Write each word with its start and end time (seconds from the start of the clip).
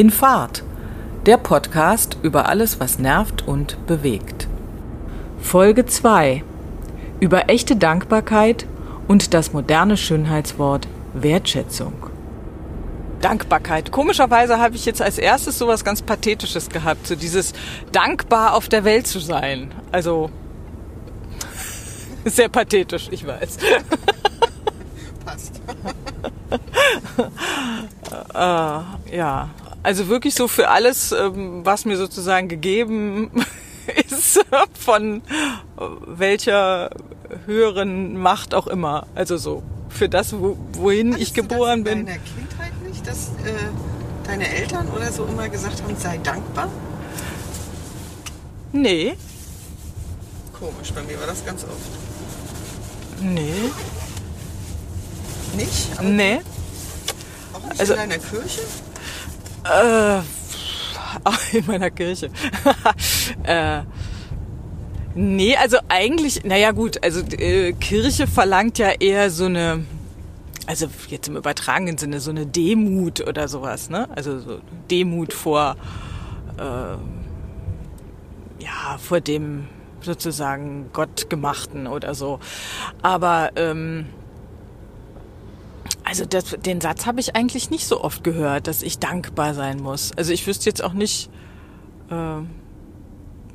In 0.00 0.08
Fahrt, 0.08 0.62
der 1.26 1.36
Podcast 1.36 2.16
über 2.22 2.48
alles, 2.48 2.80
was 2.80 2.98
nervt 2.98 3.46
und 3.46 3.86
bewegt. 3.86 4.48
Folge 5.42 5.84
2 5.84 6.42
über 7.20 7.50
echte 7.50 7.76
Dankbarkeit 7.76 8.64
und 9.08 9.34
das 9.34 9.52
moderne 9.52 9.98
Schönheitswort 9.98 10.88
Wertschätzung. 11.12 11.92
Dankbarkeit. 13.20 13.92
Komischerweise 13.92 14.58
habe 14.58 14.74
ich 14.74 14.86
jetzt 14.86 15.02
als 15.02 15.18
erstes 15.18 15.58
sowas 15.58 15.84
ganz 15.84 16.00
Pathetisches 16.00 16.70
gehabt, 16.70 17.06
so 17.06 17.14
dieses 17.14 17.52
dankbar 17.92 18.54
auf 18.54 18.70
der 18.70 18.84
Welt 18.84 19.06
zu 19.06 19.18
sein. 19.18 19.70
Also 19.92 20.30
sehr 22.24 22.48
pathetisch, 22.48 23.08
ich 23.10 23.26
weiß. 23.26 23.58
Passt. 25.26 25.60
äh, 28.32 29.14
ja, 29.14 29.50
also 29.82 30.08
wirklich 30.08 30.34
so 30.34 30.48
für 30.48 30.68
alles, 30.68 31.12
ähm, 31.12 31.64
was 31.64 31.84
mir 31.84 31.96
sozusagen 31.96 32.48
gegeben 32.48 33.30
ist, 34.10 34.40
von 34.78 35.22
welcher 36.06 36.90
höheren 37.46 38.16
Macht 38.16 38.54
auch 38.54 38.66
immer. 38.66 39.06
Also 39.14 39.36
so 39.36 39.62
für 39.88 40.08
das, 40.08 40.34
wohin 40.34 41.12
Hattest 41.14 41.28
ich 41.28 41.34
geboren 41.34 41.84
bin. 41.84 42.00
in 42.00 42.06
deiner 42.06 42.18
Kindheit 42.18 42.72
nicht, 42.86 43.06
dass 43.06 43.28
äh, 43.44 43.52
deine 44.26 44.48
Eltern 44.48 44.88
oder 44.88 45.10
so 45.12 45.24
immer 45.26 45.48
gesagt 45.48 45.82
haben, 45.82 45.96
sei 45.96 46.18
dankbar? 46.18 46.68
Nee, 48.72 49.16
Komisch, 50.58 50.92
bei 50.92 51.02
mir 51.02 51.18
war 51.18 51.26
das 51.26 51.44
ganz 51.44 51.64
oft. 51.64 53.22
nee, 53.22 53.52
Nicht? 55.56 55.88
Aber 55.98 56.06
nee. 56.08 56.40
auch 57.54 57.66
nicht 57.68 57.80
also- 57.80 57.94
in 57.94 57.98
deiner 57.98 58.18
Kirche? 58.18 58.60
Äh, 59.64 60.20
in 61.52 61.66
meiner 61.66 61.90
Kirche. 61.90 62.30
äh, 63.42 63.82
nee, 65.14 65.56
also 65.56 65.78
eigentlich, 65.88 66.44
naja 66.44 66.72
gut, 66.72 67.02
also 67.02 67.20
äh, 67.20 67.72
Kirche 67.72 68.26
verlangt 68.26 68.78
ja 68.78 68.90
eher 68.90 69.30
so 69.30 69.46
eine, 69.46 69.84
also 70.66 70.86
jetzt 71.08 71.28
im 71.28 71.36
übertragenen 71.36 71.98
Sinne, 71.98 72.20
so 72.20 72.30
eine 72.30 72.46
Demut 72.46 73.26
oder 73.26 73.48
sowas, 73.48 73.90
ne? 73.90 74.08
Also 74.14 74.38
so 74.38 74.60
Demut 74.90 75.32
vor, 75.32 75.76
äh, 76.58 76.62
ja, 78.62 78.98
vor 78.98 79.20
dem 79.20 79.66
sozusagen 80.02 80.90
Gottgemachten 80.92 81.86
oder 81.86 82.14
so. 82.14 82.40
Aber 83.02 83.50
ähm, 83.56 84.06
also 86.10 86.24
das, 86.24 86.56
den 86.58 86.80
Satz 86.80 87.06
habe 87.06 87.20
ich 87.20 87.36
eigentlich 87.36 87.70
nicht 87.70 87.86
so 87.86 88.02
oft 88.02 88.24
gehört, 88.24 88.66
dass 88.66 88.82
ich 88.82 88.98
dankbar 88.98 89.54
sein 89.54 89.80
muss. 89.80 90.10
Also 90.16 90.32
ich 90.32 90.44
wüsste 90.44 90.68
jetzt 90.68 90.82
auch 90.82 90.92
nicht. 90.92 91.30
Äh, 92.10 92.40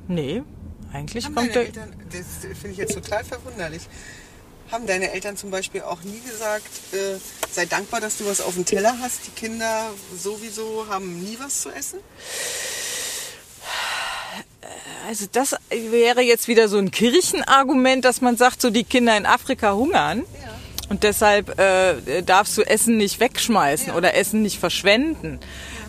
nee, 0.07 0.41
eigentlich 0.93 1.25
Haben 1.25 1.35
kommt 1.35 1.49
deine 1.49 1.69
der. 1.69 1.83
Eltern, 1.83 1.93
das 2.13 2.57
finde 2.57 2.69
ich 2.69 2.77
jetzt 2.77 2.93
total 2.93 3.25
verwunderlich, 3.25 3.81
haben 4.71 4.87
deine 4.87 5.11
Eltern 5.11 5.35
zum 5.35 5.51
Beispiel 5.51 5.81
auch 5.81 6.01
nie 6.03 6.21
gesagt, 6.21 6.93
äh, 6.93 7.17
sei 7.51 7.65
dankbar, 7.65 7.99
dass 7.99 8.19
du 8.19 8.25
was 8.25 8.39
auf 8.39 8.53
dem 8.53 8.63
Teller 8.63 8.95
hast. 9.01 9.27
Die 9.27 9.31
Kinder 9.31 9.89
sowieso 10.17 10.85
haben 10.89 11.21
nie 11.21 11.37
was 11.41 11.59
zu 11.59 11.69
essen? 11.71 11.99
Also 15.09 15.25
das 15.29 15.57
wäre 15.69 16.21
jetzt 16.21 16.47
wieder 16.47 16.69
so 16.69 16.77
ein 16.77 16.89
Kirchenargument, 16.89 18.05
dass 18.05 18.21
man 18.21 18.37
sagt, 18.37 18.61
so 18.61 18.69
die 18.69 18.85
Kinder 18.85 19.17
in 19.17 19.25
Afrika 19.25 19.73
hungern. 19.73 20.19
Ja. 20.41 20.54
Und 20.89 21.03
deshalb 21.03 21.59
äh, 21.59 22.21
darfst 22.23 22.57
du 22.57 22.61
Essen 22.61 22.97
nicht 22.97 23.19
wegschmeißen 23.19 23.87
Ja. 23.87 23.95
oder 23.95 24.15
Essen 24.15 24.41
nicht 24.41 24.59
verschwenden. 24.59 25.39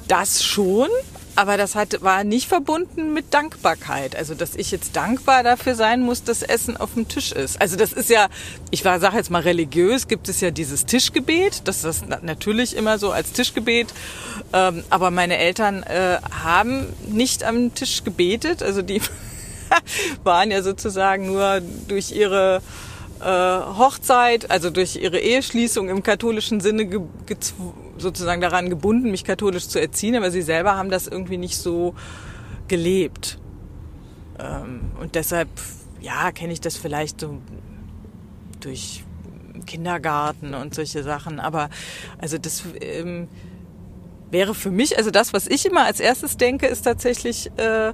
Das 0.08 0.42
schon, 0.44 0.88
aber 1.34 1.58
das 1.58 1.74
hat, 1.74 2.00
war 2.00 2.24
nicht 2.24 2.48
verbunden 2.48 3.12
mit 3.12 3.34
Dankbarkeit. 3.34 4.16
Also, 4.16 4.34
dass 4.34 4.54
ich 4.54 4.70
jetzt 4.70 4.96
dankbar 4.96 5.42
dafür 5.42 5.74
sein 5.74 6.00
muss, 6.00 6.22
dass 6.22 6.42
Essen 6.42 6.76
auf 6.78 6.94
dem 6.94 7.08
Tisch 7.08 7.32
ist. 7.32 7.60
Also, 7.60 7.76
das 7.76 7.92
ist 7.92 8.08
ja, 8.08 8.28
ich 8.70 8.84
war, 8.86 9.00
sag 9.00 9.12
jetzt 9.14 9.30
mal 9.30 9.42
religiös, 9.42 10.08
gibt 10.08 10.28
es 10.30 10.40
ja 10.40 10.50
dieses 10.50 10.86
Tischgebet. 10.86 11.62
Das 11.68 11.84
ist 11.84 12.04
na- 12.08 12.20
natürlich 12.22 12.74
immer 12.74 12.98
so 12.98 13.10
als 13.10 13.32
Tischgebet. 13.32 13.88
Ähm, 14.54 14.82
aber 14.88 15.10
meine 15.10 15.36
Eltern 15.36 15.82
äh, 15.82 16.18
haben 16.42 16.86
nicht 17.06 17.44
am 17.44 17.74
Tisch 17.74 18.02
gebetet. 18.04 18.62
Also, 18.62 18.80
die 18.80 19.02
waren 20.24 20.50
ja 20.50 20.62
sozusagen 20.62 21.26
nur 21.26 21.60
durch 21.88 22.12
ihre 22.12 22.62
Hochzeit, 23.24 24.50
also 24.50 24.70
durch 24.70 24.96
ihre 24.96 25.18
Eheschließung 25.18 25.88
im 25.88 26.02
katholischen 26.02 26.60
Sinne 26.60 26.88
sozusagen 27.98 28.40
daran 28.40 28.68
gebunden, 28.68 29.10
mich 29.10 29.24
katholisch 29.24 29.68
zu 29.68 29.80
erziehen, 29.80 30.16
aber 30.16 30.30
sie 30.30 30.42
selber 30.42 30.76
haben 30.76 30.90
das 30.90 31.06
irgendwie 31.06 31.38
nicht 31.38 31.56
so 31.56 31.94
gelebt. 32.68 33.38
Ähm, 34.38 34.90
und 35.00 35.14
deshalb, 35.14 35.48
ja, 36.00 36.30
kenne 36.32 36.52
ich 36.52 36.60
das 36.60 36.76
vielleicht 36.76 37.20
so 37.20 37.38
durch 38.60 39.04
Kindergarten 39.66 40.54
und 40.54 40.74
solche 40.74 41.02
Sachen. 41.02 41.40
Aber 41.40 41.70
also 42.18 42.38
das 42.38 42.64
ähm, 42.80 43.28
wäre 44.30 44.54
für 44.54 44.70
mich, 44.70 44.98
also 44.98 45.10
das, 45.10 45.32
was 45.32 45.46
ich 45.46 45.66
immer 45.66 45.84
als 45.84 46.00
erstes 46.00 46.36
denke, 46.36 46.66
ist 46.66 46.82
tatsächlich, 46.82 47.50
äh, 47.56 47.92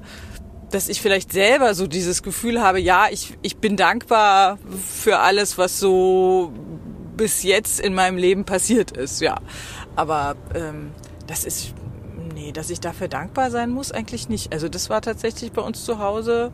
dass 0.73 0.89
ich 0.89 1.01
vielleicht 1.01 1.33
selber 1.33 1.75
so 1.75 1.87
dieses 1.87 2.23
Gefühl 2.23 2.61
habe, 2.63 2.81
ja, 2.81 3.07
ich, 3.11 3.39
ich 3.43 3.59
bin 3.59 3.77
dankbar 3.77 4.59
für 4.89 5.19
alles, 5.19 5.59
was 5.59 5.79
so 5.79 6.53
bis 7.17 7.43
jetzt 7.43 7.79
in 7.79 7.95
meinem 7.95 8.17
Leben 8.17 8.45
passiert 8.45 8.91
ist, 8.91 9.21
ja. 9.21 9.41
Aber 9.97 10.35
ähm, 10.55 10.93
das 11.27 11.45
ist, 11.45 11.75
nee, 12.35 12.53
dass 12.53 12.71
ich 12.71 12.81
dafür 12.81 13.09
dankbar 13.09 13.51
sein 13.51 13.71
muss, 13.71 13.93
eigentlich 13.93 14.31
nicht. 14.31 14.53
Also 14.53 14.69
das 14.69 14.89
war 14.89 15.03
tatsächlich 15.03 15.53
bei 15.53 15.63
uns 15.63 15.85
zu 15.85 15.99
Hause 15.99 16.51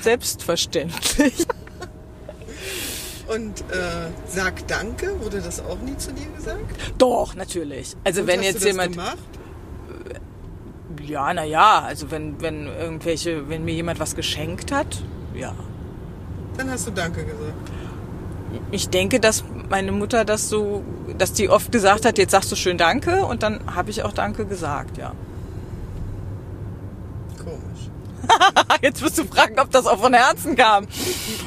selbstverständlich. 0.00 1.46
Und 3.28 3.60
äh, 3.60 4.10
sag 4.26 4.66
Danke, 4.68 5.20
wurde 5.20 5.42
das 5.42 5.60
auch 5.60 5.78
nie 5.80 5.96
zu 5.98 6.12
dir 6.12 6.26
gesagt? 6.34 6.94
Doch, 6.96 7.34
natürlich. 7.34 7.94
Also 8.04 8.22
Und 8.22 8.26
wenn 8.28 8.38
hast 8.40 8.46
jetzt 8.46 8.64
jemand, 8.64 8.92
gemacht? 8.92 9.18
Ja, 11.08 11.32
na 11.34 11.44
ja, 11.44 11.80
also 11.80 12.10
wenn 12.10 12.40
wenn 12.40 12.66
irgendwelche, 12.66 13.48
wenn 13.48 13.64
mir 13.64 13.74
jemand 13.74 14.00
was 14.00 14.14
geschenkt 14.14 14.72
hat, 14.72 15.02
ja. 15.34 15.54
Dann 16.56 16.70
hast 16.70 16.86
du 16.86 16.90
Danke 16.90 17.24
gesagt. 17.24 17.52
Ich 18.70 18.88
denke, 18.88 19.20
dass 19.20 19.44
meine 19.68 19.92
Mutter 19.92 20.24
das 20.24 20.48
so, 20.48 20.82
dass 21.16 21.32
die 21.32 21.48
oft 21.48 21.70
gesagt 21.70 22.04
hat, 22.04 22.18
jetzt 22.18 22.32
sagst 22.32 22.50
du 22.50 22.56
schön 22.56 22.78
Danke 22.78 23.24
und 23.24 23.42
dann 23.42 23.60
habe 23.74 23.90
ich 23.90 24.02
auch 24.02 24.12
Danke 24.12 24.46
gesagt, 24.46 24.98
ja. 24.98 25.12
Komisch. 27.38 27.90
Jetzt 28.82 29.02
wirst 29.02 29.18
du 29.18 29.24
fragen, 29.24 29.58
ob 29.58 29.70
das 29.70 29.86
auch 29.86 29.98
von 29.98 30.12
Herzen 30.12 30.56
kam. 30.56 30.86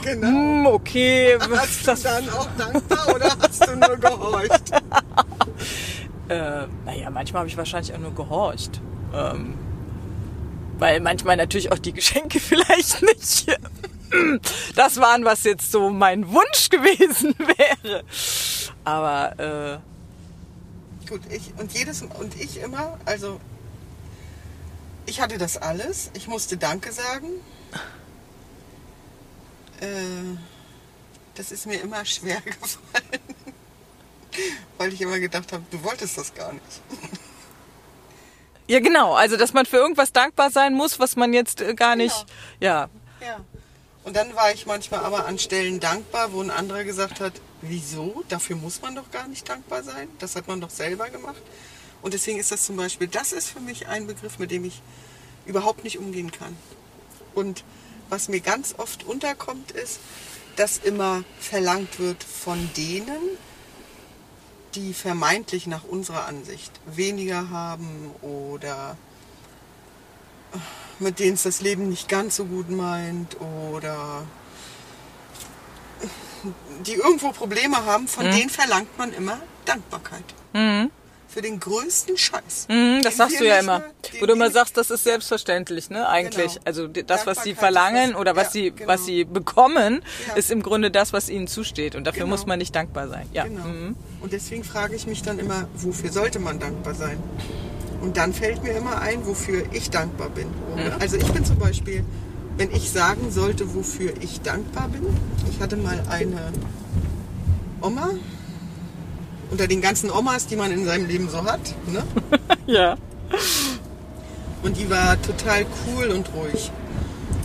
Genau. 0.03 0.27
Hm, 0.27 0.65
okay, 0.67 1.37
Hast 1.55 1.87
das, 1.87 2.01
du 2.01 2.09
dann 2.09 2.29
auch 2.29 2.47
dankbar 2.57 3.15
oder 3.15 3.29
hast 3.39 3.67
du 3.67 3.75
nur 3.75 3.97
gehorcht? 3.97 4.71
äh, 6.29 6.67
naja, 6.85 7.09
manchmal 7.11 7.41
habe 7.41 7.49
ich 7.49 7.57
wahrscheinlich 7.57 7.93
auch 7.93 7.99
nur 7.99 8.15
gehorcht. 8.15 8.81
Ähm, 9.13 9.55
weil 10.77 10.99
manchmal 10.99 11.37
natürlich 11.37 11.71
auch 11.71 11.79
die 11.79 11.93
Geschenke 11.93 12.39
vielleicht 12.41 13.01
nicht 13.01 13.47
das 14.75 14.97
waren, 14.97 15.25
was 15.25 15.43
jetzt 15.43 15.71
so 15.71 15.89
mein 15.89 16.27
Wunsch 16.31 16.69
gewesen 16.69 17.35
wäre. 17.37 18.03
Aber 18.83 19.81
äh, 21.03 21.07
Gut, 21.07 21.21
ich 21.29 21.53
und 21.57 21.73
jedes 21.73 22.01
und 22.01 22.39
ich 22.39 22.57
immer, 22.57 22.99
also 23.05 23.39
ich 25.05 25.19
hatte 25.19 25.37
das 25.37 25.57
alles. 25.57 26.11
Ich 26.13 26.27
musste 26.27 26.57
Danke 26.57 26.91
sagen. 26.91 27.27
Äh, 29.81 30.37
das 31.35 31.51
ist 31.51 31.65
mir 31.65 31.81
immer 31.81 32.05
schwer 32.05 32.41
gefallen, 32.45 33.21
weil 34.77 34.93
ich 34.93 35.01
immer 35.01 35.19
gedacht 35.19 35.51
habe, 35.51 35.63
du 35.71 35.83
wolltest 35.83 36.17
das 36.17 36.33
gar 36.33 36.53
nicht. 36.53 36.81
Ja, 38.71 38.79
genau. 38.79 39.13
Also, 39.13 39.35
dass 39.35 39.51
man 39.51 39.65
für 39.65 39.75
irgendwas 39.75 40.13
dankbar 40.13 40.49
sein 40.49 40.73
muss, 40.73 40.97
was 40.97 41.17
man 41.17 41.33
jetzt 41.33 41.59
äh, 41.59 41.73
gar 41.73 41.97
nicht. 41.97 42.25
Ja. 42.61 42.89
Ja. 43.19 43.41
Und 44.05 44.15
dann 44.15 44.33
war 44.33 44.53
ich 44.53 44.65
manchmal 44.65 45.01
aber 45.01 45.25
an 45.25 45.37
Stellen 45.37 45.81
dankbar, 45.81 46.31
wo 46.31 46.41
ein 46.41 46.49
anderer 46.49 46.85
gesagt 46.85 47.19
hat, 47.19 47.33
wieso? 47.61 48.23
Dafür 48.29 48.55
muss 48.55 48.81
man 48.81 48.95
doch 48.95 49.11
gar 49.11 49.27
nicht 49.27 49.49
dankbar 49.49 49.83
sein. 49.83 50.07
Das 50.19 50.37
hat 50.37 50.47
man 50.47 50.61
doch 50.61 50.69
selber 50.69 51.09
gemacht. 51.09 51.41
Und 52.01 52.13
deswegen 52.13 52.39
ist 52.39 52.53
das 52.53 52.63
zum 52.63 52.77
Beispiel, 52.77 53.09
das 53.09 53.33
ist 53.33 53.49
für 53.49 53.59
mich 53.59 53.89
ein 53.89 54.07
Begriff, 54.07 54.39
mit 54.39 54.51
dem 54.51 54.63
ich 54.63 54.81
überhaupt 55.45 55.83
nicht 55.83 55.99
umgehen 55.99 56.31
kann. 56.31 56.55
Und 57.35 57.65
was 58.07 58.29
mir 58.29 58.39
ganz 58.39 58.75
oft 58.77 59.03
unterkommt, 59.03 59.71
ist, 59.71 59.99
dass 60.55 60.77
immer 60.77 61.25
verlangt 61.41 61.99
wird 61.99 62.23
von 62.23 62.69
denen, 62.77 63.19
die 64.75 64.93
vermeintlich 64.93 65.67
nach 65.67 65.83
unserer 65.83 66.25
Ansicht 66.25 66.71
weniger 66.85 67.49
haben 67.49 68.11
oder 68.21 68.97
mit 70.99 71.19
denen 71.19 71.33
es 71.33 71.43
das 71.43 71.61
Leben 71.61 71.89
nicht 71.89 72.07
ganz 72.09 72.35
so 72.35 72.45
gut 72.45 72.69
meint 72.69 73.37
oder 73.39 74.23
die 76.85 76.93
irgendwo 76.93 77.31
Probleme 77.31 77.85
haben, 77.85 78.07
von 78.07 78.25
denen 78.25 78.49
verlangt 78.49 78.97
man 78.97 79.13
immer 79.13 79.39
Dankbarkeit. 79.65 80.23
Mhm. 80.53 80.91
Für 81.31 81.41
den 81.41 81.59
größten 81.59 82.17
Scheiß. 82.17 82.67
Mhm, 82.69 83.01
das 83.03 83.13
den 83.13 83.17
sagst 83.17 83.39
du 83.39 83.47
ja 83.47 83.59
immer. 83.59 83.83
Wo 84.19 84.25
du 84.25 84.33
immer 84.33 84.51
sagst, 84.51 84.75
das 84.77 84.89
ist 84.91 85.03
selbstverständlich, 85.03 85.89
ne? 85.89 86.07
Eigentlich. 86.09 86.53
Genau. 86.55 86.61
Also 86.65 86.87
das, 86.87 87.25
was 87.25 87.43
sie 87.43 87.55
verlangen 87.55 88.15
oder 88.15 88.35
was 88.35 88.47
ja, 88.47 88.51
sie, 88.51 88.71
genau. 88.71 88.87
was 88.89 89.05
sie 89.05 89.23
bekommen, 89.23 90.01
Ja. 90.27 90.33
ist 90.35 90.51
im 90.51 90.61
Grunde 90.61 90.91
das, 90.91 91.13
was 91.13 91.29
ihnen 91.29 91.47
zusteht. 91.47 91.95
Und 91.95 92.05
dafür 92.05 92.23
Genau. 92.23 92.35
muss 92.35 92.45
man 92.45 92.59
nicht 92.59 92.75
dankbar 92.75 93.07
sein. 93.07 93.27
Ja. 93.33 93.43
Genau. 93.45 93.63
Mhm. 93.65 93.95
Und 94.21 94.33
deswegen 94.33 94.63
frage 94.63 94.95
ich 94.95 95.07
mich 95.07 95.21
dann 95.21 95.39
immer, 95.39 95.67
wofür 95.75 96.11
sollte 96.11 96.39
man 96.39 96.59
dankbar 96.59 96.93
sein? 96.95 97.17
Und 98.01 98.17
dann 98.17 98.33
fällt 98.33 98.63
mir 98.63 98.71
immer 98.71 98.99
ein, 99.01 99.25
wofür 99.25 99.63
ich 99.71 99.89
dankbar 99.89 100.29
bin. 100.29 100.47
Mhm. 100.47 100.91
Also 100.99 101.17
ich 101.17 101.31
bin 101.31 101.45
zum 101.45 101.57
Beispiel, 101.59 102.03
wenn 102.57 102.71
ich 102.71 102.91
sagen 102.91 103.31
sollte, 103.31 103.73
wofür 103.73 104.13
ich 104.19 104.41
dankbar 104.41 104.89
bin, 104.89 105.05
ich 105.49 105.59
hatte 105.61 105.77
mal 105.77 106.03
eine 106.09 106.51
Oma, 107.81 108.09
unter 109.51 109.67
den 109.67 109.81
ganzen 109.81 110.09
Omas, 110.09 110.47
die 110.47 110.55
man 110.55 110.71
in 110.71 110.85
seinem 110.85 111.07
Leben 111.07 111.29
so 111.29 111.43
hat, 111.43 111.59
ne? 111.87 112.03
Ja. 112.67 112.97
Und 114.63 114.77
die 114.77 114.89
war 114.89 115.21
total 115.21 115.65
cool 115.85 116.07
und 116.07 116.29
ruhig. 116.33 116.71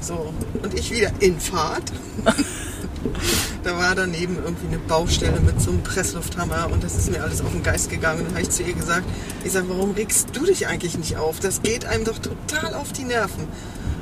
So. 0.00 0.32
Und 0.62 0.74
ich 0.74 0.90
wieder 0.92 1.10
in 1.20 1.40
Fahrt. 1.40 1.90
da 3.64 3.76
war 3.76 3.94
daneben 3.94 4.36
irgendwie 4.36 4.66
eine 4.68 4.78
Baustelle 4.78 5.40
mit 5.40 5.60
so 5.60 5.70
einem 5.70 5.82
Presslufthammer 5.82 6.68
und 6.70 6.84
das 6.84 6.96
ist 6.96 7.10
mir 7.10 7.22
alles 7.22 7.40
auf 7.40 7.50
den 7.50 7.62
Geist 7.62 7.90
gegangen. 7.90 8.20
Und 8.20 8.26
dann 8.26 8.34
habe 8.34 8.42
ich 8.42 8.50
zu 8.50 8.62
ihr 8.62 8.74
gesagt, 8.74 9.04
ich 9.42 9.52
sage, 9.52 9.68
warum 9.68 9.92
regst 9.92 10.28
du 10.32 10.44
dich 10.44 10.66
eigentlich 10.66 10.96
nicht 10.98 11.16
auf? 11.16 11.40
Das 11.40 11.62
geht 11.62 11.86
einem 11.86 12.04
doch 12.04 12.18
total 12.18 12.74
auf 12.74 12.92
die 12.92 13.04
Nerven. 13.04 13.44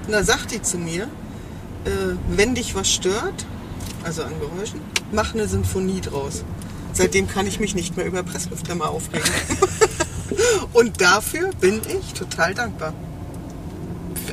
Und 0.07 0.13
da 0.13 0.23
sagt 0.25 0.51
die 0.51 0.61
zu 0.61 0.77
mir, 0.77 1.05
äh, 1.85 2.17
wenn 2.29 2.55
dich 2.55 2.75
was 2.75 2.91
stört, 2.91 3.47
also 4.03 4.25
an 4.25 4.33
Geräuschen, 4.41 4.81
mach 5.13 5.33
eine 5.33 5.49
Sinfonie 5.49 6.01
draus. 6.01 6.45
Seitdem 6.95 7.29
kann 7.29 7.47
ich 7.47 7.61
mich 7.61 7.75
nicht 7.75 7.97
mehr 7.97 8.07
über 8.07 8.23
Presslufthammer 8.23 8.89
aufregen. 8.89 9.29
Und 10.73 11.01
dafür 11.01 11.51
bin 11.61 11.81
ich 11.89 12.15
total 12.15 12.55
dankbar. 12.55 12.95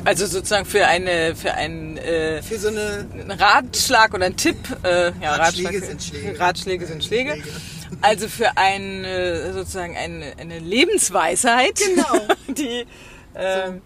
Also 0.04 0.26
sozusagen 0.26 0.64
für 0.64 0.86
eine, 0.86 1.36
für 1.36 1.54
einen, 1.54 1.96
äh, 1.96 2.42
Für 2.42 2.58
so 2.58 2.68
eine 2.68 3.06
Ratschlag 3.38 4.14
oder 4.14 4.26
einen 4.26 4.36
Tipp. 4.36 4.56
Äh, 4.82 5.12
ja, 5.20 5.34
Ratschläge 5.36 5.68
Ratschlag- 5.78 5.84
sind 5.86 6.02
Schläge. 6.02 6.40
Ratschläge 6.40 6.86
sind 6.86 7.04
Schläge. 7.04 7.32
Schläge. 7.32 7.48
Also 8.00 8.26
für 8.28 8.56
ein, 8.56 9.04
äh, 9.04 9.52
sozusagen 9.52 9.96
eine, 9.96 10.32
eine 10.38 10.58
Lebensweisheit, 10.58 11.78
Genau. 11.78 12.26
die, 12.48 12.86
ähm, 13.36 13.80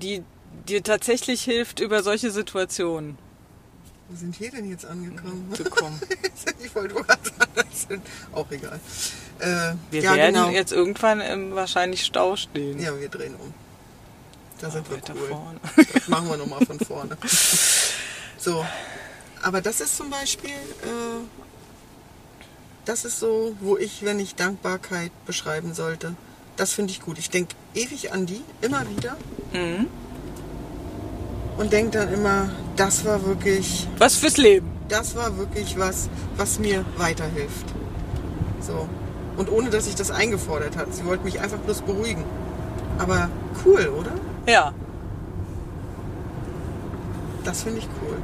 die 0.00 0.22
dir 0.68 0.82
tatsächlich 0.82 1.42
hilft, 1.42 1.80
über 1.80 2.02
solche 2.02 2.30
Situationen 2.30 3.18
Wo 4.08 4.16
sind 4.16 4.38
wir 4.38 4.50
denn 4.50 4.70
jetzt 4.70 4.84
angekommen? 4.86 5.52
zu 5.54 5.64
kommen. 5.64 6.00
ich 6.64 6.74
wollte 6.74 6.94
das 7.54 7.88
sind 7.88 8.02
auch 8.32 8.50
egal. 8.50 8.78
Äh, 9.38 9.74
Wir 9.90 10.02
ja, 10.02 10.14
werden 10.14 10.34
genau. 10.34 10.50
jetzt 10.50 10.72
irgendwann 10.72 11.20
im 11.20 11.54
wahrscheinlich 11.54 12.04
Stau 12.04 12.36
stehen. 12.36 12.78
Ja, 12.78 12.98
wir 12.98 13.08
drehen 13.08 13.34
um. 13.34 13.52
Da 14.60 14.70
sind 14.70 14.88
wir 14.88 14.98
cool. 15.14 15.28
vorne. 15.28 15.60
Das 15.92 16.08
machen 16.08 16.28
wir 16.28 16.36
nochmal 16.36 16.64
von 16.64 16.78
vorne. 16.78 17.16
So. 18.38 18.64
Aber 19.42 19.60
das 19.60 19.80
ist 19.80 19.96
zum 19.96 20.08
Beispiel, 20.10 20.50
äh, 20.50 21.24
das 22.84 23.04
ist 23.04 23.18
so, 23.18 23.54
wo 23.60 23.76
ich, 23.76 24.04
wenn 24.04 24.18
ich 24.18 24.34
Dankbarkeit 24.34 25.10
beschreiben 25.26 25.74
sollte, 25.74 26.14
das 26.56 26.72
finde 26.72 26.92
ich 26.92 27.00
gut. 27.00 27.18
Ich 27.18 27.28
denke 27.30 27.54
ewig 27.74 28.12
an 28.12 28.26
die, 28.26 28.42
immer 28.60 28.88
wieder. 28.88 29.16
Mhm. 29.52 29.88
Und 31.58 31.72
denke 31.72 31.98
dann 31.98 32.12
immer, 32.12 32.50
das 32.76 33.04
war 33.04 33.24
wirklich 33.26 33.88
Was 33.98 34.16
fürs 34.16 34.36
Leben. 34.36 34.68
das 34.88 35.16
war 35.16 35.36
wirklich 35.38 35.78
was, 35.78 36.08
was 36.36 36.58
mir 36.58 36.84
weiterhilft. 36.96 37.66
So. 38.60 38.88
Und 39.36 39.50
ohne 39.50 39.70
dass 39.70 39.86
ich 39.86 39.94
das 39.94 40.10
eingefordert 40.10 40.76
hat. 40.76 40.94
Sie 40.94 41.04
wollte 41.04 41.24
mich 41.24 41.40
einfach 41.40 41.58
bloß 41.58 41.82
beruhigen. 41.82 42.24
Aber 42.98 43.28
cool, 43.64 43.92
oder? 43.98 44.12
Ja. 44.46 44.72
Das 47.44 47.62
finde 47.62 47.78
ich 47.80 47.88
cool. 48.02 48.16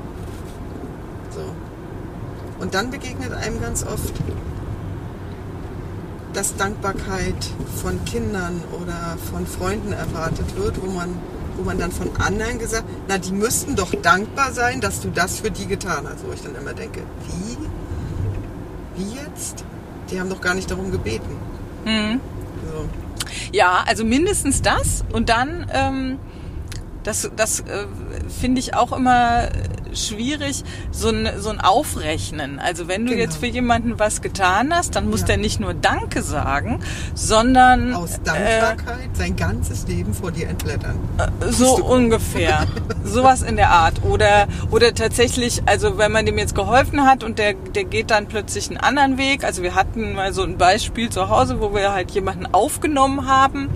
So. 1.30 1.44
Und 2.60 2.74
dann 2.74 2.90
begegnet 2.90 3.32
einem 3.32 3.60
ganz 3.60 3.84
oft, 3.84 4.14
dass 6.32 6.56
Dankbarkeit 6.56 7.34
von 7.82 8.04
Kindern 8.04 8.62
oder 8.80 9.16
von 9.30 9.46
Freunden 9.46 9.92
erwartet 9.92 10.56
wird, 10.56 10.80
wo 10.82 10.90
man, 10.90 11.18
wo 11.62 11.66
man 11.66 11.78
dann 11.78 11.92
von 11.92 12.10
anderen 12.16 12.58
gesagt, 12.58 12.84
na, 13.08 13.18
die 13.18 13.30
müssten 13.30 13.76
doch 13.76 13.92
dankbar 14.02 14.52
sein, 14.52 14.80
dass 14.80 15.00
du 15.00 15.10
das 15.10 15.38
für 15.40 15.50
die 15.50 15.66
getan 15.66 16.06
hast. 16.08 16.26
Wo 16.26 16.32
ich 16.32 16.42
dann 16.42 16.56
immer 16.56 16.74
denke, 16.74 17.02
wie? 17.28 17.56
Wie 18.96 19.14
jetzt? 19.14 19.64
Die 20.10 20.18
haben 20.18 20.28
doch 20.28 20.40
gar 20.40 20.54
nicht 20.54 20.70
darum 20.70 20.90
gebeten. 20.90 21.36
Mhm. 21.84 22.20
So. 22.68 22.88
Ja, 23.52 23.84
also 23.86 24.04
mindestens 24.04 24.60
das 24.60 25.04
und 25.12 25.28
dann, 25.28 25.70
ähm, 25.72 26.18
das, 27.04 27.30
das 27.36 27.60
äh, 27.60 27.86
finde 28.40 28.60
ich 28.60 28.74
auch 28.74 28.92
immer 28.92 29.48
schwierig, 29.94 30.64
so 30.90 31.08
ein, 31.10 31.28
so 31.38 31.50
ein 31.50 31.60
Aufrechnen. 31.60 32.58
Also 32.58 32.88
wenn 32.88 33.04
du 33.04 33.10
Genau. 33.12 33.22
jetzt 33.24 33.36
für 33.36 33.46
jemanden 33.46 33.98
was 33.98 34.22
getan 34.22 34.72
hast, 34.74 34.96
dann 34.96 35.10
muss 35.10 35.20
Ja. 35.20 35.26
der 35.26 35.36
nicht 35.36 35.60
nur 35.60 35.74
Danke 35.74 36.22
sagen, 36.22 36.80
sondern 37.14 37.92
Aus 37.94 38.14
äh, 38.16 38.18
Dankbarkeit 38.24 39.10
sein 39.14 39.36
ganzes 39.36 39.86
Leben 39.86 40.14
vor 40.14 40.30
dir 40.32 40.48
entblättern. 40.48 40.98
so 41.50 41.76
du- 41.78 41.84
ungefähr. 41.84 42.66
Sowas 43.04 43.42
in 43.42 43.56
der 43.56 43.70
Art. 43.70 44.02
Oder, 44.02 44.46
oder 44.70 44.94
tatsächlich, 44.94 45.62
also 45.66 45.98
wenn 45.98 46.10
man 46.12 46.24
dem 46.24 46.38
jetzt 46.38 46.54
geholfen 46.54 47.04
hat 47.04 47.22
und 47.24 47.38
der, 47.38 47.52
der 47.54 47.84
geht 47.84 48.10
dann 48.10 48.26
plötzlich 48.26 48.68
einen 48.70 48.78
anderen 48.78 49.18
Weg. 49.18 49.44
Also 49.44 49.62
wir 49.62 49.74
hatten 49.74 50.14
mal 50.14 50.32
so 50.32 50.42
ein 50.42 50.56
Beispiel 50.56 51.10
zu 51.10 51.28
Hause, 51.28 51.60
wo 51.60 51.74
wir 51.74 51.92
halt 51.92 52.10
jemanden 52.12 52.46
aufgenommen 52.46 53.26
haben, 53.28 53.68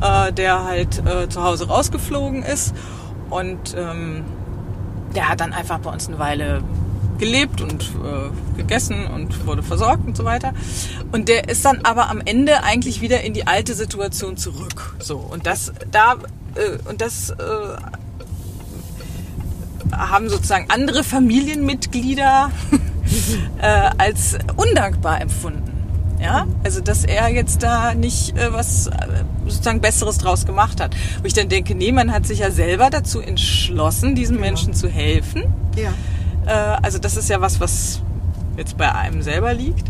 äh, 0.00 0.32
der 0.32 0.64
halt 0.64 1.04
äh, 1.06 1.28
zu 1.28 1.42
Hause 1.42 1.68
rausgeflogen 1.68 2.42
ist. 2.42 2.74
Und 3.30 3.76
ähm, 3.76 4.24
der 5.14 5.28
hat 5.28 5.40
dann 5.40 5.52
einfach 5.52 5.78
bei 5.78 5.90
uns 5.90 6.08
eine 6.08 6.18
Weile 6.18 6.62
gelebt 7.18 7.60
und 7.60 7.82
äh, 7.82 8.56
gegessen 8.56 9.06
und 9.06 9.46
wurde 9.46 9.62
versorgt 9.62 10.06
und 10.06 10.16
so 10.16 10.24
weiter. 10.24 10.52
Und 11.12 11.28
der 11.28 11.48
ist 11.48 11.64
dann 11.64 11.80
aber 11.82 12.08
am 12.08 12.22
Ende 12.24 12.62
eigentlich 12.62 13.00
wieder 13.00 13.22
in 13.22 13.34
die 13.34 13.46
alte 13.46 13.74
Situation 13.74 14.36
zurück. 14.36 14.96
So 15.00 15.16
und 15.16 15.46
das 15.46 15.72
da 15.90 16.14
äh, 16.54 16.88
und 16.88 17.00
das 17.00 17.30
äh, 17.30 17.34
haben 19.92 20.28
sozusagen 20.28 20.66
andere 20.70 21.02
Familienmitglieder 21.02 22.50
äh, 23.60 23.90
als 23.98 24.38
undankbar 24.56 25.20
empfunden. 25.20 25.67
Ja, 26.20 26.46
also 26.64 26.80
dass 26.80 27.04
er 27.04 27.28
jetzt 27.28 27.62
da 27.62 27.94
nicht 27.94 28.36
äh, 28.36 28.52
was 28.52 28.88
äh, 28.88 28.92
sozusagen 29.46 29.80
Besseres 29.80 30.18
draus 30.18 30.46
gemacht 30.46 30.80
hat. 30.80 30.96
Wo 31.20 31.26
ich 31.26 31.32
dann 31.32 31.48
denke, 31.48 31.74
nee, 31.74 31.92
man 31.92 32.12
hat 32.12 32.26
sich 32.26 32.40
ja 32.40 32.50
selber 32.50 32.90
dazu 32.90 33.20
entschlossen, 33.20 34.14
diesen 34.14 34.40
Menschen 34.40 34.74
zu 34.74 34.88
helfen. 34.88 35.44
Ja. 35.76 35.92
Äh, 36.46 36.80
also 36.82 36.98
das 36.98 37.16
ist 37.16 37.30
ja 37.30 37.40
was, 37.40 37.60
was 37.60 38.02
jetzt 38.56 38.76
bei 38.76 38.92
einem 38.92 39.22
selber 39.22 39.54
liegt. 39.54 39.86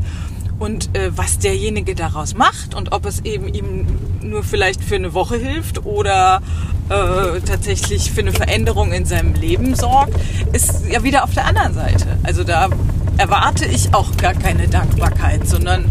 Und 0.59 0.95
äh, 0.97 1.17
was 1.17 1.39
derjenige 1.39 1.95
daraus 1.95 2.35
macht 2.35 2.75
und 2.75 2.93
ob 2.93 3.07
es 3.07 3.21
eben 3.25 3.47
ihm 3.49 3.87
nur 4.23 4.43
vielleicht 4.43 4.83
für 4.83 4.97
eine 4.97 5.15
Woche 5.15 5.37
hilft 5.37 5.87
oder 5.87 6.43
äh, 6.89 7.41
tatsächlich 7.41 8.11
für 8.11 8.23
eine 8.23 8.33
Veränderung 8.33 8.93
in 8.93 9.05
seinem 9.05 9.35
Leben 9.35 9.75
sorgt, 9.75 10.15
ist 10.53 10.87
ja 10.91 11.03
wieder 11.03 11.25
auf 11.25 11.35
der 11.35 11.47
anderen 11.47 11.75
Seite. 11.75 12.19
Also 12.23 12.45
da 12.45 12.69
erwarte 13.19 13.67
ich 13.67 13.95
auch 13.95 14.17
gar 14.17 14.35
keine 14.35 14.69
Dankbarkeit, 14.69 15.47
sondern 15.47 15.85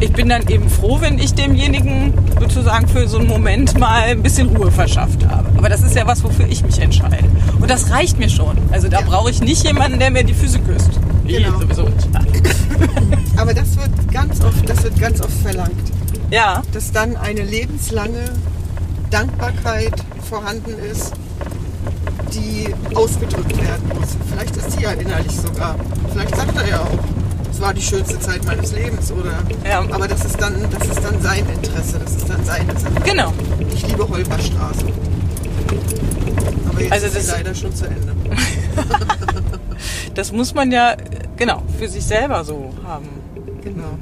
ich 0.00 0.12
bin 0.12 0.28
dann 0.28 0.46
eben 0.48 0.68
froh, 0.68 0.98
wenn 1.00 1.18
ich 1.18 1.34
demjenigen 1.34 2.12
sozusagen 2.40 2.86
für 2.88 3.08
so 3.08 3.18
einen 3.18 3.28
Moment 3.28 3.78
mal 3.78 4.02
ein 4.02 4.22
bisschen 4.22 4.54
Ruhe 4.54 4.70
verschafft 4.70 5.26
habe. 5.26 5.48
Aber 5.56 5.68
das 5.68 5.82
ist 5.82 5.94
ja 5.96 6.06
was, 6.06 6.22
wofür 6.22 6.46
ich 6.48 6.62
mich 6.64 6.78
entscheide. 6.78 7.24
Und 7.60 7.70
das 7.70 7.90
reicht 7.90 8.18
mir 8.18 8.28
schon. 8.28 8.56
Also 8.70 8.88
da 8.88 9.00
Ja. 9.00 9.06
brauche 9.06 9.30
ich 9.30 9.40
nicht 9.40 9.64
jemanden, 9.64 9.98
der 9.98 10.10
mir 10.10 10.24
die 10.24 10.34
Füße 10.34 10.58
küsst. 10.60 10.90
Genau. 11.26 11.48
Ich 11.48 11.76
sowieso 11.76 11.82
nicht. 11.84 12.08
Aber 13.36 13.52
das 13.54 13.76
wird 13.76 14.12
ganz 14.12 14.40
oft, 14.44 14.68
das 14.68 14.82
wird 14.84 14.98
ganz 15.00 15.20
oft 15.20 15.32
verlangt. 15.42 15.72
Ja, 16.30 16.62
dass 16.72 16.92
dann 16.92 17.16
eine 17.16 17.42
lebenslange 17.42 18.24
Dankbarkeit 19.10 19.94
vorhanden 20.28 20.74
ist, 20.90 21.12
die 22.34 22.74
ausgedrückt 22.94 23.56
werden 23.62 23.88
muss. 23.98 24.16
Vielleicht 24.30 24.56
ist 24.56 24.72
sie 24.72 24.82
ja 24.82 24.90
innerlich 24.90 25.32
sogar. 25.32 25.76
Vielleicht 26.12 26.34
sagt 26.36 26.56
er 26.56 26.68
ja 26.68 26.80
auch, 26.80 26.98
es 27.56 27.62
war 27.62 27.72
die 27.72 27.80
schönste 27.80 28.18
Zeit 28.20 28.44
meines 28.44 28.72
Lebens 28.72 29.10
oder. 29.10 29.32
Ja. 29.66 29.80
Aber 29.90 30.06
das 30.06 30.24
ist 30.26 30.38
dann, 30.40 30.54
das 30.78 30.88
ist 30.88 31.02
dann 31.02 31.20
sein 31.22 31.46
Interesse, 31.48 31.98
das 31.98 32.14
ist 32.16 32.28
dann 32.28 32.44
seine 32.44 32.78
Sache. 32.78 32.92
genau. 33.02 33.32
Ich 33.74 33.86
liebe 33.88 34.06
Holperstraße. 34.06 34.84
Aber 36.68 36.80
jetzt 36.82 36.92
Also 36.92 37.06
ist 37.06 37.16
das- 37.16 37.30
leider 37.32 37.54
schon 37.54 37.74
zu 37.74 37.86
Ende. 37.86 38.12
Das 40.14 40.32
muss 40.32 40.54
man 40.54 40.72
ja, 40.72 40.96
genau, 41.36 41.62
für 41.78 41.88
sich 41.88 42.02
selber 42.04 42.42
so 42.44 42.72
haben. 42.84 43.06
Genau. 43.62 43.98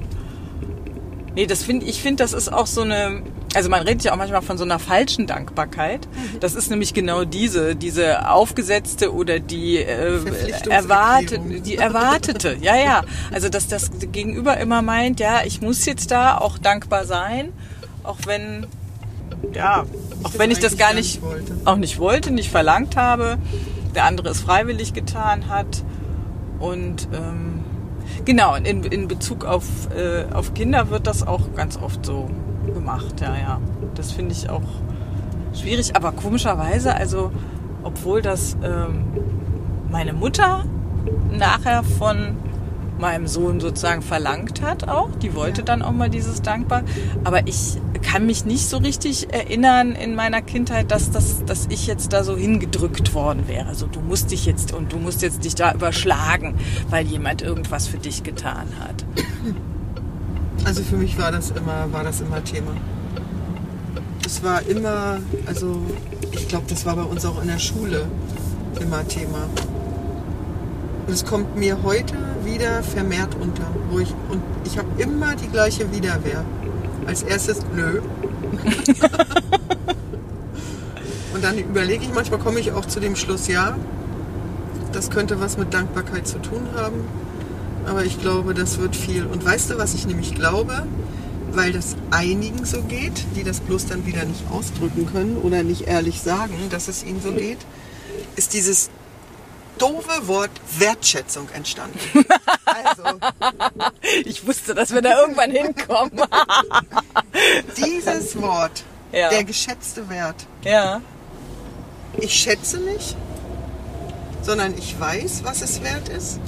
Nee, 1.35 1.47
das 1.47 1.65
finde 1.65 1.87
ich 1.87 2.01
finde, 2.01 2.23
das 2.23 2.33
ist 2.33 2.53
auch 2.53 2.69
so 2.69 2.83
eine 2.83 3.23
Also 3.55 3.71
man 3.71 3.83
redet 3.83 4.05
ja 4.05 4.13
auch 4.13 4.17
manchmal 4.17 4.43
von 4.43 4.59
so 4.59 4.65
einer 4.65 4.79
falschen 4.79 5.27
Dankbarkeit. 5.27 6.09
Das 6.41 6.55
ist 6.55 6.71
nämlich 6.71 6.95
genau 6.95 7.25
diese, 7.25 7.77
diese 7.77 8.29
aufgesetzte 8.29 9.15
oder 9.15 9.39
die 9.39 9.77
äh, 9.79 10.21
erwartete, 10.69 11.61
die 11.61 11.77
erwartete. 11.77 12.57
Ja, 12.61 12.77
ja. 12.77 13.03
Also 13.33 13.49
dass 13.49 13.69
das 13.69 13.91
Gegenüber 14.13 14.57
immer 14.59 14.83
meint, 14.83 15.21
ja, 15.21 15.43
ich 15.45 15.61
muss 15.61 15.85
jetzt 15.87 16.11
da 16.11 16.39
auch 16.39 16.59
dankbar 16.59 17.05
sein, 17.05 17.53
auch 18.03 18.19
wenn 18.27 18.67
ja, 19.53 19.85
auch 20.23 20.33
wenn 20.39 20.51
ich 20.51 20.59
das 20.59 20.77
gar 20.77 20.95
nicht, 20.95 21.21
auch 21.65 21.77
nicht 21.77 21.99
wollte, 21.99 22.31
nicht 22.31 22.51
verlangt 22.51 22.97
habe, 22.97 23.37
der 23.95 24.05
andere 24.05 24.31
es 24.31 24.41
freiwillig 24.41 24.95
getan 24.95 25.49
hat 25.49 25.85
und 26.59 27.09
ähm, 27.13 27.65
genau 28.25 28.55
in, 28.55 28.85
in 28.85 29.09
Bezug 29.09 29.45
auf 29.45 29.65
äh, 29.95 30.25
auf 30.33 30.55
Kinder 30.55 30.91
wird 30.91 31.07
das 31.07 31.27
auch 31.27 31.55
ganz 31.55 31.77
oft 31.77 32.05
so 32.07 32.31
gemacht, 32.73 33.21
ja, 33.21 33.37
ja. 33.37 33.61
Das 33.95 34.13
finde 34.13 34.33
ich 34.33 34.49
auch 34.49 34.63
schwierig, 35.55 35.97
aber 35.97 36.13
komischerweise, 36.13 36.95
also 36.95 37.31
obwohl 37.83 38.23
das 38.23 38.57
ähm, 38.63 39.05
meine 39.91 40.13
Mutter 40.13 40.65
nachher 41.31 41.85
von 41.85 42.37
meinem 42.99 43.27
Sohn 43.27 43.61
sozusagen 43.61 44.03
verlangt 44.03 44.63
hat 44.63 44.89
auch. 44.89 45.11
Die 45.23 45.35
wollte 45.35 45.61
ja. 45.61 45.65
dann 45.65 45.83
auch 45.83 45.93
mal 45.93 46.11
dieses 46.11 46.43
Dankbar. 46.43 46.83
Aber 47.25 47.47
ich 47.47 47.79
kann 48.03 48.27
mich 48.27 48.45
nicht 48.45 48.69
so 48.69 48.79
richtig 48.79 49.33
erinnern 49.33 49.93
in 49.93 50.15
meiner 50.15 50.43
Kindheit, 50.43 50.91
dass, 50.91 51.11
das, 51.11 51.45
dass 51.45 51.67
ich 51.71 51.87
jetzt 51.87 52.13
da 52.13 52.23
so 52.23 52.37
hingedrückt 52.37 53.15
worden 53.15 53.49
wäre. 53.49 53.75
So, 53.75 53.87
du 53.87 54.01
musst 54.01 54.31
dich 54.31 54.47
jetzt 54.47 54.73
und 54.73 54.93
du 54.93 54.99
musst 54.99 55.23
jetzt 55.23 55.45
dich 55.45 55.55
da 55.55 55.73
überschlagen, 55.73 56.55
weil 56.91 57.07
jemand 57.07 57.43
irgendwas 57.43 57.87
für 57.87 57.99
dich 57.99 58.23
getan 58.23 58.69
hat. 58.81 59.05
Also 60.65 60.83
für 60.83 60.97
mich 60.97 61.19
war 61.19 61.31
das 61.31 61.51
immer, 61.51 61.93
war 61.93 62.05
das 62.05 62.23
immer 62.23 62.43
Thema. 62.43 62.73
Es 64.25 64.43
war 64.43 64.63
immer, 64.63 65.19
also 65.47 65.83
ich 66.33 66.49
glaube, 66.49 66.65
das 66.69 66.87
war 66.87 66.97
bei 66.97 67.03
uns 67.03 67.25
auch 67.27 67.41
in 67.43 67.49
der 67.49 67.59
Schule 67.59 68.07
immer 68.81 69.07
Thema. 69.07 69.49
Und 71.07 71.13
es 71.13 71.25
kommt 71.25 71.55
mir 71.57 71.83
heute 71.83 72.15
wieder 72.45 72.83
vermehrt 72.83 73.37
unter. 73.39 73.67
Wo 73.91 73.99
ich, 73.99 74.15
und 74.31 74.43
ich 74.65 74.79
habe 74.79 74.89
immer 74.97 75.37
die 75.37 75.49
gleiche 75.49 75.93
Widerwehr. 75.93 76.43
Als 77.07 77.23
erstes, 77.23 77.61
nö. 77.75 78.01
und 81.35 81.45
dann 81.45 81.59
überlege 81.59 82.05
ich, 82.05 82.15
manchmal 82.15 82.41
komme 82.41 82.59
ich 82.61 82.73
auch 82.73 82.87
zu 82.87 83.01
dem 83.01 83.17
Schluss, 83.17 83.49
ja, 83.49 83.77
das 84.93 85.11
könnte 85.11 85.39
was 85.41 85.59
mit 85.59 85.75
Dankbarkeit 85.75 86.27
zu 86.27 86.39
tun 86.39 86.63
haben. 86.75 87.05
Aber 87.87 88.05
ich 88.05 88.21
glaube, 88.21 88.55
das 88.55 88.79
wird 88.79 88.97
viel. 88.97 89.27
Und 89.27 89.45
weißt 89.45 89.71
du, 89.71 89.79
was 89.79 89.95
ich 89.95 90.07
nämlich 90.07 90.35
glaube? 90.35 90.87
Weil 91.53 91.73
das 91.73 91.97
einigen 92.11 92.65
so 92.65 92.83
geht, 92.83 93.25
die 93.37 93.45
das 93.45 93.61
bloß 93.61 93.87
dann 93.87 94.07
wieder 94.07 94.25
nicht 94.25 94.43
ausdrücken 94.51 95.07
können 95.07 95.37
oder 95.37 95.63
nicht 95.63 95.83
ehrlich 95.83 96.21
sagen, 96.21 96.55
dass 96.71 96.89
es 96.89 97.05
ihnen 97.05 97.23
so 97.23 97.33
geht, 97.33 97.59
ist 98.37 98.55
dieses 98.55 98.91
doofe 99.79 100.27
Wort 100.27 100.51
Wertschätzung 100.79 101.49
entstanden. 101.51 101.99
Also, 102.65 103.19
ich 104.25 104.47
wusste, 104.47 104.75
dass 104.75 104.93
wir 104.93 105.03
da 105.03 105.21
irgendwann 105.21 105.51
hinkommen. 105.51 106.13
Dieses 107.77 108.41
Wort, 108.41 108.85
ja. 109.13 109.31
der 109.31 109.45
geschätzte 109.45 110.09
Wert. 110.09 110.47
Ja. 110.63 111.01
Ich 112.17 112.35
schätze 112.35 112.79
nicht, 112.79 113.17
sondern 114.43 114.77
ich 114.79 114.99
weiß, 114.99 115.43
was 115.45 115.63
es 115.63 115.83
wert 115.83 116.09
ist. 116.09 116.39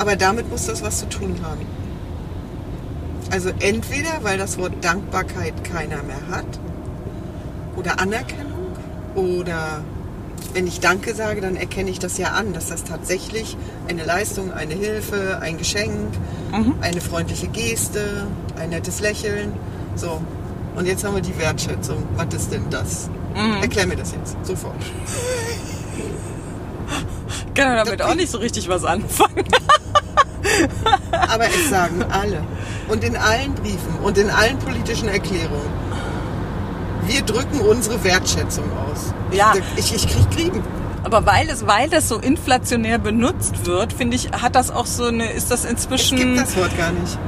Aber 0.00 0.16
damit 0.16 0.50
muss 0.50 0.64
das 0.64 0.82
was 0.82 0.98
zu 1.00 1.08
tun 1.10 1.36
haben. 1.42 1.66
Also 3.30 3.50
entweder, 3.60 4.22
weil 4.22 4.38
das 4.38 4.56
Wort 4.56 4.72
Dankbarkeit 4.80 5.62
keiner 5.62 6.02
mehr 6.02 6.26
hat, 6.30 6.46
oder 7.76 8.00
Anerkennung, 8.00 8.76
oder 9.14 9.84
wenn 10.54 10.66
ich 10.66 10.80
Danke 10.80 11.14
sage, 11.14 11.42
dann 11.42 11.54
erkenne 11.54 11.90
ich 11.90 11.98
das 11.98 12.16
ja 12.16 12.28
an, 12.28 12.54
dass 12.54 12.70
das 12.70 12.84
tatsächlich 12.84 13.58
eine 13.88 14.02
Leistung, 14.04 14.52
eine 14.52 14.72
Hilfe, 14.72 15.38
ein 15.42 15.58
Geschenk, 15.58 16.14
mhm. 16.50 16.76
eine 16.80 17.02
freundliche 17.02 17.48
Geste, 17.48 18.26
ein 18.58 18.70
nettes 18.70 19.00
Lächeln. 19.00 19.52
So. 19.96 20.22
Und 20.76 20.86
jetzt 20.86 21.04
haben 21.04 21.14
wir 21.14 21.22
die 21.22 21.36
Wertschätzung. 21.38 22.08
Was 22.16 22.34
ist 22.34 22.52
denn 22.52 22.64
das? 22.70 23.10
Mhm. 23.34 23.62
Erklär 23.62 23.86
mir 23.86 23.96
das 23.96 24.12
jetzt, 24.12 24.34
sofort. 24.44 24.80
Kann 27.54 27.76
damit 27.84 28.00
auch 28.00 28.14
nicht 28.14 28.30
so 28.30 28.38
richtig 28.38 28.66
was 28.70 28.84
anfangen. 28.84 29.44
Aber 31.12 31.46
es 31.46 31.70
sagen 31.70 32.04
alle. 32.10 32.42
Und 32.88 33.04
in 33.04 33.16
allen 33.16 33.54
Briefen 33.54 33.96
und 34.02 34.18
in 34.18 34.30
allen 34.30 34.58
politischen 34.58 35.08
Erklärungen 35.08 35.80
wir 37.10 37.22
drücken 37.22 37.60
unsere 37.60 38.02
Wertschätzung 38.04 38.64
aus. 38.72 39.12
Ja. 39.32 39.52
Ich, 39.76 39.94
ich 39.94 40.06
krieg 40.06 40.30
Kriegen. 40.30 40.62
Aber 41.02 41.26
weil 41.26 41.48
es, 41.48 41.66
weil 41.66 41.88
das 41.88 42.08
so 42.08 42.18
inflationär 42.18 42.98
benutzt 42.98 43.66
wird, 43.66 43.92
finde 43.92 44.16
ich, 44.16 44.30
hat 44.32 44.54
das 44.54 44.70
auch 44.70 44.86
so 44.86 45.06
eine, 45.06 45.30
ist 45.32 45.50
das 45.50 45.64
inzwischen. 45.64 46.18
Es 46.18 46.24
gibt 46.24 46.38
das 46.38 46.56
Wort 46.56 46.76
gar 46.76 46.92
nicht. 46.92 47.18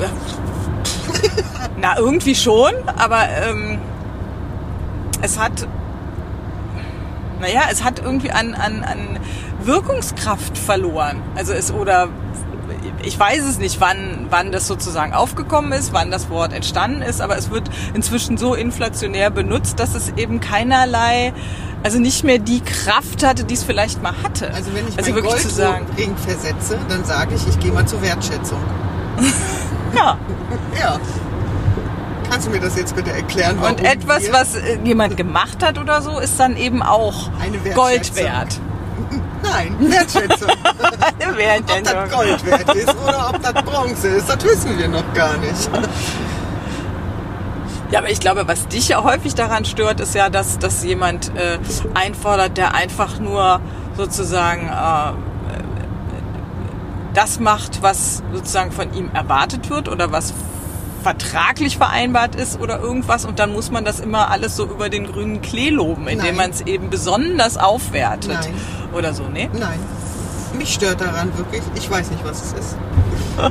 Äh, 0.00 0.08
na, 1.80 1.98
irgendwie 1.98 2.34
schon, 2.34 2.72
aber 2.96 3.28
ähm, 3.28 3.78
es 5.20 5.38
hat, 5.38 5.66
naja, 7.40 7.62
es 7.70 7.82
hat 7.82 7.98
irgendwie 7.98 8.30
an, 8.30 8.54
an, 8.54 8.84
an 8.84 9.18
Wirkungskraft 9.68 10.56
verloren. 10.56 11.22
Also 11.36 11.52
es, 11.52 11.70
oder 11.70 12.08
ich 13.02 13.18
weiß 13.18 13.44
es 13.44 13.58
nicht, 13.58 13.80
wann, 13.80 14.26
wann 14.30 14.50
das 14.50 14.66
sozusagen 14.66 15.12
aufgekommen 15.12 15.72
ist, 15.72 15.92
wann 15.92 16.10
das 16.10 16.30
Wort 16.30 16.52
entstanden 16.52 17.02
ist, 17.02 17.20
aber 17.20 17.36
es 17.36 17.50
wird 17.50 17.70
inzwischen 17.94 18.38
so 18.38 18.54
inflationär 18.54 19.30
benutzt, 19.30 19.78
dass 19.78 19.94
es 19.94 20.14
eben 20.16 20.40
keinerlei, 20.40 21.32
also 21.82 21.98
nicht 21.98 22.24
mehr 22.24 22.38
die 22.38 22.60
Kraft 22.60 23.24
hatte, 23.24 23.44
die 23.44 23.54
es 23.54 23.62
vielleicht 23.62 24.02
mal 24.02 24.14
hatte. 24.22 24.52
Also 24.54 24.74
wenn 24.74 24.88
ich 24.88 24.96
also 24.98 25.12
meinen 25.12 25.22
Goldring 25.22 26.16
versetze, 26.16 26.78
dann 26.88 27.04
sage 27.04 27.34
ich, 27.34 27.46
ich 27.46 27.60
gehe 27.60 27.70
mal 27.70 27.86
zur 27.86 28.02
Wertschätzung. 28.02 28.58
ja. 29.94 30.18
ja. 30.80 30.98
Kannst 32.30 32.46
du 32.46 32.50
mir 32.50 32.60
das 32.60 32.76
jetzt 32.76 32.96
bitte 32.96 33.10
erklären? 33.10 33.58
Und 33.58 33.82
etwas, 33.82 34.32
was 34.32 34.56
jemand 34.84 35.16
gemacht 35.16 35.62
hat 35.62 35.78
oder 35.78 36.02
so, 36.02 36.18
ist 36.18 36.40
dann 36.40 36.56
eben 36.56 36.82
auch 36.82 37.30
Gold 37.74 38.16
wert. 38.16 38.60
Nein, 39.52 39.76
Wertschätzung. 39.80 40.48
Wertschätzung. 41.36 41.98
ob 41.98 42.08
das 42.08 42.10
Gold 42.10 42.46
wert 42.46 42.74
ist 42.74 42.96
oder 42.96 43.30
ob 43.30 43.42
das 43.42 43.62
Bronze 43.64 44.08
ist, 44.08 44.28
das 44.28 44.44
wissen 44.44 44.78
wir 44.78 44.88
noch 44.88 45.14
gar 45.14 45.36
nicht. 45.38 45.70
Ja, 47.90 48.00
aber 48.00 48.10
ich 48.10 48.20
glaube, 48.20 48.46
was 48.46 48.68
dich 48.68 48.88
ja 48.88 49.02
häufig 49.02 49.34
daran 49.34 49.64
stört, 49.64 50.00
ist 50.00 50.14
ja, 50.14 50.28
dass, 50.28 50.58
dass 50.58 50.84
jemand 50.84 51.34
äh, 51.36 51.58
einfordert, 51.94 52.58
der 52.58 52.74
einfach 52.74 53.18
nur 53.18 53.60
sozusagen 53.96 54.68
äh, 54.68 55.12
das 57.14 57.40
macht, 57.40 57.82
was 57.82 58.22
sozusagen 58.32 58.70
von 58.70 58.92
ihm 58.94 59.10
erwartet 59.12 59.70
wird 59.70 59.88
oder 59.88 60.12
was 60.12 60.32
vertraglich 61.02 61.76
vereinbart 61.76 62.34
ist 62.34 62.60
oder 62.60 62.80
irgendwas 62.80 63.24
und 63.24 63.38
dann 63.38 63.52
muss 63.52 63.70
man 63.70 63.84
das 63.84 64.00
immer 64.00 64.30
alles 64.30 64.56
so 64.56 64.64
über 64.64 64.88
den 64.88 65.06
grünen 65.06 65.40
Klee 65.40 65.70
loben, 65.70 66.08
indem 66.08 66.36
man 66.36 66.50
es 66.50 66.60
eben 66.62 66.90
besonders 66.90 67.56
aufwertet 67.56 68.38
Nein. 68.42 68.54
oder 68.92 69.14
so, 69.14 69.24
ne? 69.24 69.48
Nein. 69.52 69.78
Mich 70.56 70.74
stört 70.74 71.00
daran 71.00 71.36
wirklich, 71.36 71.62
ich 71.74 71.90
weiß 71.90 72.10
nicht, 72.10 72.24
was 72.24 72.42
es 72.42 72.52
ist. 72.52 72.76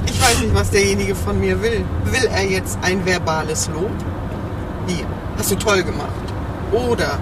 Ich 0.06 0.22
weiß 0.22 0.42
nicht, 0.42 0.54
was 0.54 0.70
derjenige 0.72 1.16
von 1.16 1.40
mir 1.40 1.62
will. 1.62 1.86
Will 2.06 2.30
er 2.34 2.44
jetzt 2.44 2.78
ein 2.82 3.06
verbales 3.06 3.70
Lob? 3.74 3.92
Wie? 4.86 5.06
Hast 5.38 5.52
du 5.52 5.56
toll 5.56 5.84
gemacht? 5.84 6.10
Oder 6.72 7.18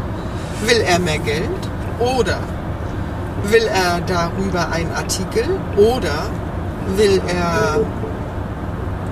will 0.65 0.81
er 0.81 0.97
mehr 0.99 1.19
Geld? 1.19 1.49
Oder 1.99 2.39
will 3.43 3.67
er 3.67 4.01
darüber 4.01 4.71
einen 4.71 4.91
Artikel? 4.93 5.45
Oder 5.77 6.29
will 6.95 7.21
er 7.27 7.79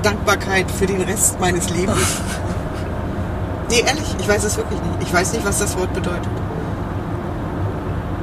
Dankbarkeit 0.03 0.69
für 0.69 0.86
den 0.86 1.01
Rest 1.01 1.39
meines 1.39 1.69
Lebens. 1.69 1.98
nee, 3.69 3.79
ehrlich, 3.79 4.15
ich 4.19 4.27
weiß 4.27 4.43
es 4.43 4.57
wirklich 4.57 4.79
nicht. 4.81 5.07
Ich 5.07 5.13
weiß 5.13 5.33
nicht, 5.33 5.45
was 5.45 5.60
das 5.60 5.77
Wort 5.77 5.93
bedeutet. 5.93 6.29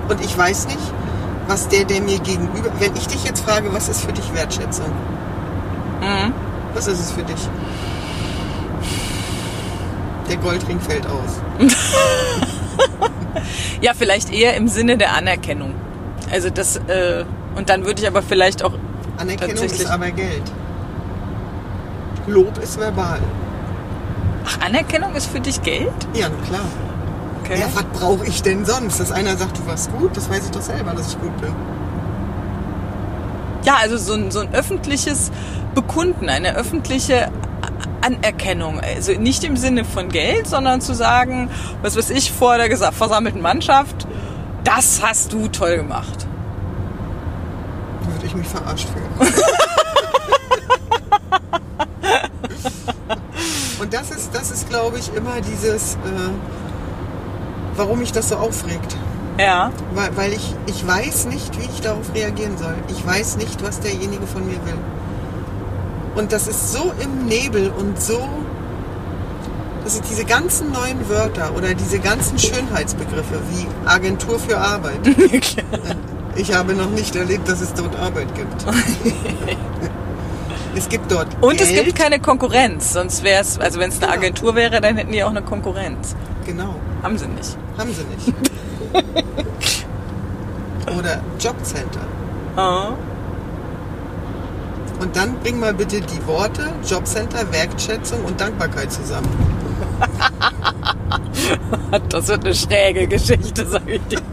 Und 0.08 0.24
ich 0.24 0.36
weiß 0.36 0.66
nicht, 0.66 0.92
was 1.46 1.68
der, 1.68 1.84
der 1.84 2.00
mir 2.00 2.18
gegenüber. 2.18 2.70
Wenn 2.78 2.94
ich 2.96 3.06
dich 3.06 3.24
jetzt 3.24 3.40
frage, 3.40 3.72
was 3.72 3.88
ist 3.88 4.04
für 4.04 4.12
dich 4.12 4.32
Wertschätzung? 4.34 4.90
Mhm. 6.00 6.32
Was 6.74 6.86
ist 6.86 7.00
es 7.00 7.10
für 7.12 7.22
dich? 7.22 7.48
Der 10.28 10.36
Goldring 10.36 10.78
fällt 10.80 11.06
aus. 11.06 11.40
ja, 13.80 13.92
vielleicht 13.94 14.32
eher 14.32 14.54
im 14.56 14.68
Sinne 14.68 14.96
der 14.96 15.14
Anerkennung. 15.14 15.74
Also 16.30 16.50
das, 16.50 16.76
äh, 16.76 17.24
und 17.56 17.68
dann 17.68 17.84
würde 17.84 18.00
ich 18.00 18.06
aber 18.06 18.22
vielleicht 18.22 18.62
auch. 18.62 18.72
Anerkennung 19.16 19.64
ist 19.64 19.86
aber 19.86 20.10
Geld. 20.10 20.42
Lob 22.26 22.58
ist 22.62 22.78
verbal. 22.78 23.20
Ach, 24.46 24.66
Anerkennung 24.66 25.14
ist 25.14 25.26
für 25.26 25.40
dich 25.40 25.62
Geld? 25.62 25.92
Ja, 26.14 26.28
klar. 26.46 26.60
Okay. 27.42 27.60
Ja, 27.60 27.66
was 27.74 27.84
brauche 27.98 28.26
ich 28.26 28.42
denn 28.42 28.64
sonst? 28.64 29.00
Dass 29.00 29.12
einer 29.12 29.36
sagt, 29.36 29.58
du 29.58 29.66
warst 29.66 29.92
gut, 29.92 30.16
das 30.16 30.30
weiß 30.30 30.44
ich 30.46 30.50
doch 30.50 30.62
selber, 30.62 30.92
dass 30.92 31.12
ich 31.12 31.20
gut 31.20 31.36
bin. 31.40 31.52
Ja, 33.64 33.76
also 33.80 33.96
so 33.96 34.14
ein, 34.14 34.30
so 34.30 34.40
ein 34.40 34.54
öffentliches 34.54 35.30
Bekunden, 35.74 36.28
eine 36.28 36.56
öffentliche 36.56 37.30
Anerkennung. 38.00 38.80
Also 38.80 39.12
nicht 39.12 39.44
im 39.44 39.56
Sinne 39.56 39.84
von 39.84 40.08
Geld, 40.08 40.46
sondern 40.46 40.80
zu 40.80 40.94
sagen, 40.94 41.50
was 41.82 41.96
weiß 41.96 42.10
ich, 42.10 42.32
vor 42.32 42.56
der 42.56 42.76
versammelten 42.92 43.42
Mannschaft, 43.42 44.06
das 44.64 45.02
hast 45.02 45.32
du 45.32 45.48
toll 45.48 45.76
gemacht. 45.76 46.26
Würde 48.02 48.26
ich 48.26 48.34
mich 48.34 48.46
verarscht 48.46 48.88
fühlen. 48.88 49.32
glaube 54.70 54.98
ich, 54.98 55.14
immer 55.14 55.40
dieses, 55.42 55.94
äh, 55.96 55.98
warum 57.76 57.98
mich 57.98 58.12
das 58.12 58.30
so 58.30 58.36
aufregt. 58.36 58.96
Ja. 59.38 59.70
Weil, 59.94 60.16
weil 60.16 60.32
ich, 60.32 60.54
ich 60.66 60.86
weiß 60.86 61.26
nicht, 61.26 61.58
wie 61.60 61.64
ich 61.64 61.80
darauf 61.80 62.14
reagieren 62.14 62.56
soll. 62.56 62.74
Ich 62.88 63.06
weiß 63.06 63.36
nicht, 63.36 63.62
was 63.62 63.80
derjenige 63.80 64.26
von 64.26 64.46
mir 64.46 64.64
will. 64.64 64.78
Und 66.14 66.32
das 66.32 66.48
ist 66.48 66.72
so 66.72 66.92
im 67.02 67.26
Nebel 67.26 67.70
und 67.70 68.00
so. 68.00 68.28
Das 69.84 69.94
sind 69.94 70.06
diese 70.10 70.24
ganzen 70.24 70.72
neuen 70.72 71.08
Wörter 71.08 71.54
oder 71.56 71.74
diese 71.74 71.98
ganzen 71.98 72.38
Schönheitsbegriffe 72.38 73.40
wie 73.50 73.66
Agentur 73.88 74.38
für 74.38 74.58
Arbeit. 74.58 75.00
Ich 76.36 76.54
habe 76.54 76.74
noch 76.74 76.88
nicht 76.90 77.16
erlebt, 77.16 77.48
dass 77.48 77.60
es 77.60 77.74
dort 77.74 77.98
Arbeit 77.98 78.28
gibt. 78.36 78.64
es 80.76 80.88
gibt 80.88 81.10
dort 81.12 81.26
Und 81.40 81.58
Geld. 81.58 81.70
es 81.70 81.84
gibt 81.84 81.96
keine 81.98 82.20
Konkurrenz, 82.20 82.92
sonst 82.92 83.22
wäre 83.22 83.40
es, 83.42 83.58
also 83.58 83.78
wenn 83.80 83.90
es 83.90 83.96
eine 83.96 84.06
Genau. 84.12 84.18
Agentur 84.18 84.54
wäre, 84.54 84.80
dann 84.80 84.96
hätten 84.96 85.12
die 85.12 85.22
auch 85.24 85.30
eine 85.30 85.42
Konkurrenz. 85.42 86.14
Genau, 86.46 86.74
Haben 87.02 87.18
sie 87.18 87.26
nicht. 87.28 87.56
haben 87.78 87.92
sie 87.94 88.04
nicht. 88.04 88.34
oder 90.98 91.20
Jobcenter. 91.38 92.00
Oh. 92.56 92.94
Und 95.02 95.16
dann 95.16 95.34
bring 95.42 95.60
mal 95.60 95.72
bitte 95.72 96.00
die 96.00 96.26
Worte 96.26 96.72
Jobcenter, 96.88 97.50
Wertschätzung 97.52 98.24
und 98.24 98.40
Dankbarkeit 98.40 98.90
zusammen. 98.92 99.28
Das 102.08 102.28
wird 102.28 102.44
eine 102.44 102.54
schräge 102.54 103.08
Geschichte, 103.08 103.66
sag 103.66 103.82
ich 103.88 104.00
dir. 104.02 104.20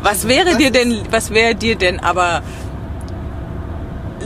Was 0.11 0.27
wäre 0.27 0.49
Das 0.49 0.57
dir 0.57 0.71
denn, 0.71 1.03
was 1.09 1.31
wäre 1.31 1.55
dir 1.55 1.77
denn 1.77 2.01
aber 2.01 2.41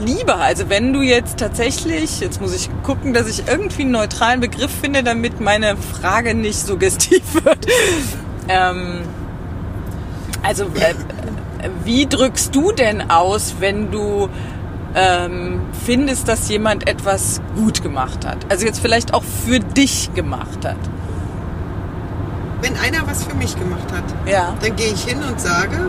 lieber? 0.04 0.38
Also 0.38 0.68
wenn 0.68 0.92
du 0.92 1.00
jetzt 1.00 1.38
tatsächlich, 1.38 2.18
jetzt 2.18 2.40
muss 2.40 2.52
ich 2.52 2.68
gucken, 2.82 3.14
dass 3.14 3.28
ich 3.28 3.46
irgendwie 3.46 3.82
einen 3.82 3.92
neutralen 3.92 4.40
Begriff 4.40 4.72
finde, 4.82 5.04
damit 5.04 5.40
meine 5.40 5.76
Frage 5.76 6.34
nicht 6.34 6.58
suggestiv 6.58 7.22
wird. 7.44 7.66
Ähm, 8.48 9.02
also 10.42 10.64
äh, 10.64 10.94
wie 11.84 12.06
drückst 12.06 12.52
du 12.52 12.72
denn 12.72 13.08
aus, 13.08 13.54
wenn 13.60 13.92
du 13.92 14.28
ähm, 14.96 15.60
findest, 15.84 16.26
dass 16.26 16.48
jemand 16.48 16.88
etwas 16.88 17.40
gut 17.54 17.84
gemacht 17.84 18.26
hat? 18.26 18.38
Also 18.48 18.66
jetzt 18.66 18.80
vielleicht 18.80 19.14
auch 19.14 19.22
für 19.22 19.60
dich 19.60 20.12
gemacht 20.14 20.64
hat. 20.64 20.78
Wenn 22.66 22.76
einer 22.78 23.06
was 23.06 23.22
für 23.22 23.34
mich 23.36 23.56
gemacht 23.56 23.92
hat, 23.92 24.02
Ja. 24.28 24.52
dann 24.60 24.74
gehe 24.74 24.88
ich 24.92 25.04
hin 25.04 25.18
und 25.22 25.40
sage, 25.40 25.88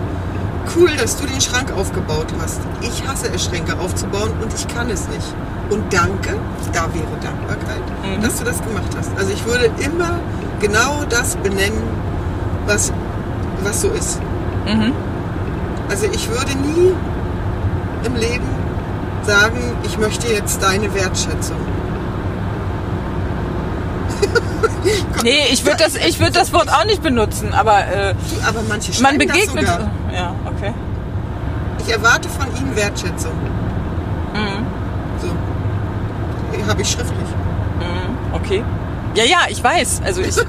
cool, 0.76 0.90
dass 0.96 1.18
du 1.18 1.26
den 1.26 1.42
Schrank 1.42 1.72
aufgebaut 1.76 2.28
hast. 2.40 2.60
Ich 2.82 3.04
hasse 3.08 3.30
es, 3.34 3.46
Schränke 3.46 3.80
aufzubauen 3.80 4.30
und 4.44 4.54
ich 4.54 4.68
kann 4.68 4.88
es 4.92 5.08
nicht. 5.08 5.26
Und 5.72 5.92
danke, 5.92 6.36
da 6.74 6.82
wäre 6.94 7.08
Dankbarkeit, 7.20 7.82
Mhm. 8.04 8.22
dass 8.22 8.36
du 8.38 8.44
das 8.46 8.62
gemacht 8.62 8.96
hast. 8.96 9.10
Also 9.18 9.32
ich 9.34 9.44
würde 9.48 9.72
immer 9.80 10.20
genau 10.60 11.04
das 11.10 11.36
benennen, 11.38 11.82
was, 12.68 12.94
was 13.64 13.82
so 13.82 13.90
ist. 13.90 14.20
Mhm. 14.68 14.92
Also 15.90 16.06
ich 16.14 16.30
würde 16.30 16.52
nie 16.60 16.94
im 18.04 18.16
Leben 18.16 18.46
sagen, 19.26 19.58
ich 19.84 19.98
möchte 19.98 20.28
jetzt 20.32 20.62
deine 20.62 20.94
Wertschätzung. 20.94 21.58
Nee, 25.24 25.40
ich 25.52 25.66
würde 25.66 25.84
das, 25.84 25.96
ich 25.96 26.20
würde 26.20 26.32
das 26.34 26.54
Wort 26.54 26.70
auch 26.70 26.86
nicht 26.86 27.02
benutzen, 27.02 27.54
aber 27.54 27.80
äh, 27.88 28.16
aber 28.48 28.62
manche 28.68 29.02
man 29.02 29.18
begegnet. 29.18 29.64
das 29.68 29.76
sogar. 29.76 29.92
Ja, 30.14 30.34
okay. 30.46 30.74
Ich 31.86 31.92
erwarte 31.94 32.30
von 32.30 32.48
ihnen 32.58 32.76
Wertschätzung. 32.76 33.34
Mhm. 34.34 34.66
So. 35.22 36.68
Habe 36.68 36.82
ich 36.82 36.90
schriftlich. 36.92 37.30
Mhm. 37.80 38.36
Okay. 38.36 38.64
Ja, 39.16 39.24
ja, 39.24 39.38
ich 39.50 39.64
weiß. 39.64 40.02
Also 40.06 40.22
ich. 40.22 40.36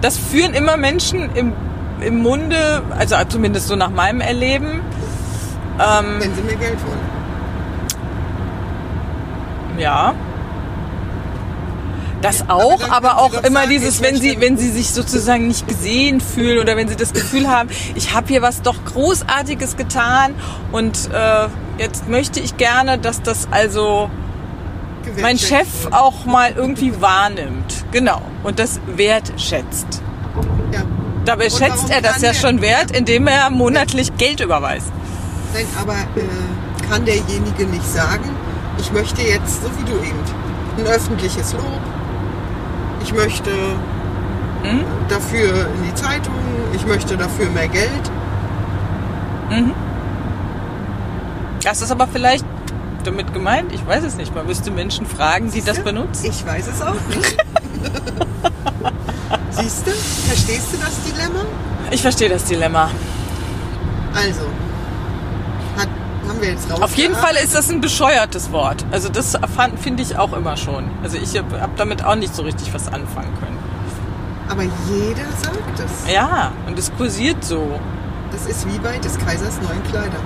Das 0.00 0.16
führen 0.16 0.54
immer 0.54 0.78
Menschen 0.78 1.34
im, 1.34 1.52
im 2.00 2.22
Munde, 2.22 2.82
also 2.98 3.16
zumindest 3.28 3.68
so 3.68 3.76
nach 3.76 3.90
meinem 3.90 4.22
Erleben. 4.22 4.80
Ähm, 5.78 6.16
Wenn 6.18 6.34
sie 6.34 6.40
mir 6.40 6.56
Geld 6.56 6.78
wollen. 6.86 6.98
ja. 9.78 10.14
Das 12.22 12.50
auch, 12.50 12.90
aber 12.90 13.18
auch 13.18 13.32
immer 13.44 13.66
dieses, 13.66 14.02
wenn 14.02 14.16
sie, 14.16 14.40
wenn 14.40 14.58
sie 14.58 14.70
sich 14.70 14.90
sozusagen 14.90 15.48
nicht 15.48 15.66
gesehen 15.66 16.20
fühlen 16.20 16.58
oder 16.58 16.76
wenn 16.76 16.86
sie 16.86 16.96
das 16.96 17.14
Gefühl 17.14 17.48
haben, 17.48 17.70
ich 17.94 18.14
habe 18.14 18.28
hier 18.28 18.42
was 18.42 18.60
doch 18.60 18.76
Großartiges 18.84 19.76
getan 19.78 20.34
und 20.70 21.08
äh, 21.12 21.48
jetzt 21.78 22.08
möchte 22.08 22.38
ich 22.40 22.58
gerne, 22.58 22.98
dass 22.98 23.22
das 23.22 23.48
also 23.50 24.10
mein 25.20 25.38
Chef 25.38 25.66
auch 25.90 26.26
mal 26.26 26.52
irgendwie 26.54 27.00
wahrnimmt. 27.00 27.84
Genau. 27.90 28.20
Und 28.42 28.58
das 28.58 28.80
wertschätzt. 28.86 30.02
Ja. 30.72 30.82
Dabei 31.24 31.46
Und 31.46 31.52
schätzt 31.52 31.90
er 31.90 32.02
das 32.02 32.20
ja 32.20 32.34
schon 32.34 32.60
wert, 32.60 32.90
indem 32.90 33.26
er 33.26 33.50
monatlich 33.50 34.16
Geld 34.18 34.40
überweist. 34.40 34.92
Nein, 35.54 35.66
aber 35.80 35.94
äh, 35.94 36.88
kann 36.88 37.04
derjenige 37.04 37.64
nicht 37.66 37.86
sagen, 37.86 38.30
ich 38.78 38.92
möchte 38.92 39.22
jetzt, 39.22 39.62
so 39.62 39.70
wie 39.78 39.84
du 39.84 39.96
eben, 39.98 40.20
ein 40.78 40.86
öffentliches 40.86 41.52
Lob. 41.54 41.80
Ich 43.10 43.16
möchte 43.16 43.50
Mhm. 44.62 44.84
dafür 45.08 45.66
in 45.74 45.82
die 45.82 45.94
Zeitung, 45.94 46.32
ich 46.72 46.86
möchte 46.86 47.16
dafür 47.16 47.50
mehr 47.50 47.66
Geld. 47.66 47.90
Das 51.64 51.82
ist 51.82 51.90
aber 51.90 52.06
vielleicht 52.06 52.44
damit 53.02 53.32
gemeint, 53.34 53.72
ich 53.72 53.84
weiß 53.84 54.04
es 54.04 54.14
nicht. 54.14 54.32
Man 54.32 54.46
müsste 54.46 54.70
Menschen 54.70 55.06
fragen, 55.06 55.50
die 55.50 55.58
das 55.60 55.76
Siehste? 55.76 55.82
benutzen. 55.82 56.26
Ich 56.26 56.46
weiß 56.46 56.68
es 56.68 56.80
auch 56.82 56.94
nicht. 57.08 57.36
Siehst 59.50 59.86
du? 59.88 59.90
Verstehst 59.90 60.72
du 60.72 60.76
das 60.78 61.02
Dilemma? 61.02 61.44
Ich 61.90 62.02
verstehe 62.02 62.28
das 62.28 62.44
Dilemma. 62.44 62.90
Also, 64.14 64.42
haben 66.30 66.40
wir 66.40 66.48
jetzt 66.50 66.70
raus. 66.70 66.80
Auf 66.80 66.94
jeden 66.96 67.14
Fall 67.14 67.34
ist 67.36 67.54
das 67.54 67.70
ein 67.70 67.80
bescheuertes 67.80 68.50
Wort. 68.52 68.84
Also 68.90 69.08
das 69.08 69.36
finde 69.82 70.02
ich 70.02 70.16
auch 70.16 70.32
immer 70.32 70.56
schon. 70.56 70.88
Also 71.02 71.18
ich 71.18 71.36
habe 71.36 71.60
hab 71.60 71.76
damit 71.76 72.04
auch 72.04 72.14
nicht 72.14 72.34
so 72.34 72.42
richtig 72.42 72.72
was 72.72 72.86
anfangen 72.88 73.32
können. 73.40 73.58
Aber 74.48 74.62
jeder 74.62 75.26
sagt 75.42 75.78
es. 75.78 76.12
Ja, 76.12 76.52
und 76.66 76.78
es 76.78 76.90
kursiert 76.96 77.44
so. 77.44 77.78
Das 78.32 78.46
ist 78.46 78.66
wie 78.72 78.78
bei 78.78 78.98
des 78.98 79.18
Kaisers 79.18 79.60
neuen 79.60 79.82
Kleider. 79.90 80.16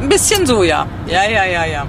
Ein 0.00 0.08
bisschen 0.08 0.46
so, 0.46 0.62
ja. 0.62 0.86
Ja, 1.06 1.24
ja, 1.28 1.44
ja, 1.44 1.64
ja. 1.66 1.86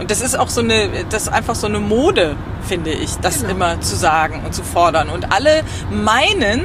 Und 0.00 0.10
das 0.10 0.20
ist 0.20 0.36
auch 0.38 0.48
so 0.48 0.60
eine, 0.60 0.88
das 1.10 1.22
ist 1.24 1.28
einfach 1.28 1.54
so 1.54 1.66
eine 1.68 1.78
Mode, 1.78 2.34
finde 2.66 2.90
ich, 2.90 3.16
das 3.18 3.40
Genau. 3.40 3.50
immer 3.52 3.80
zu 3.80 3.94
sagen 3.94 4.42
und 4.44 4.54
zu 4.54 4.64
fordern. 4.64 5.08
Und 5.08 5.32
alle 5.32 5.62
meinen 5.90 6.64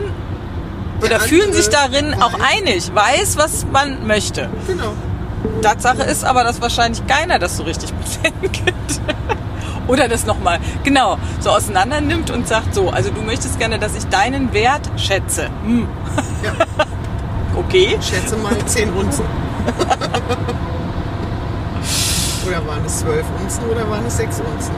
oder 0.99 1.09
Der 1.09 1.19
fühlen 1.19 1.53
sich 1.53 1.69
darin 1.69 2.13
auch 2.15 2.33
weiß. 2.33 2.41
einig, 2.57 2.91
weiß, 2.93 3.37
was 3.37 3.65
man 3.71 4.05
möchte. 4.07 4.49
Genau. 4.67 4.93
Tatsache 5.61 6.03
ist 6.03 6.25
aber, 6.25 6.43
dass 6.43 6.61
wahrscheinlich 6.61 7.05
keiner 7.07 7.39
das 7.39 7.57
so 7.57 7.63
richtig 7.63 7.93
bedenkt. 7.93 8.61
Oder 9.87 10.07
das 10.07 10.25
nochmal, 10.25 10.59
genau, 10.83 11.17
so 11.39 11.49
auseinander 11.49 11.99
nimmt 11.99 12.29
und 12.29 12.47
sagt 12.47 12.75
so, 12.75 12.89
also 12.89 13.09
du 13.09 13.21
möchtest 13.21 13.57
gerne, 13.57 13.79
dass 13.79 13.95
ich 13.95 14.05
deinen 14.05 14.53
Wert 14.53 14.89
schätze. 14.97 15.49
Hm. 15.63 15.87
Ja. 16.43 16.53
Okay. 17.55 17.97
Schätze 18.01 18.37
mal 18.37 18.55
10 18.65 18.93
Unzen. 18.93 19.25
oder 22.47 22.67
waren 22.67 22.85
es 22.85 22.99
12 22.99 23.25
Unzen 23.41 23.63
oder 23.69 23.89
waren 23.89 24.05
es 24.05 24.17
6 24.17 24.41
Unzen? 24.41 24.73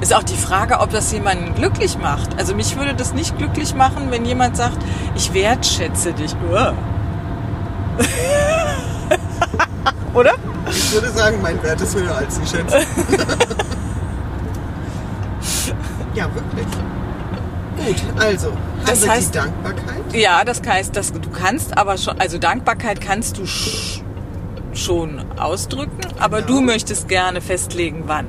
Ist 0.00 0.14
auch 0.14 0.22
die 0.22 0.36
Frage, 0.36 0.80
ob 0.80 0.90
das 0.90 1.12
jemanden 1.12 1.54
glücklich 1.54 1.98
macht. 1.98 2.38
Also 2.38 2.54
mich 2.54 2.76
würde 2.76 2.94
das 2.94 3.12
nicht 3.12 3.36
glücklich 3.38 3.74
machen, 3.74 4.10
wenn 4.10 4.24
jemand 4.24 4.56
sagt, 4.56 4.78
ich 5.14 5.32
wertschätze 5.32 6.12
dich. 6.12 6.34
Oder? 10.14 10.34
Ich 10.70 10.92
würde 10.92 11.08
sagen, 11.10 11.40
mein 11.42 11.62
Wert 11.62 11.80
ist 11.80 11.94
höher 11.94 12.16
als 12.16 12.38
die 12.40 12.46
Schätze. 12.46 12.78
ja, 16.14 16.28
wirklich. 16.34 16.66
Gut, 17.86 17.96
also, 18.20 18.52
Das 18.84 19.06
heißt- 19.06 19.32
Dankbarkeit. 19.34 19.86
Ja, 20.14 20.44
das 20.44 20.60
heißt, 20.66 20.94
dass 20.96 21.12
du 21.12 21.30
kannst 21.30 21.78
aber 21.78 21.96
schon, 21.96 22.20
also 22.20 22.38
Dankbarkeit 22.38 23.00
kannst 23.00 23.38
du 23.38 23.46
sch 23.46 24.02
schon 24.72 25.24
ausdrücken, 25.38 25.98
aber 26.20 26.42
Genau. 26.42 26.58
du 26.58 26.60
möchtest 26.62 27.08
gerne 27.08 27.40
festlegen, 27.40 28.04
wann. 28.06 28.26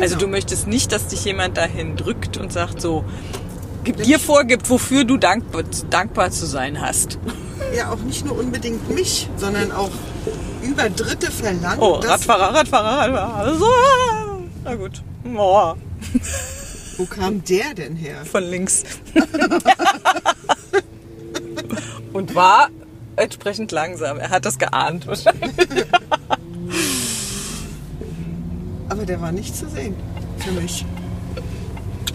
Also 0.00 0.14
Genau. 0.16 0.26
du 0.26 0.30
möchtest 0.32 0.66
nicht, 0.66 0.90
dass 0.92 1.06
dich 1.08 1.24
jemand 1.24 1.56
dahin 1.58 1.96
drückt 1.96 2.36
und 2.38 2.52
sagt 2.52 2.80
so, 2.80 3.04
gib 3.84 4.02
dir 4.02 4.18
vorgibt, 4.18 4.68
wofür 4.70 5.04
du 5.04 5.16
dankbar, 5.16 5.62
dankbar 5.90 6.30
zu 6.30 6.46
sein 6.46 6.80
hast. 6.80 7.18
ja 7.76 7.92
auch 7.92 7.98
nicht 8.00 8.24
nur 8.26 8.36
unbedingt 8.38 8.90
mich, 8.92 9.28
sondern 9.36 9.70
auch 9.72 9.90
über 10.70 10.88
Dritte 10.90 11.30
verlangt. 11.30 11.80
Oh, 11.80 11.94
Radfahrer, 11.94 12.54
Radfahrer, 12.54 12.98
Radfahrer. 12.98 13.34
Also, 13.36 13.66
na 14.64 14.74
gut. 14.74 15.02
Oh, 15.36 15.74
Wo 16.96 17.04
kam 17.06 17.44
der 17.44 17.74
denn 17.74 17.96
her? 17.96 18.24
von 18.24 18.44
links. 18.44 18.84
Und 22.12 22.34
war 22.34 22.68
entsprechend 23.16 23.72
langsam. 23.72 24.18
Er 24.18 24.30
hat 24.30 24.44
das 24.44 24.58
geahnt 24.58 25.06
wahrscheinlich. 25.06 25.54
Aber 28.88 29.06
der 29.06 29.20
war 29.20 29.30
nicht 29.32 29.56
zu 29.56 29.68
sehen 29.68 29.94
für 30.38 30.50
mich. 30.52 30.84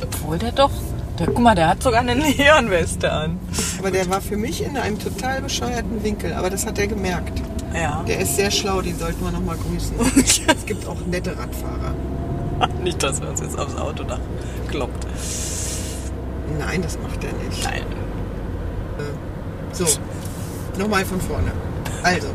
Obwohl 0.01 0.37
der 0.37 0.51
doch. 0.51 0.71
Der, 1.19 1.27
guck 1.27 1.39
mal, 1.39 1.55
der 1.55 1.69
hat 1.69 1.81
sogar 1.81 2.01
eine 2.01 2.13
Neonweste 2.15 3.09
an. 3.11 3.39
Aber 3.79 3.89
der 3.91 4.09
war 4.09 4.19
für 4.19 4.35
mich 4.35 4.61
in 4.61 4.75
einem 4.75 4.99
total 4.99 5.41
bescheuerten 5.41 6.03
Winkel. 6.03 6.33
Aber 6.33 6.49
das 6.49 6.65
hat 6.65 6.77
er 6.77 6.87
gemerkt. 6.87 7.41
Ja. 7.75 8.03
Der 8.07 8.19
ist 8.19 8.35
sehr 8.35 8.49
schlau, 8.51 8.81
den 8.81 8.97
sollten 8.97 9.23
wir 9.23 9.31
noch 9.31 9.43
mal 9.43 9.57
grüßen. 9.57 9.95
es 10.55 10.65
gibt 10.65 10.87
auch 10.87 10.97
nette 11.07 11.31
Radfahrer. 11.37 11.93
Nicht, 12.83 13.01
dass 13.03 13.19
er 13.19 13.29
uns 13.29 13.41
jetzt 13.41 13.57
aufs 13.59 13.75
Autodach 13.75 14.19
kloppt. 14.69 15.05
Nein, 16.57 16.81
das 16.81 16.97
macht 16.99 17.23
er 17.23 17.33
nicht. 17.49 17.63
Nein. 17.63 17.81
So, 19.73 19.85
nochmal 20.79 21.03
von 21.03 21.19
vorne. 21.19 21.51
Also, 22.03 22.27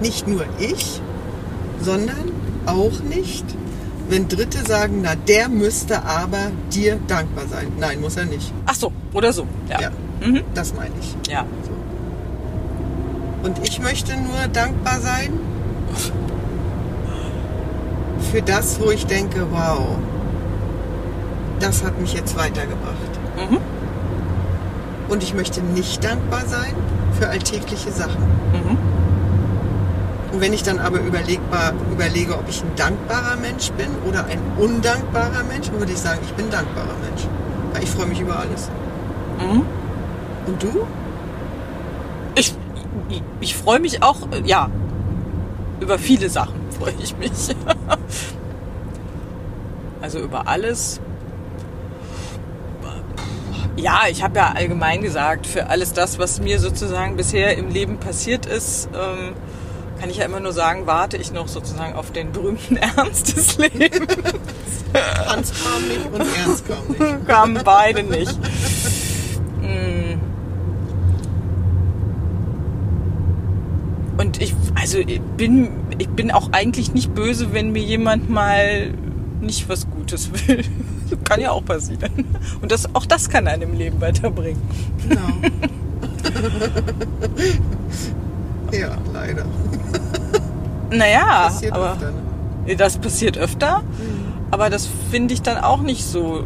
nicht 0.00 0.26
nur 0.28 0.44
ich, 0.58 1.00
sondern 1.80 2.32
auch 2.66 3.00
nicht, 3.00 3.44
wenn 4.10 4.28
Dritte 4.28 4.58
sagen, 4.66 5.00
na, 5.02 5.14
der 5.14 5.48
müsste 5.48 6.02
aber 6.04 6.50
dir 6.72 6.98
dankbar 7.06 7.46
sein. 7.46 7.72
Nein, 7.78 8.00
muss 8.00 8.16
er 8.16 8.26
nicht. 8.26 8.52
Ach 8.66 8.74
so, 8.74 8.92
oder 9.14 9.32
so. 9.32 9.46
Ja. 9.68 9.80
Ja, 9.80 9.90
Mhm. 10.20 10.42
das 10.52 10.74
meine 10.74 10.92
ich. 11.00 11.30
ja. 11.32 11.46
Und 13.42 13.58
ich 13.66 13.80
möchte 13.80 14.16
nur 14.16 14.48
dankbar 14.52 15.00
sein 15.00 15.32
für 18.30 18.42
das, 18.42 18.80
wo 18.80 18.90
ich 18.90 19.06
denke, 19.06 19.46
wow, 19.50 19.96
das 21.60 21.84
hat 21.84 21.98
mich 22.00 22.12
jetzt 22.14 22.36
weitergebracht. 22.36 22.96
Mhm. 23.36 23.58
Und 25.08 25.22
ich 25.22 25.34
möchte 25.34 25.62
nicht 25.62 26.04
dankbar 26.04 26.42
sein 26.46 26.74
für 27.18 27.28
alltägliche 27.28 27.90
Sachen. 27.90 28.22
Mhm. 28.52 28.78
Und 30.32 30.40
wenn 30.42 30.52
ich 30.52 30.62
dann 30.62 30.78
aber 30.78 31.00
überlegbar, 31.00 31.72
überlege, 31.90 32.34
ob 32.34 32.48
ich 32.48 32.62
ein 32.62 32.70
dankbarer 32.76 33.36
Mensch 33.36 33.70
bin 33.72 33.88
oder 34.06 34.26
ein 34.26 34.40
undankbarer 34.58 35.42
Mensch, 35.44 35.68
dann 35.70 35.78
würde 35.78 35.92
ich 35.92 35.98
sagen, 35.98 36.20
ich 36.22 36.32
bin 36.34 36.46
ein 36.46 36.50
dankbarer 36.50 36.96
Mensch. 37.02 37.26
Weil 37.72 37.82
ich 37.82 37.90
freue 37.90 38.06
mich 38.06 38.20
über 38.20 38.38
alles. 38.38 38.70
Mhm. 39.38 39.62
Und 40.46 40.62
du? 40.62 40.86
Ich, 43.40 43.56
freue 43.56 43.80
mich 43.80 44.02
auch, 44.02 44.30
äh, 44.32 44.42
ja, 44.44 44.70
über 45.80 45.98
viele 45.98 46.28
Sachen 46.28 46.58
freue 46.78 46.94
ich 47.02 47.16
mich. 47.16 47.30
also 50.00 50.18
über 50.18 50.46
alles. 50.46 51.00
Ja, 53.76 54.02
ich 54.10 54.22
habe 54.24 54.38
ja 54.38 54.52
allgemein 54.52 55.02
gesagt, 55.02 55.46
für 55.46 55.68
alles 55.68 55.92
das, 55.92 56.18
was 56.18 56.40
mir 56.40 56.58
sozusagen 56.58 57.16
bisher 57.16 57.56
im 57.56 57.68
Leben 57.68 57.98
passiert 57.98 58.44
ist, 58.44 58.88
ähm, 58.92 59.34
kann 60.00 60.10
ich 60.10 60.16
ja 60.18 60.24
immer 60.24 60.40
nur 60.40 60.52
sagen, 60.52 60.86
warte 60.86 61.16
ich 61.16 61.32
noch 61.32 61.48
sozusagen 61.48 61.94
auf 61.94 62.10
den 62.10 62.32
berühmten 62.32 62.76
Ernst 62.96 63.36
des 63.36 63.58
Lebens. 63.58 64.06
Hans 65.26 65.52
kam 65.62 65.86
nicht 65.86 66.06
und 66.06 66.20
Ernst 66.46 66.64
kam 66.66 66.88
nicht. 66.88 67.26
Kamen 67.26 67.60
beide 67.64 68.02
nicht. 68.02 68.38
Mm. 69.60 70.20
Und 74.18 74.42
ich, 74.42 74.54
also 74.88 75.00
ich 75.00 75.20
bin, 75.20 75.68
ich 75.98 76.08
bin 76.08 76.30
auch 76.30 76.48
eigentlich 76.52 76.94
nicht 76.94 77.14
böse, 77.14 77.52
wenn 77.52 77.72
mir 77.72 77.82
jemand 77.82 78.30
mal 78.30 78.90
nicht 79.42 79.68
was 79.68 79.86
Gutes 79.90 80.30
will. 80.48 80.64
Kann 81.24 81.42
ja 81.42 81.50
auch 81.50 81.62
passieren. 81.62 82.24
Und 82.62 82.72
das, 82.72 82.94
auch 82.94 83.04
das 83.04 83.28
kann 83.28 83.46
einem 83.48 83.72
im 83.72 83.76
Leben 83.76 84.00
weiterbringen. 84.00 84.62
Genau. 85.06 85.20
ja, 88.78 88.96
leider. 89.12 89.44
Naja, 90.90 91.48
Passiert 91.48 91.74
aber 91.74 91.92
öfter, 91.92 92.12
ne? 92.66 92.76
das 92.76 92.96
passiert 92.96 93.36
öfter. 93.36 93.82
Aber 94.50 94.70
das 94.70 94.88
finde 95.10 95.34
ich 95.34 95.42
dann 95.42 95.58
auch 95.58 95.82
nicht 95.82 96.02
so. 96.02 96.44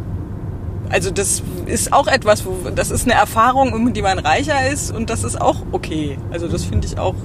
Also 0.89 1.11
das 1.11 1.41
ist 1.65 1.93
auch 1.93 2.07
etwas, 2.07 2.45
wo 2.45 2.57
das 2.75 2.91
ist 2.91 3.05
eine 3.05 3.13
Erfahrung, 3.13 3.71
um 3.71 3.93
die 3.93 4.01
man 4.01 4.19
reicher 4.19 4.67
ist 4.69 4.93
und 4.93 5.09
das 5.09 5.23
ist 5.23 5.39
auch 5.39 5.61
okay. 5.71 6.17
Also 6.29 6.49
das 6.49 6.65
finde 6.65 6.87
ich 6.87 6.97
auch. 6.99 7.15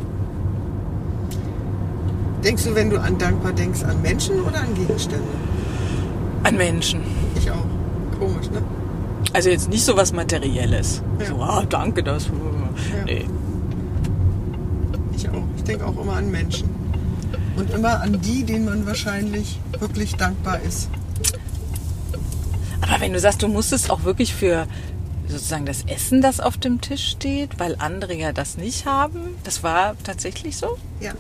Denkst 2.45 2.65
du, 2.65 2.75
wenn 2.75 2.91
du 2.91 3.01
an 3.01 3.19
dankbar 3.19 3.53
denkst, 3.53 3.83
an 3.83 4.01
Menschen 4.01 4.41
oder 4.43 4.61
an 4.61 4.75
Gegenstände? 4.75 5.27
An 6.45 6.57
Menschen. 6.57 7.01
Ich 7.37 7.51
auch. 7.51 7.67
Komisch, 8.19 8.51
ne? 8.51 8.63
Also 9.33 9.51
jetzt 9.51 9.69
nicht 9.69 9.85
so 9.85 9.97
was 9.97 10.13
Materielles. 10.13 11.03
Ja. 11.19 11.27
So, 11.27 11.43
ah, 11.43 11.65
danke, 11.69 12.03
das. 12.03 12.31
Nee. 13.05 13.27
Ich 15.17 15.29
auch. 15.29 15.43
Ich 15.57 15.65
denke 15.65 15.87
auch 15.87 16.01
immer 16.01 16.15
an 16.15 16.31
Menschen. 16.31 16.69
Und 17.57 17.71
immer 17.71 18.01
an 18.01 18.21
die, 18.21 18.45
denen 18.45 18.67
man 18.67 18.87
wahrscheinlich 18.87 19.59
wirklich 19.81 20.15
dankbar 20.15 20.61
ist. 20.61 20.89
Aber 22.81 23.01
wenn 23.01 23.13
du 23.13 23.19
sagst, 23.19 23.43
du 23.43 23.49
musstest 23.49 23.91
auch 23.91 24.05
wirklich 24.05 24.33
für 24.33 24.67
sozusagen 25.27 25.67
das 25.67 25.83
Essen, 25.83 26.23
das 26.23 26.41
auf 26.41 26.57
dem 26.57 26.81
Tisch 26.81 27.09
steht, 27.09 27.59
weil 27.59 27.77
andere 27.79 28.15
ja 28.15 28.33
das 28.33 28.57
nicht 28.57 28.87
haben, 28.87 29.21
das 29.45 29.63
war 29.63 29.97
tatsächlich 30.05 30.57
so? 30.57 30.79
Ja. 31.01 31.13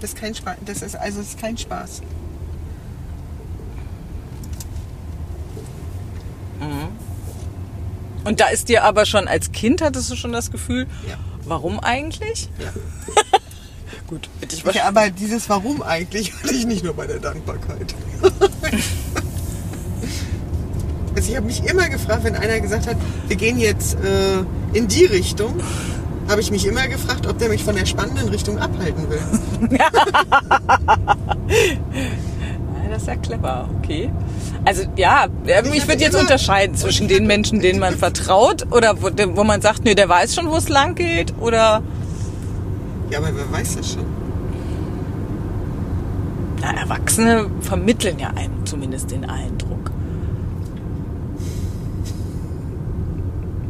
Das 0.00 0.10
ist 0.10 0.16
kein 0.18 0.34
Spaß. 0.34 0.56
Das 0.64 0.82
ist 0.82 0.96
also 0.96 1.18
das 1.18 1.28
ist 1.28 1.40
kein 1.40 1.56
Spaß. 1.58 2.02
Und 8.24 8.40
da 8.40 8.48
ist 8.48 8.68
dir 8.68 8.84
aber 8.84 9.06
schon 9.06 9.26
als 9.28 9.52
Kind 9.52 9.80
hattest 9.80 10.10
du 10.10 10.16
schon 10.16 10.32
das 10.32 10.50
Gefühl, 10.50 10.86
Ja. 11.08 11.16
warum 11.44 11.80
eigentlich? 11.80 12.50
Ja. 12.58 12.72
Gut, 14.06 14.28
hätte 14.40 14.54
ich 14.56 14.66
Okay, 14.66 14.80
aber 14.80 15.10
dieses 15.10 15.48
Warum 15.48 15.82
eigentlich 15.82 16.34
hatte 16.34 16.54
ich 16.54 16.66
nicht 16.66 16.82
nur 16.84 16.94
bei 16.94 17.06
der 17.06 17.20
Dankbarkeit. 17.20 17.94
also 21.14 21.30
ich 21.30 21.36
habe 21.36 21.46
mich 21.46 21.62
immer 21.64 21.88
gefragt, 21.88 22.24
wenn 22.24 22.34
einer 22.34 22.60
gesagt 22.60 22.86
hat, 22.86 22.96
wir 23.28 23.36
gehen 23.36 23.58
jetzt 23.58 23.94
äh, 23.96 24.44
in 24.72 24.88
die 24.88 25.04
Richtung, 25.04 25.60
habe 26.28 26.40
ich 26.40 26.50
mich 26.50 26.66
immer 26.66 26.86
gefragt, 26.88 27.26
ob 27.26 27.38
der 27.38 27.48
mich 27.48 27.64
von 27.64 27.74
der 27.74 27.86
spannenden 27.86 28.28
Richtung 28.28 28.58
abhalten 28.58 29.08
will. 29.08 29.20
Das 32.90 33.02
ist 33.02 33.08
ja 33.08 33.16
clever, 33.16 33.68
okay. 33.78 34.10
Also 34.64 34.82
ja, 34.96 35.26
ich, 35.44 35.86
würde 35.86 36.02
jetzt 36.02 36.16
unterscheiden 36.16 36.74
zwischen 36.74 37.06
den 37.06 37.26
Menschen, 37.26 37.60
denen 37.60 37.78
man 37.78 37.96
vertraut 37.96 38.66
oder 38.72 39.00
wo, 39.00 39.10
wo 39.36 39.44
man 39.44 39.60
sagt, 39.60 39.84
nee, 39.84 39.94
der 39.94 40.08
weiß 40.08 40.34
schon, 40.34 40.50
wo 40.50 40.56
es 40.56 40.68
lang 40.68 40.94
geht 40.94 41.34
oder 41.38 41.82
Ja, 43.10 43.18
aber 43.18 43.28
wer 43.36 43.52
weiß 43.52 43.76
das 43.76 43.92
schon? 43.92 44.06
na, 46.60 46.80
Erwachsene 46.80 47.50
vermitteln 47.60 48.18
ja 48.18 48.28
einem 48.28 48.64
zumindest 48.66 49.10
den 49.10 49.24
Eindruck. 49.24 49.90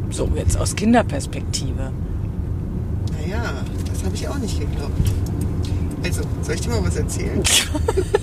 So, 0.09 0.29
jetzt 0.35 0.57
aus 0.57 0.75
Kinderperspektive. 0.75 1.91
Naja, 3.29 3.43
das 3.91 4.03
habe 4.03 4.15
ich 4.15 4.27
auch 4.27 4.37
nicht 4.39 4.59
geglaubt. 4.59 4.91
Also, 6.03 6.21
soll 6.41 6.55
ich 6.55 6.61
dir 6.61 6.69
mal 6.69 6.83
was 6.83 6.95
erzählen? 6.95 7.43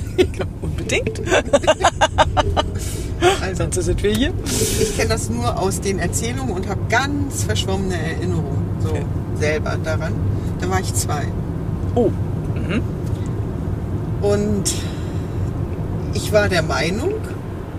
Unbedingt. 0.63 1.21
Also, 3.41 3.63
Sonst 3.63 3.85
sind 3.85 4.03
wir 4.03 4.11
hier. 4.13 4.33
ich 4.45 4.97
kenne 4.97 5.11
das 5.11 5.31
nur 5.31 5.59
aus 5.61 5.81
den 5.81 5.99
Erzählungen 6.01 6.53
und 6.55 6.69
habe 6.69 6.81
ganz 6.89 7.45
verschwommene 7.45 7.95
Erinnerungen 7.97 8.65
so 8.81 8.89
Okay. 8.91 9.05
selber 9.39 9.77
daran. 9.83 10.13
Da 10.61 10.69
war 10.71 10.81
ich 10.81 10.93
zwei. 10.95 11.23
Oh. 11.95 12.11
Und 14.23 14.75
ich 16.15 16.33
war 16.33 16.49
der 16.49 16.63
Meinung, 16.63 17.13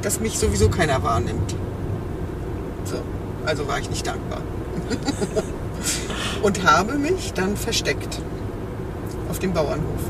dass 0.01 0.19
mich 0.21 0.37
sowieso 0.39 0.69
keiner 0.69 1.03
wahrnimmt. 1.03 1.55
So, 2.85 2.95
also 3.45 3.67
war 3.67 3.79
ich 3.79 3.89
nicht 3.89 4.05
dankbar. 4.07 4.39
und 6.41 6.63
habe 6.63 6.93
mich 6.95 7.33
dann 7.33 7.57
versteckt 7.57 8.19
auf 9.29 9.39
dem 9.39 9.53
Bauernhof. 9.53 10.01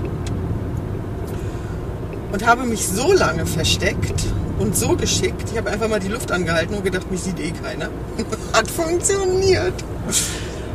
Und 2.32 2.46
habe 2.46 2.66
mich 2.66 2.88
so 2.88 3.14
lange 3.14 3.46
versteckt 3.46 4.26
und 4.60 4.76
so 4.76 4.96
geschickt, 4.96 5.50
ich 5.52 5.58
habe 5.58 5.70
einfach 5.70 5.88
mal 5.88 6.00
die 6.00 6.10
Luft 6.10 6.32
angehalten 6.32 6.76
und 6.76 6.84
gedacht, 6.84 7.10
mich 7.10 7.22
sieht 7.22 7.40
eh 7.40 7.52
keiner. 7.52 7.90
Hat 8.54 8.70
funktioniert. 8.70 9.74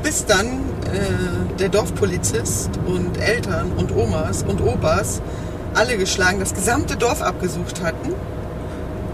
Bis 0.03 0.25
dann 0.25 0.47
äh, 0.47 1.57
der 1.59 1.69
Dorfpolizist 1.69 2.71
und 2.87 3.19
Eltern 3.19 3.73
und 3.77 3.95
Omas 3.95 4.43
und 4.43 4.61
Opas 4.61 5.21
alle 5.75 5.97
geschlagen 5.97 6.41
das 6.41 6.55
gesamte 6.55 6.97
Dorf 6.97 7.23
abgesucht 7.23 7.83
hatten 7.83 8.13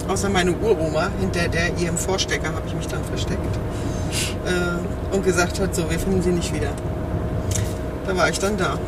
Außer 0.08 0.30
meine 0.30 0.52
Uroma, 0.52 1.10
hinter 1.20 1.48
der 1.48 1.76
ihrem 1.76 1.98
Vorstecker 1.98 2.48
habe 2.48 2.62
ich 2.66 2.74
mich 2.74 2.86
dann 2.86 3.04
versteckt. 3.04 3.56
Äh, 4.46 4.97
und 5.10 5.24
gesagt 5.24 5.60
hat, 5.60 5.74
so, 5.74 5.88
wir 5.90 5.98
finden 5.98 6.22
sie 6.22 6.30
nicht 6.30 6.54
wieder. 6.54 6.70
Da 8.06 8.16
war 8.16 8.28
ich 8.28 8.38
dann 8.38 8.56
da. 8.56 8.78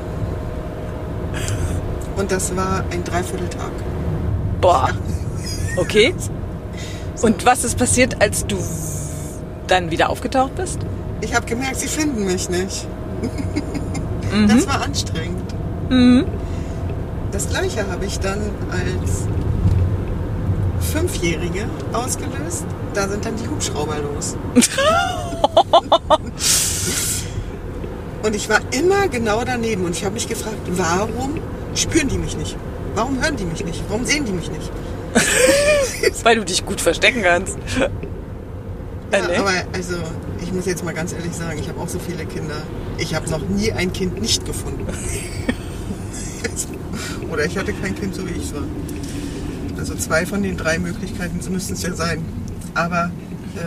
Und 2.17 2.31
das 2.31 2.55
war 2.57 2.85
ein 2.91 3.05
Dreivierteltag. 3.05 3.71
Boah. 4.61 4.91
Okay. 5.77 6.15
Und 7.23 7.45
was 7.47 7.65
ist 7.65 7.79
passiert, 7.79 8.21
als 8.21 8.47
du 8.47 8.57
dann 9.67 9.91
wieder 9.91 10.11
aufgetaucht 10.11 10.55
bist? 10.57 10.79
Ich 11.21 11.35
habe 11.35 11.47
gemerkt, 11.47 11.77
sie 11.77 11.89
finden 11.89 12.27
mich 12.27 12.49
nicht. 12.49 12.87
Das 14.49 14.67
war 14.67 14.83
anstrengend. 14.83 15.55
Mhm. 15.91 16.27
Das 17.33 17.49
gleiche 17.49 17.89
habe 17.91 18.07
ich 18.07 18.19
dann 18.21 18.39
als 18.71 19.27
Fünfjährige 20.93 21.67
ausgelöst. 21.93 22.65
Da 22.95 23.09
sind 23.09 23.25
dann 23.25 23.37
die 23.37 23.49
Hubschrauber 23.49 23.97
los. 23.99 24.37
und 28.23 28.37
ich 28.37 28.49
war 28.49 28.61
immer 28.73 29.09
genau 29.09 29.43
daneben 29.45 29.85
und 29.85 29.97
ich 29.97 30.05
habe 30.05 30.15
mich 30.15 30.29
gefragt, 30.29 30.57
warum 30.69 31.41
spüren 31.75 32.09
die 32.09 32.19
mich 32.19 32.37
nicht? 32.37 32.57
Warum 32.95 33.21
hören 33.23 33.37
die 33.37 33.45
mich 33.45 33.65
nicht? 33.65 33.83
Warum 33.89 34.05
sehen 34.05 34.25
die 34.25 34.33
mich 34.33 34.51
nicht? 34.51 34.71
Weil 36.25 36.37
du 36.37 36.45
dich 36.45 36.65
gut 36.67 36.81
verstecken 36.81 37.23
kannst. 37.23 37.57
Ja, 37.79 37.87
Äh, 39.19 39.23
nee. 39.29 39.37
aber 39.37 39.53
also, 39.73 39.97
ich 40.41 40.53
muss 40.53 40.67
jetzt 40.67 40.85
mal 40.85 40.95
ganz 40.95 41.13
ehrlich 41.13 41.33
sagen, 41.35 41.59
ich 41.59 41.69
habe 41.69 41.81
auch 41.81 41.89
so 41.89 41.99
viele 41.99 42.25
Kinder. 42.27 42.57
Ich 42.99 43.15
habe 43.15 43.29
noch 43.31 43.41
nie 43.49 43.73
ein 43.73 43.93
Kind 43.93 44.21
nicht 44.21 44.45
gefunden. 44.45 44.87
Oder 47.33 47.45
ich 47.45 47.57
hatte 47.57 47.73
kein 47.73 47.95
Kind, 47.95 48.15
so 48.15 48.27
wie 48.29 48.33
ich 48.33 48.53
war. 48.55 48.63
Also 49.79 49.95
zwei 49.95 50.27
von 50.27 50.43
den 50.43 50.57
drei 50.57 50.79
Möglichkeiten 50.79 51.41
müssten 51.51 51.73
es 51.73 51.83
ja 51.83 51.95
sein. 51.95 52.25
Aber 52.75 53.11
äh, 53.57 53.61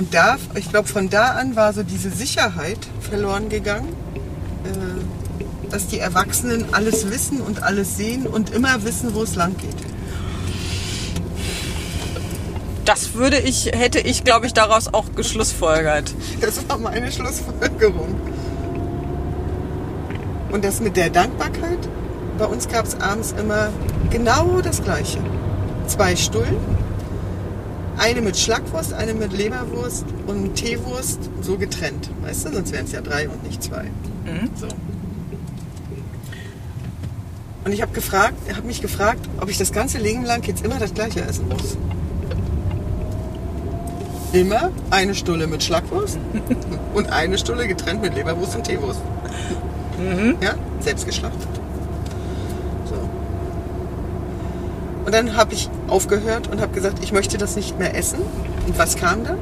und 0.00 0.14
da, 0.14 0.38
ich 0.54 0.70
glaube, 0.70 0.88
von 0.88 1.10
da 1.10 1.32
an 1.32 1.56
war 1.56 1.74
so 1.74 1.82
diese 1.82 2.08
Sicherheit 2.10 2.78
verloren 3.02 3.50
gegangen, 3.50 3.90
äh, 4.64 5.70
dass 5.70 5.88
die 5.88 5.98
Erwachsenen 5.98 6.72
alles 6.72 7.10
wissen 7.10 7.42
und 7.42 7.62
alles 7.62 7.98
sehen 7.98 8.26
und 8.26 8.48
immer 8.48 8.82
wissen, 8.82 9.12
wo 9.12 9.22
es 9.22 9.34
lang 9.34 9.54
geht. 9.58 9.76
Das 12.86 13.12
würde 13.12 13.40
ich, 13.40 13.66
hätte 13.66 14.00
ich, 14.00 14.24
glaube 14.24 14.46
ich, 14.46 14.54
daraus 14.54 14.88
auch 14.88 15.14
geschlussfolgert. 15.14 16.14
Das 16.40 16.66
war 16.66 16.78
meine 16.78 17.12
Schlussfolgerung. 17.12 18.18
Und 20.50 20.64
das 20.64 20.80
mit 20.80 20.96
der 20.96 21.10
Dankbarkeit, 21.10 21.90
bei 22.38 22.46
uns 22.46 22.68
gab 22.68 22.86
es 22.86 22.98
abends 22.98 23.34
immer 23.38 23.68
genau 24.08 24.62
das 24.62 24.82
Gleiche. 24.82 25.18
Zwei 25.86 26.16
Stullen, 26.16 26.56
eine 28.00 28.22
mit 28.22 28.36
Schlackwurst, 28.36 28.94
eine 28.94 29.14
mit 29.14 29.32
Leberwurst 29.32 30.06
und 30.26 30.54
Teewurst, 30.54 31.18
so 31.42 31.58
getrennt. 31.58 32.10
Weißt 32.22 32.46
du, 32.46 32.52
sonst 32.52 32.72
wären 32.72 32.86
es 32.86 32.92
ja 32.92 33.02
drei 33.02 33.28
und 33.28 33.44
nicht 33.44 33.62
zwei. 33.62 33.84
So. 34.56 34.68
Und 37.64 37.72
ich 37.72 37.82
habe 37.82 37.92
gefragt, 37.92 38.34
habe 38.54 38.66
mich 38.66 38.80
gefragt, 38.80 39.20
ob 39.38 39.50
ich 39.50 39.58
das 39.58 39.70
ganze 39.72 39.98
Leben 39.98 40.24
lang 40.24 40.42
jetzt 40.46 40.64
immer 40.64 40.78
das 40.78 40.94
Gleiche 40.94 41.20
essen 41.20 41.46
muss. 41.48 41.76
Immer 44.32 44.70
eine 44.90 45.14
Stulle 45.14 45.46
mit 45.46 45.62
Schlackwurst 45.62 46.18
und 46.94 47.12
eine 47.12 47.36
Stulle 47.36 47.68
getrennt 47.68 48.00
mit 48.00 48.14
Leberwurst 48.14 48.56
und 48.56 48.64
Teewurst. 48.64 49.02
Ja, 50.40 50.54
selbst 50.80 51.04
geschlachtet. 51.04 51.48
So. 52.86 53.08
Und 55.10 55.14
dann 55.14 55.36
habe 55.36 55.54
ich 55.54 55.68
aufgehört 55.88 56.46
und 56.52 56.60
habe 56.60 56.72
gesagt, 56.72 57.02
ich 57.02 57.10
möchte 57.10 57.36
das 57.36 57.56
nicht 57.56 57.76
mehr 57.80 57.96
essen. 57.96 58.20
Und 58.64 58.78
was 58.78 58.94
kam 58.94 59.24
dann? 59.24 59.38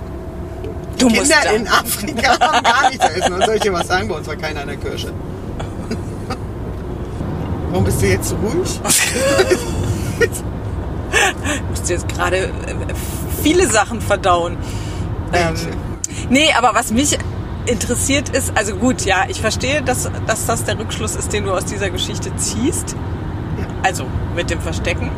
Du 0.96 1.10
musst 1.10 1.30
Kinder 1.30 1.36
da. 1.44 1.50
in 1.50 1.68
Afrika 1.68 2.40
haben 2.40 2.62
gar 2.64 2.88
nichts 2.88 3.04
zu 3.04 3.12
essen. 3.12 3.34
Und 3.34 3.44
soll 3.44 3.56
ich 3.56 3.60
dir 3.60 3.74
was 3.74 3.86
sagen? 3.86 4.08
Bei 4.08 4.14
uns 4.14 4.26
war 4.26 4.36
keiner 4.36 4.62
in 4.62 4.68
der 4.68 4.76
Kirche. 4.78 5.12
Warum 7.70 7.84
bist 7.84 8.00
du 8.00 8.06
jetzt 8.06 8.30
so 8.30 8.36
ruhig? 8.36 8.80
Du 11.10 11.64
musst 11.68 11.90
jetzt 11.90 12.08
gerade 12.08 12.36
äh, 12.36 12.50
viele 13.42 13.66
Sachen 13.66 14.00
verdauen. 14.00 14.56
Ähm, 15.34 15.54
nee, 16.30 16.50
aber 16.56 16.74
was 16.74 16.92
mich 16.92 17.18
interessiert 17.66 18.30
ist, 18.30 18.52
also 18.54 18.74
gut, 18.74 19.02
ja, 19.02 19.26
ich 19.28 19.42
verstehe, 19.42 19.82
dass, 19.82 20.10
dass 20.26 20.46
das 20.46 20.64
der 20.64 20.78
Rückschluss 20.78 21.14
ist, 21.14 21.34
den 21.34 21.44
du 21.44 21.52
aus 21.52 21.66
dieser 21.66 21.90
Geschichte 21.90 22.34
ziehst. 22.36 22.96
Also 23.82 24.06
mit 24.34 24.48
dem 24.48 24.62
Verstecken. 24.62 25.10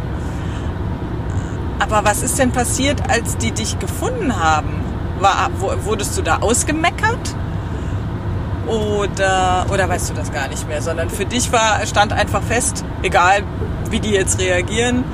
Aber 1.81 2.05
was 2.05 2.23
ist 2.23 2.39
denn 2.39 2.53
passiert, 2.53 3.11
als 3.11 3.39
die 3.39 3.53
dich 3.53 3.79
gefunden 3.79 4.39
haben? 4.39 4.85
War, 5.19 5.51
wurdest 5.85 6.17
du 6.17 6.23
da 6.23 6.39
ausgemeckert? 6.39 7.35
Oder, 8.67 9.67
oder 9.73 9.89
weißt 9.89 10.11
du 10.11 10.15
das 10.15 10.31
gar 10.31 10.49
nicht 10.49 10.69
mehr? 10.69 10.83
Sondern 10.83 11.11
für 11.11 11.25
dich 11.25 11.51
war, 11.53 11.85
stand 11.87 12.13
einfach 12.13 12.43
fest, 12.43 12.85
egal 13.03 13.43
wie 13.91 13.99
die 13.99 14.11
jetzt 14.11 14.39
reagieren, 14.39 15.05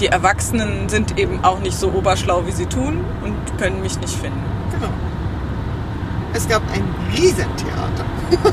die 0.00 0.06
Erwachsenen 0.06 0.88
sind 0.88 1.18
eben 1.18 1.44
auch 1.44 1.58
nicht 1.58 1.76
so 1.76 1.92
oberschlau, 1.92 2.46
wie 2.46 2.52
sie 2.52 2.66
tun 2.66 3.04
und 3.24 3.58
können 3.58 3.82
mich 3.82 4.00
nicht 4.00 4.14
finden. 4.14 4.42
Genau. 4.72 4.88
Es 6.32 6.48
gab 6.48 6.62
ein 6.72 6.84
Riesentheater. 7.12 8.04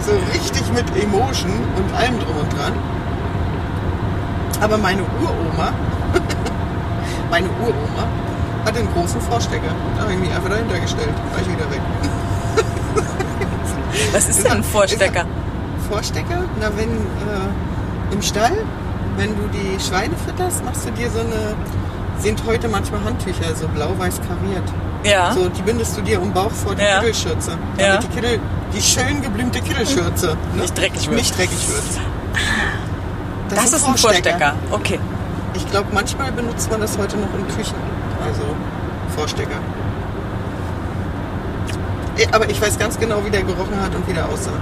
so 0.00 0.12
richtig 0.32 0.72
mit 0.72 0.86
Emotion 1.02 1.52
und 1.76 1.94
allem 1.94 2.18
drum 2.18 2.38
und 2.38 2.52
dran. 2.56 2.72
Aber 4.60 4.78
meine 4.78 5.02
Uroma, 5.02 5.72
meine 7.30 7.48
Uroma, 7.60 8.06
hatte 8.64 8.78
einen 8.78 8.92
großen 8.94 9.20
Vorstecker. 9.20 9.72
Da 9.96 10.02
habe 10.02 10.12
ich 10.12 10.18
mich 10.18 10.30
einfach 10.30 10.48
dahinter 10.50 10.78
gestellt. 10.78 11.12
War 11.32 11.40
ich 11.40 11.48
wieder 11.48 11.70
weg. 11.70 11.80
Was 14.12 14.28
ist 14.28 14.44
denn 14.44 14.52
ein 14.52 14.64
Vorstecker? 14.64 15.24
Vorstecker? 15.90 16.44
Na, 16.60 16.70
wenn 16.76 16.88
äh, 16.90 18.12
im 18.14 18.22
Stall, 18.22 18.52
wenn 19.16 19.30
du 19.36 19.42
die 19.48 19.78
Schweine 19.80 20.14
fütterst, 20.26 20.64
machst 20.64 20.86
du 20.86 20.90
dir 20.92 21.10
so 21.10 21.20
eine, 21.20 21.54
sind 22.18 22.42
heute 22.46 22.68
manchmal 22.68 23.04
Handtücher, 23.04 23.54
so 23.54 23.68
blau-weiß 23.68 24.20
kariert. 24.22 24.72
Ja. 25.04 25.32
So, 25.34 25.48
die 25.48 25.62
bindest 25.62 25.96
du 25.96 26.00
dir 26.00 26.18
um 26.20 26.28
den 26.28 26.34
Bauch 26.34 26.50
vor 26.50 26.74
die 26.74 26.82
Ja. 26.82 27.00
Kittelschürze. 27.00 27.50
Damit 27.76 27.78
Ja. 27.78 27.98
die, 27.98 28.06
Kittel, 28.08 28.40
die 28.74 28.80
schön 28.82 29.20
geblümte 29.20 29.60
Kittelschürze 29.60 30.36
ne? 30.54 30.62
Nicht 30.62 30.78
dreckig 30.78 31.06
wird. 31.08 31.16
Nicht 31.18 31.36
dreckig 31.36 31.68
wird. 31.68 32.00
Das, 33.54 33.72
ist 33.72 33.86
ein 33.86 33.96
Vorstecker. 33.96 34.54
Okay. 34.70 34.98
Ich 35.54 35.70
glaube, 35.70 35.88
manchmal 35.92 36.32
benutzt 36.32 36.70
man 36.70 36.80
das 36.80 36.98
heute 36.98 37.16
noch 37.16 37.32
in 37.34 37.46
Küchen. 37.48 37.76
Also 38.26 38.42
Vorstecker. 39.14 39.58
Eh, 42.18 42.26
Aber 42.32 42.48
ich 42.48 42.60
weiß 42.60 42.78
ganz 42.78 42.98
genau, 42.98 43.24
wie 43.24 43.30
der 43.30 43.42
gerochen 43.42 43.80
hat 43.80 43.94
und 43.94 44.06
wie 44.08 44.12
der 44.12 44.28
aussah. 44.28 44.50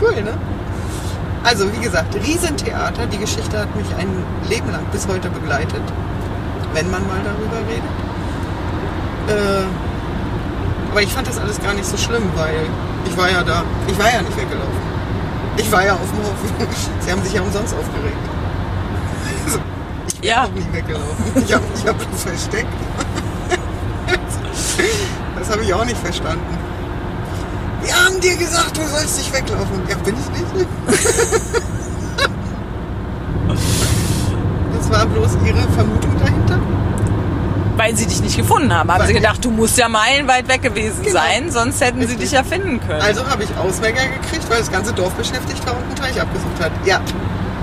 cool, 0.00 0.22
ne? 0.22 0.38
Also, 1.44 1.72
wie 1.72 1.80
gesagt, 1.80 2.14
Riesentheater. 2.14 3.06
Die 3.06 3.18
Geschichte 3.18 3.58
hat 3.58 3.74
mich 3.74 3.86
ein 3.96 4.08
Leben 4.48 4.70
lang 4.70 4.84
bis 4.92 5.08
heute 5.08 5.28
begleitet. 5.28 5.82
Wenn 6.72 6.88
man 6.90 7.06
mal 7.06 7.20
darüber 7.24 7.58
redet. 7.68 7.82
Äh, 9.28 9.64
aber 10.90 11.02
ich 11.02 11.12
fand 11.12 11.26
das 11.26 11.38
alles 11.38 11.60
gar 11.60 11.74
nicht 11.74 11.86
so 11.86 11.96
schlimm, 11.96 12.30
weil 12.36 12.66
ich 13.06 13.16
war 13.16 13.30
ja 13.30 13.42
da. 13.42 13.64
Ich 13.88 13.98
war 13.98 14.12
ja 14.12 14.22
nicht 14.22 14.36
weggelaufen. 14.36 14.91
Ich 15.56 15.70
war 15.70 15.84
ja 15.84 15.94
auf 15.94 16.00
dem 16.10 16.18
Hof. 16.18 16.34
Sie 17.00 17.10
haben 17.12 17.22
sich 17.22 17.32
ja 17.34 17.42
umsonst 17.42 17.74
aufgeregt. 17.74 18.16
Ich 20.08 20.14
bin 20.20 20.28
Ja. 20.28 20.44
auch 20.44 20.50
nie 20.50 20.66
weggelaufen. 20.72 21.24
Ich 21.44 21.52
habe 21.52 21.64
ich 21.74 21.86
hab 21.86 22.10
das 22.10 22.22
versteckt. 22.22 22.72
Das 25.38 25.50
habe 25.50 25.62
ich 25.64 25.74
auch 25.74 25.84
nicht 25.84 25.98
verstanden. 25.98 26.58
Wir 27.82 27.94
haben 27.94 28.20
dir 28.20 28.36
gesagt, 28.36 28.76
du 28.76 28.82
sollst 28.86 29.18
nicht 29.18 29.32
weglaufen. 29.32 29.82
Ja, 29.88 29.96
bin 29.96 30.14
ich 30.14 30.54
nicht. 30.56 30.68
Das 34.78 34.90
war 34.90 35.06
bloß 35.06 35.30
ihre 35.44 35.62
Vermutung 35.72 36.16
dahinter. 36.18 36.58
Weil 37.76 37.96
sie 37.96 38.06
dich 38.06 38.20
nicht 38.20 38.36
gefunden 38.36 38.72
haben. 38.72 38.90
Haben 38.90 39.00
Weil- 39.00 39.06
sie 39.08 39.14
gedacht, 39.14 39.44
du 39.44 39.50
musst 39.50 39.78
ja 39.78 39.88
meilenweit 39.88 40.46
weg 40.48 40.62
gewesen 40.62 41.02
Genau. 41.02 41.18
sein, 41.18 41.50
sonst 41.50 41.80
hätten 41.80 42.06
sie 42.06 42.16
dich 42.16 42.32
ja 42.32 42.42
finden 42.44 42.80
können. 42.80 43.00
Also 43.00 43.26
habe 43.26 43.44
ich 43.44 43.50
Auswecker 43.56 44.02
gekriegt, 44.08 44.48
weil 44.50 44.58
das 44.58 44.70
ganze 44.70 44.92
Dorf 44.92 45.14
beschäftigt 45.14 45.64
war 45.66 45.76
und 45.76 45.84
einen 45.84 45.96
Teich 45.96 46.20
abgesucht 46.20 46.60
hat. 46.60 46.70
Ja, 46.84 47.00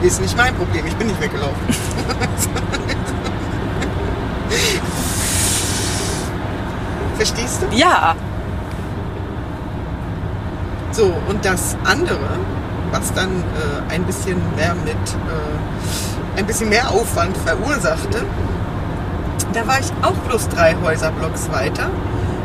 ist 0.02 0.20
nicht 0.22 0.36
mein 0.36 0.56
Problem. 0.56 0.86
Ich 0.88 0.96
bin 0.96 1.08
nicht 1.08 1.22
weggelaufen. 1.22 1.56
Verstehst 7.18 7.62
du? 7.62 7.76
ja. 7.76 8.16
So, 10.92 11.14
und 11.28 11.46
das 11.46 11.78
andere, 11.84 12.18
was 12.92 13.14
dann 13.14 13.30
äh, 13.30 13.94
ein 13.94 14.04
bisschen 14.06 14.38
mehr 14.56 14.74
mit, 14.84 14.96
äh, 14.96 16.40
ein 16.40 16.46
bisschen 16.48 16.70
mehr 16.70 16.90
Aufwand 16.90 17.38
verursachte, 17.38 18.24
da 19.54 19.68
war 19.68 19.80
ich 19.80 19.92
auch 20.02 20.16
bloß 20.28 20.50
drei 20.50 20.76
Häuserblocks 20.82 21.52
weiter. 21.52 21.90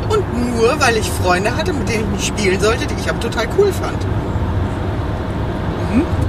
Und 0.09 0.23
nur, 0.55 0.79
weil 0.79 0.97
ich 0.97 1.09
Freunde 1.09 1.55
hatte, 1.55 1.73
mit 1.73 1.89
denen 1.89 2.03
ich 2.03 2.09
nicht 2.11 2.27
spielen 2.27 2.59
sollte, 2.59 2.85
die 2.85 2.95
ich 2.99 3.09
aber 3.09 3.19
total 3.19 3.47
cool 3.57 3.71
fand. 3.73 3.97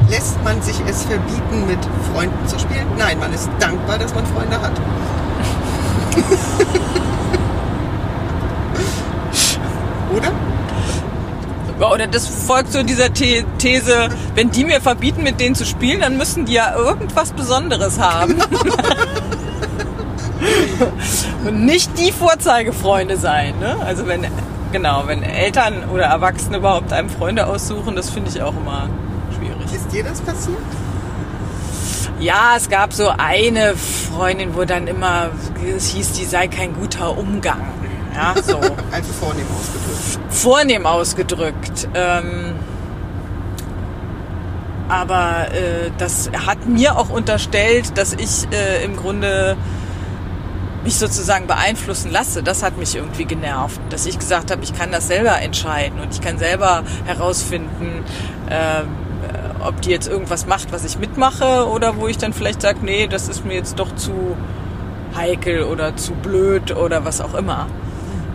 lässt 0.08 0.42
man 0.44 0.62
sich 0.62 0.76
es 0.88 1.02
verbieten, 1.02 1.66
mit 1.66 1.78
Freunden 2.12 2.46
zu 2.46 2.58
spielen? 2.58 2.86
Nein, 2.96 3.18
man 3.18 3.32
ist 3.32 3.50
dankbar, 3.58 3.98
dass 3.98 4.14
man 4.14 4.24
Freunde 4.26 4.60
hat. 4.60 4.72
Oder? 10.16 10.32
Oder 11.92 12.06
das 12.06 12.26
folgt 12.26 12.72
so 12.72 12.82
dieser 12.82 13.08
The 13.14 13.44
These, 13.58 14.08
wenn 14.34 14.50
die 14.50 14.64
mir 14.64 14.80
verbieten, 14.80 15.22
mit 15.22 15.38
denen 15.40 15.54
zu 15.54 15.66
spielen, 15.66 16.00
dann 16.00 16.16
müssen 16.16 16.46
die 16.46 16.54
ja 16.54 16.74
irgendwas 16.74 17.32
Besonderes 17.32 17.98
haben. 17.98 18.36
Und 21.46 21.64
nicht 21.64 21.98
die 21.98 22.12
Vorzeigefreunde 22.12 23.16
sein. 23.16 23.58
Ne? 23.58 23.76
Also 23.84 24.06
wenn, 24.06 24.26
genau, 24.72 25.04
wenn 25.06 25.22
Eltern 25.22 25.84
oder 25.92 26.04
Erwachsene 26.04 26.58
überhaupt 26.58 26.92
einem 26.92 27.10
Freunde 27.10 27.46
aussuchen, 27.46 27.96
das 27.96 28.10
finde 28.10 28.30
ich 28.30 28.42
auch 28.42 28.54
immer 28.56 28.88
schwierig. 29.36 29.72
Ist 29.74 29.92
dir 29.92 30.04
das 30.04 30.20
passiert? 30.20 30.58
Ja, 32.18 32.54
es 32.56 32.70
gab 32.70 32.92
so 32.92 33.08
eine 33.08 33.74
Freundin, 33.76 34.54
wo 34.56 34.64
dann 34.64 34.86
immer 34.86 35.30
es 35.76 35.88
hieß, 35.88 36.12
die 36.12 36.24
sei 36.24 36.48
kein 36.48 36.74
guter 36.74 37.16
Umgang. 37.16 37.60
Ja, 38.14 38.34
so. 38.42 38.56
also 38.90 39.12
vornehm 39.20 39.46
ausgedrückt. 39.54 40.18
Vornehm 40.30 40.86
ausgedrückt. 40.86 41.88
Ähm, 41.94 42.54
aber 44.88 45.48
äh, 45.52 45.90
das 45.98 46.30
hat 46.46 46.66
mir 46.66 46.96
auch 46.96 47.10
unterstellt, 47.10 47.98
dass 47.98 48.14
ich 48.14 48.46
äh, 48.52 48.84
im 48.84 48.96
Grunde 48.96 49.56
mich 50.86 50.98
sozusagen 50.98 51.48
beeinflussen 51.48 52.12
lasse. 52.12 52.44
Das 52.44 52.62
hat 52.62 52.78
mich 52.78 52.94
irgendwie 52.94 53.24
genervt, 53.24 53.80
dass 53.90 54.06
ich 54.06 54.18
gesagt 54.18 54.52
habe, 54.52 54.62
ich 54.62 54.72
kann 54.72 54.92
das 54.92 55.08
selber 55.08 55.40
entscheiden 55.42 55.98
und 56.00 56.14
ich 56.14 56.20
kann 56.20 56.38
selber 56.38 56.84
herausfinden, 57.04 58.04
äh, 58.48 58.84
ob 59.64 59.80
die 59.80 59.90
jetzt 59.90 60.06
irgendwas 60.06 60.46
macht, 60.46 60.70
was 60.70 60.84
ich 60.84 60.96
mitmache 60.98 61.66
oder 61.68 61.96
wo 61.96 62.06
ich 62.06 62.18
dann 62.18 62.32
vielleicht 62.32 62.62
sage, 62.62 62.78
nee, 62.82 63.08
das 63.08 63.28
ist 63.28 63.44
mir 63.44 63.54
jetzt 63.54 63.80
doch 63.80 63.96
zu 63.96 64.36
heikel 65.16 65.64
oder 65.64 65.96
zu 65.96 66.12
blöd 66.12 66.76
oder 66.76 67.04
was 67.04 67.20
auch 67.20 67.34
immer. 67.34 67.66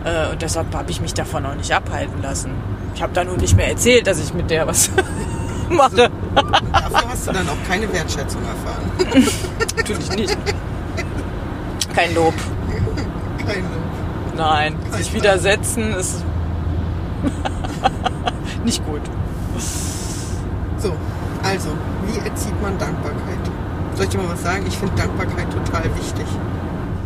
Äh, 0.04 0.32
und 0.32 0.42
deshalb 0.42 0.74
habe 0.74 0.90
ich 0.90 1.00
mich 1.00 1.14
davon 1.14 1.46
auch 1.46 1.54
nicht 1.54 1.72
abhalten 1.72 2.20
lassen. 2.20 2.50
Ich 2.94 3.02
habe 3.02 3.14
da 3.14 3.24
nur 3.24 3.38
nicht 3.38 3.56
mehr 3.56 3.68
erzählt, 3.68 4.06
dass 4.06 4.18
ich 4.22 4.34
mit 4.34 4.50
der 4.50 4.66
was 4.66 4.90
mache. 5.70 6.10
Dafür 6.34 7.08
hast 7.08 7.28
du 7.28 7.32
dann 7.32 7.48
auch 7.48 7.68
keine 7.68 7.90
Wertschätzung 7.90 8.42
erfahren. 8.42 8.90
Natürlich 9.76 10.10
nicht. 10.16 10.36
Kein 11.94 12.14
Lob. 12.14 12.34
Kein 13.46 13.62
Lob. 13.62 14.36
Nein, 14.36 14.74
Kein 14.90 15.02
sich 15.02 15.12
widersetzen 15.14 15.92
ist 15.94 16.24
nicht 18.64 18.84
gut. 18.86 19.00
So, 20.78 20.92
also, 21.42 21.68
wie 22.06 22.18
erzieht 22.26 22.60
man 22.62 22.78
Dankbarkeit? 22.78 23.38
Soll 23.94 24.04
ich 24.04 24.10
dir 24.10 24.18
mal 24.18 24.30
was 24.32 24.42
sagen? 24.42 24.64
Ich 24.66 24.76
finde 24.78 24.94
Dankbarkeit 24.96 25.46
total 25.50 25.84
wichtig. 25.96 26.26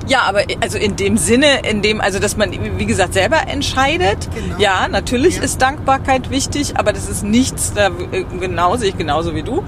Ja, 0.07 0.21
aber 0.23 0.43
also 0.61 0.79
in 0.79 0.95
dem 0.95 1.17
Sinne, 1.17 1.69
in 1.69 1.83
dem, 1.83 2.01
also 2.01 2.21
dass 2.21 2.37
man, 2.37 2.53
wie 2.79 2.87
gesagt, 2.87 3.13
selber 3.13 3.49
entscheidet. 3.49 4.29
Genau. 4.33 4.57
Ja, 4.59 4.87
natürlich 4.89 5.37
Ja. 5.39 5.43
ist 5.43 5.61
Dankbarkeit 5.61 6.31
wichtig, 6.31 6.79
aber 6.79 6.93
das 6.93 7.09
ist 7.09 7.25
nichts, 7.25 7.73
da, 7.75 7.91
genau 8.39 8.77
sehe 8.77 8.91
ich 8.91 8.97
genauso 8.97 9.35
wie 9.35 9.43
du. 9.43 9.65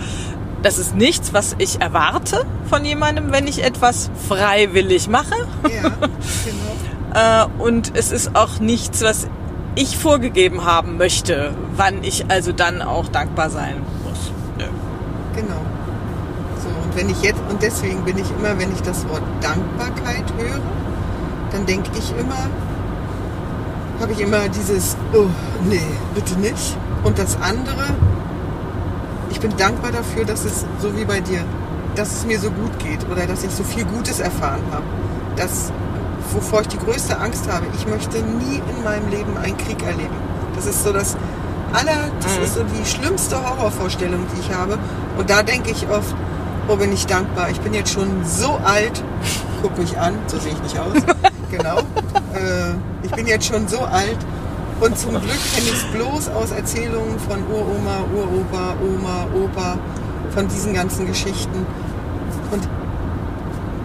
Das 0.63 0.79
ist 0.79 0.95
nichts, 0.95 1.33
was 1.33 1.55
ich 1.59 1.81
erwarte 1.81 2.45
von 2.69 2.85
jemandem, 2.85 3.31
wenn 3.31 3.47
ich 3.47 3.63
etwas 3.63 4.11
freiwillig 4.29 5.09
mache. 5.09 5.35
Ja, 5.65 5.91
genau. 6.45 6.79
Äh, 7.15 7.47
und 7.59 7.97
es 7.97 8.11
ist 8.11 8.35
auch 8.35 8.59
nichts, 8.59 9.03
was 9.03 9.29
ich 9.77 9.97
vorgegeben 9.97 10.65
haben 10.65 10.97
möchte, 10.97 11.55
wann 11.77 12.03
ich 12.03 12.29
also 12.29 12.53
dann 12.53 12.83
auch 12.83 13.09
dankbar 13.09 13.51
sein 13.51 13.77
muss. 14.05 14.33
Nö. 14.59 14.65
Genau. 15.37 15.61
So, 16.61 16.69
und 16.69 16.97
wenn 16.97 17.09
ich 17.09 17.23
jetzt, 17.23 17.41
und 17.49 17.63
deswegen 17.63 18.05
bin 18.05 18.19
ich 18.19 18.29
immer, 18.31 18.59
wenn 18.59 18.73
ich 18.73 18.81
das 18.83 19.09
Wort 19.09 19.23
Dankbarkeit 19.41 20.25
höre, 20.37 20.61
dann 21.53 21.65
denke 21.67 21.91
ich 21.97 22.13
immer, 22.19 22.51
habe 24.01 24.13
ich 24.13 24.21
immer 24.21 24.49
dieses, 24.49 24.97
oh, 25.13 25.27
nee, 25.69 25.81
bitte 26.15 26.39
nicht. 26.41 26.77
Und 27.05 27.19
das 27.19 27.37
andere, 27.41 27.95
ich 29.31 29.41
bin 29.41 29.57
dankbar 29.57 29.93
dafür, 29.93 30.25
dass 30.25 30.45
es, 30.45 30.65
so 30.81 30.97
wie 30.97 31.05
bei 31.05 31.21
dir, 31.21 31.41
dass 31.95 32.13
es 32.13 32.25
mir 32.27 32.39
so 32.39 32.51
gut 32.51 32.79
geht 32.79 33.01
oder 33.11 33.27
dass 33.27 33.45
ich 33.45 33.51
so 33.51 33.63
viel 33.65 33.85
Gutes 33.85 34.21
erfahren 34.21 34.63
habe. 34.73 34.85
Das, 35.37 35.73
wovor 36.33 36.63
ich 36.63 36.69
die 36.69 36.79
größte 36.79 37.19
Angst 37.19 37.51
habe, 37.51 37.67
ich 37.77 37.87
möchte 37.87 38.19
nie 38.19 38.61
in 38.77 38.85
meinem 38.85 39.09
Leben 39.09 39.37
einen 39.39 39.57
Krieg 39.57 39.83
erleben. 39.83 40.15
Das 40.55 40.67
ist 40.67 40.83
so 40.85 40.93
das 40.93 41.17
aller, 41.73 42.11
das 42.21 42.37
Mhm. 42.39 42.45
ist 42.45 42.55
so 42.55 42.63
die 42.65 42.85
schlimmste 42.87 43.37
Horrorvorstellung, 43.43 44.27
die 44.35 44.41
ich 44.41 44.55
habe. 44.55 44.79
Und 45.19 45.29
da 45.31 45.43
denke 45.43 45.71
ich 45.71 45.89
oft, 45.89 46.15
oh, 46.69 46.77
bin 46.77 46.93
ich 46.93 47.07
dankbar. 47.07 47.51
Ich 47.51 47.61
bin 47.61 47.75
jetzt 47.75 47.93
schon 47.93 48.09
so 48.25 48.59
alt. 48.65 49.03
Guck 49.63 49.77
mich 49.79 49.99
an, 49.99 50.15
so 50.29 50.39
sehe 50.39 50.53
ich 50.53 50.63
nicht 50.63 50.79
aus. 50.79 50.93
genau. 51.51 51.79
Äh, 51.79 52.75
ich 53.03 53.11
bin 53.13 53.27
jetzt 53.27 53.47
schon 53.47 53.67
so 53.69 53.81
alt. 53.81 54.19
Und 54.81 54.97
zum 54.97 55.11
Glück 55.11 55.23
kenne 55.23 55.67
ich 55.67 55.73
es 55.73 55.85
bloß 55.93 56.29
aus 56.29 56.53
Erzählungen 56.53 57.19
von 57.19 57.43
Uroma, 57.51 58.05
Uropa, 58.15 58.77
Oma, 58.81 59.27
Opa, 59.35 59.77
von 60.31 60.47
diesen 60.47 60.73
ganzen 60.73 61.07
Geschichten. 61.07 61.67
Und 62.53 62.69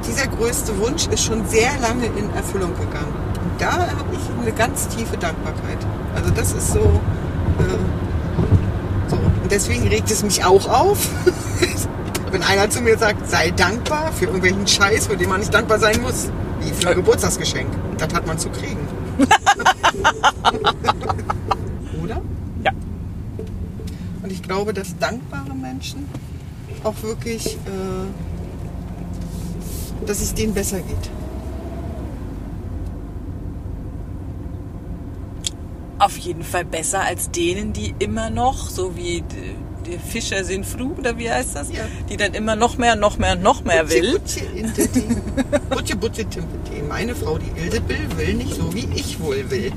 dieser 0.07 0.27
größte 0.27 0.77
Wunsch 0.77 1.07
ist 1.07 1.23
schon 1.23 1.47
sehr 1.47 1.71
lange 1.81 2.05
in 2.05 2.31
Erfüllung 2.35 2.73
gegangen. 2.73 3.11
Und 3.41 3.59
da 3.59 3.71
habe 3.71 4.13
ich 4.13 4.19
eine 4.39 4.51
ganz 4.51 4.87
tiefe 4.89 5.17
Dankbarkeit. 5.17 5.79
Also 6.15 6.29
das 6.29 6.53
ist 6.53 6.73
so, 6.73 6.79
äh, 6.79 9.09
so. 9.09 9.15
Und 9.15 9.51
deswegen 9.51 9.87
regt 9.87 10.11
es 10.11 10.21
mich 10.21 10.45
auch 10.45 10.69
auf, 10.69 11.09
wenn 12.31 12.43
einer 12.43 12.69
zu 12.69 12.81
mir 12.81 12.99
sagt, 12.99 13.27
sei 13.27 13.49
dankbar 13.49 14.11
für 14.11 14.25
irgendwelchen 14.25 14.67
Scheiß, 14.67 15.07
für 15.07 15.17
den 15.17 15.29
man 15.29 15.39
nicht 15.39 15.53
dankbar 15.53 15.79
sein 15.79 16.01
muss. 16.01 16.29
Wie 16.59 16.71
für 16.71 16.89
ein 16.89 16.95
Geburtstagsgeschenk. 16.95 17.69
Das 17.97 18.13
hat 18.13 18.27
man 18.27 18.37
zu 18.37 18.49
kriegen. 18.49 18.87
Oder? 22.03 22.21
Ja. 22.63 22.71
Und 24.21 24.31
ich 24.31 24.41
glaube, 24.41 24.73
dass 24.73 24.97
dankbare 24.97 25.53
Menschen 25.53 26.07
auch 26.83 27.01
wirklich, 27.01 27.55
äh, 27.55 28.07
dass 30.05 30.21
es 30.21 30.33
denen 30.33 30.53
besser 30.53 30.77
geht. 30.77 31.09
Auf 35.99 36.17
jeden 36.17 36.43
Fall 36.43 36.65
besser 36.65 37.01
als 37.01 37.31
denen, 37.31 37.71
die 37.71 37.95
immer 37.99 38.29
noch, 38.29 38.69
so 38.69 38.97
wie 38.97 39.23
der 39.85 39.99
Fischer 39.99 40.43
sind 40.43 40.65
fru, 40.65 40.93
oder 40.97 41.17
wie 41.17 41.29
heißt 41.29 41.55
das? 41.55 41.71
Ja. 41.71 41.85
Die 42.09 42.17
dann 42.17 42.33
immer 42.33 42.55
noch 42.55 42.77
mehr, 42.77 42.95
noch 42.95 43.17
mehr, 43.17 43.35
noch 43.35 43.63
mehr 43.63 43.89
will. 43.89 44.19
Butche, 44.19 44.45
Intete. 44.55 45.01
Butche, 45.69 45.95
Butche, 45.95 46.25
Timpete. 46.25 46.83
Meine 46.87 47.15
Frau, 47.15 47.37
die 47.37 47.51
Ildebill, 47.59 48.07
will 48.17 48.33
nicht 48.35 48.55
so, 48.55 48.73
wie 48.73 48.87
ich 48.95 49.19
wohl 49.19 49.49
will. 49.49 49.71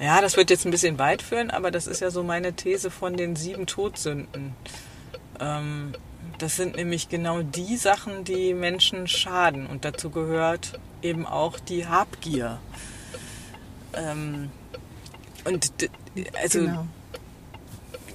Ja, 0.00 0.20
das 0.20 0.36
wird 0.36 0.50
jetzt 0.50 0.66
ein 0.66 0.70
bisschen 0.70 0.98
weit 0.98 1.22
führen, 1.22 1.50
aber 1.50 1.70
das 1.70 1.86
ist 1.86 2.00
ja 2.00 2.10
so 2.10 2.22
meine 2.22 2.52
These 2.52 2.90
von 2.90 3.16
den 3.16 3.36
sieben 3.36 3.66
Todsünden. 3.66 4.54
Ähm, 5.40 5.94
das 6.38 6.56
sind 6.56 6.76
nämlich 6.76 7.08
genau 7.08 7.42
die 7.42 7.76
Sachen, 7.76 8.24
die 8.24 8.54
Menschen 8.54 9.06
schaden. 9.06 9.66
Und 9.66 9.84
dazu 9.84 10.10
gehört 10.10 10.78
eben 11.00 11.26
auch 11.26 11.58
die 11.58 11.86
Habgier. 11.86 12.58
Ähm, 13.94 14.50
und 15.44 15.70
also 16.42 16.60
Genau. 16.60 16.86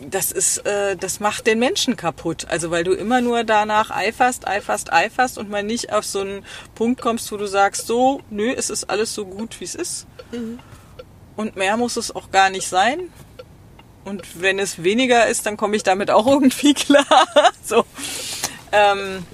Das 0.10 0.32
ist, 0.32 0.60
äh, 0.66 0.96
das 0.96 1.20
macht 1.20 1.48
den 1.48 1.60
Menschen 1.60 1.96
kaputt. 1.96 2.48
Also 2.50 2.72
weil 2.72 2.84
du 2.84 2.94
immer 2.94 3.22
nur 3.22 3.44
danach 3.44 3.92
eiferst, 3.92 4.48
eiferst, 4.48 4.92
eiferst 4.94 5.38
und 5.38 5.50
mal 5.50 5.64
nicht 5.64 5.92
auf 5.94 6.06
so 6.06 6.22
einen 6.22 6.46
Punkt 6.76 7.02
kommst, 7.02 7.32
wo 7.32 7.38
du 7.38 7.48
sagst, 7.48 7.88
so, 7.88 8.22
nö, 8.30 8.52
es 8.52 8.70
ist 8.70 8.90
alles 8.90 9.14
so 9.14 9.26
gut, 9.26 9.60
wie 9.60 9.66
es 9.66 9.76
ist. 9.76 10.08
Und 11.36 11.56
mehr 11.56 11.78
muss 11.78 11.98
es 11.98 12.14
auch 12.16 12.32
gar 12.32 12.50
nicht 12.50 12.68
sein. 12.68 13.12
Und 14.06 14.42
wenn 14.42 14.60
es 14.60 14.84
weniger 14.84 15.28
ist, 15.28 15.46
dann 15.46 15.58
komme 15.58 15.76
ich 15.76 15.84
damit 15.84 16.12
auch 16.12 16.28
irgendwie 16.28 16.74
klar. 16.76 17.06
so. 17.64 17.86
Ähm, 18.72 19.26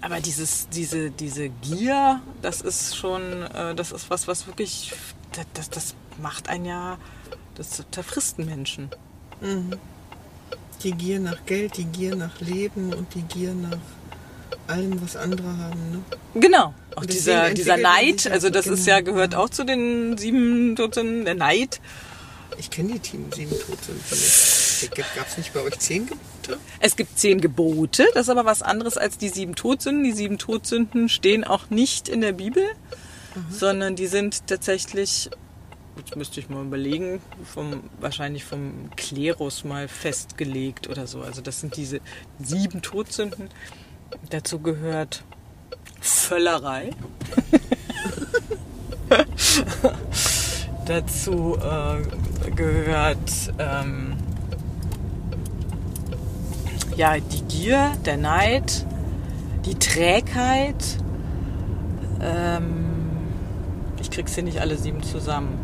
aber 0.00 0.20
dieses, 0.20 0.68
diese, 0.68 1.10
diese 1.10 1.48
Gier, 1.48 2.20
das 2.40 2.60
ist 2.60 2.96
schon, 2.96 3.42
äh, 3.42 3.74
das 3.74 3.92
ist 3.92 4.10
was, 4.10 4.26
was 4.26 4.46
wirklich, 4.46 4.92
das, 5.32 5.46
das, 5.54 5.70
das 5.70 5.94
macht 6.20 6.48
ein 6.48 6.64
ja, 6.64 6.98
das 7.54 7.82
zerfrisst 7.90 8.38
Menschen. 8.38 8.90
Die 10.82 10.92
Gier 10.92 11.20
nach 11.20 11.44
Geld, 11.46 11.76
die 11.76 11.84
Gier 11.84 12.16
nach 12.16 12.40
Leben 12.40 12.92
und 12.92 13.14
die 13.14 13.22
Gier 13.22 13.54
nach 13.54 13.78
allem, 14.66 15.02
was 15.02 15.16
andere 15.16 15.48
haben. 15.58 15.90
Ne? 15.90 16.40
Genau. 16.40 16.74
Auch 16.94 17.06
dieser, 17.06 17.50
dieser 17.50 17.76
Neid, 17.76 18.26
also 18.30 18.50
das 18.50 18.66
ist 18.66 18.84
genau, 18.84 18.96
ja, 18.96 19.00
gehört 19.02 19.34
auch 19.34 19.48
zu 19.48 19.64
den 19.64 20.16
sieben 20.18 20.76
Toten, 20.76 21.24
der 21.24 21.34
Neid. 21.34 21.80
Ich 22.58 22.70
kenne 22.70 22.94
die 22.94 22.98
Team 22.98 23.32
sieben 23.32 23.50
Todsünden. 23.50 24.94
Gab 25.16 25.28
es 25.28 25.38
nicht 25.38 25.54
bei 25.54 25.60
euch 25.60 25.78
zehn 25.78 26.06
Gebote? 26.06 26.58
Es 26.80 26.96
gibt 26.96 27.18
zehn 27.18 27.40
Gebote, 27.40 28.06
das 28.14 28.22
ist 28.22 28.28
aber 28.28 28.44
was 28.44 28.62
anderes 28.62 28.96
als 28.96 29.16
die 29.16 29.28
sieben 29.28 29.54
Todsünden. 29.54 30.04
Die 30.04 30.12
sieben 30.12 30.38
Todsünden 30.38 31.08
stehen 31.08 31.44
auch 31.44 31.70
nicht 31.70 32.08
in 32.08 32.20
der 32.20 32.32
Bibel, 32.32 32.64
sondern 33.50 33.96
die 33.96 34.06
sind 34.06 34.46
tatsächlich 34.46 35.30
jetzt 35.96 36.16
müsste 36.16 36.40
ich 36.40 36.48
mal 36.48 36.64
überlegen, 36.64 37.20
vom, 37.44 37.84
wahrscheinlich 38.00 38.44
vom 38.44 38.90
Klerus 38.96 39.64
mal 39.64 39.88
festgelegt 39.88 40.88
oder 40.88 41.06
so. 41.06 41.22
Also 41.22 41.40
das 41.42 41.60
sind 41.60 41.76
diese 41.76 42.00
sieben 42.38 42.82
Todsünden. 42.82 43.48
Dazu 44.30 44.58
gehört 44.58 45.24
Völlerei. 46.00 46.90
Dazu 50.86 51.56
äh, 51.58 52.50
gehört 52.50 53.52
ähm, 53.58 54.16
ja 56.96 57.18
die 57.18 57.42
Gier, 57.42 57.92
der 58.04 58.16
Neid, 58.16 58.84
die 59.64 59.74
Trägheit. 59.76 60.98
Ähm, 62.20 62.92
ich 64.00 64.10
krieg's 64.10 64.34
hier 64.34 64.42
nicht 64.42 64.60
alle 64.60 64.76
sieben 64.76 65.02
zusammen. 65.02 65.58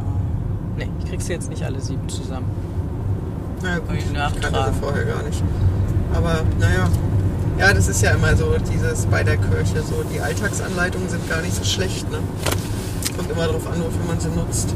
Oh, 0.00 0.67
nee, 0.78 0.88
ich 1.00 1.10
krieg's 1.10 1.26
hier 1.26 1.36
jetzt 1.36 1.50
nicht 1.50 1.62
alle 1.64 1.80
sieben 1.80 2.08
zusammen. 2.08 2.46
Na 3.62 3.78
gut, 3.78 3.88
Ich 3.92 3.98
ich 3.98 4.06
sie 4.06 4.12
nachtragen. 4.14 4.74
vorher 4.80 5.04
gar 5.04 5.22
nicht. 5.24 5.42
Aber 6.14 6.40
naja, 6.58 6.88
ja, 7.58 7.74
das 7.74 7.88
ist 7.88 8.02
ja 8.02 8.12
immer 8.12 8.34
so, 8.36 8.54
dieses 8.72 9.06
bei 9.06 9.22
der 9.24 9.36
Kirche, 9.36 9.82
so 9.82 10.02
die 10.14 10.20
Alltagsanleitungen 10.20 11.08
sind 11.08 11.28
gar 11.28 11.42
nicht 11.42 11.54
so 11.54 11.64
schlecht, 11.64 12.10
ne? 12.10 12.18
Kommt 13.16 13.30
immer 13.30 13.46
darauf 13.46 13.66
an, 13.66 13.82
wofür 13.82 14.04
man 14.06 14.20
sie 14.20 14.28
nutzt. 14.28 14.74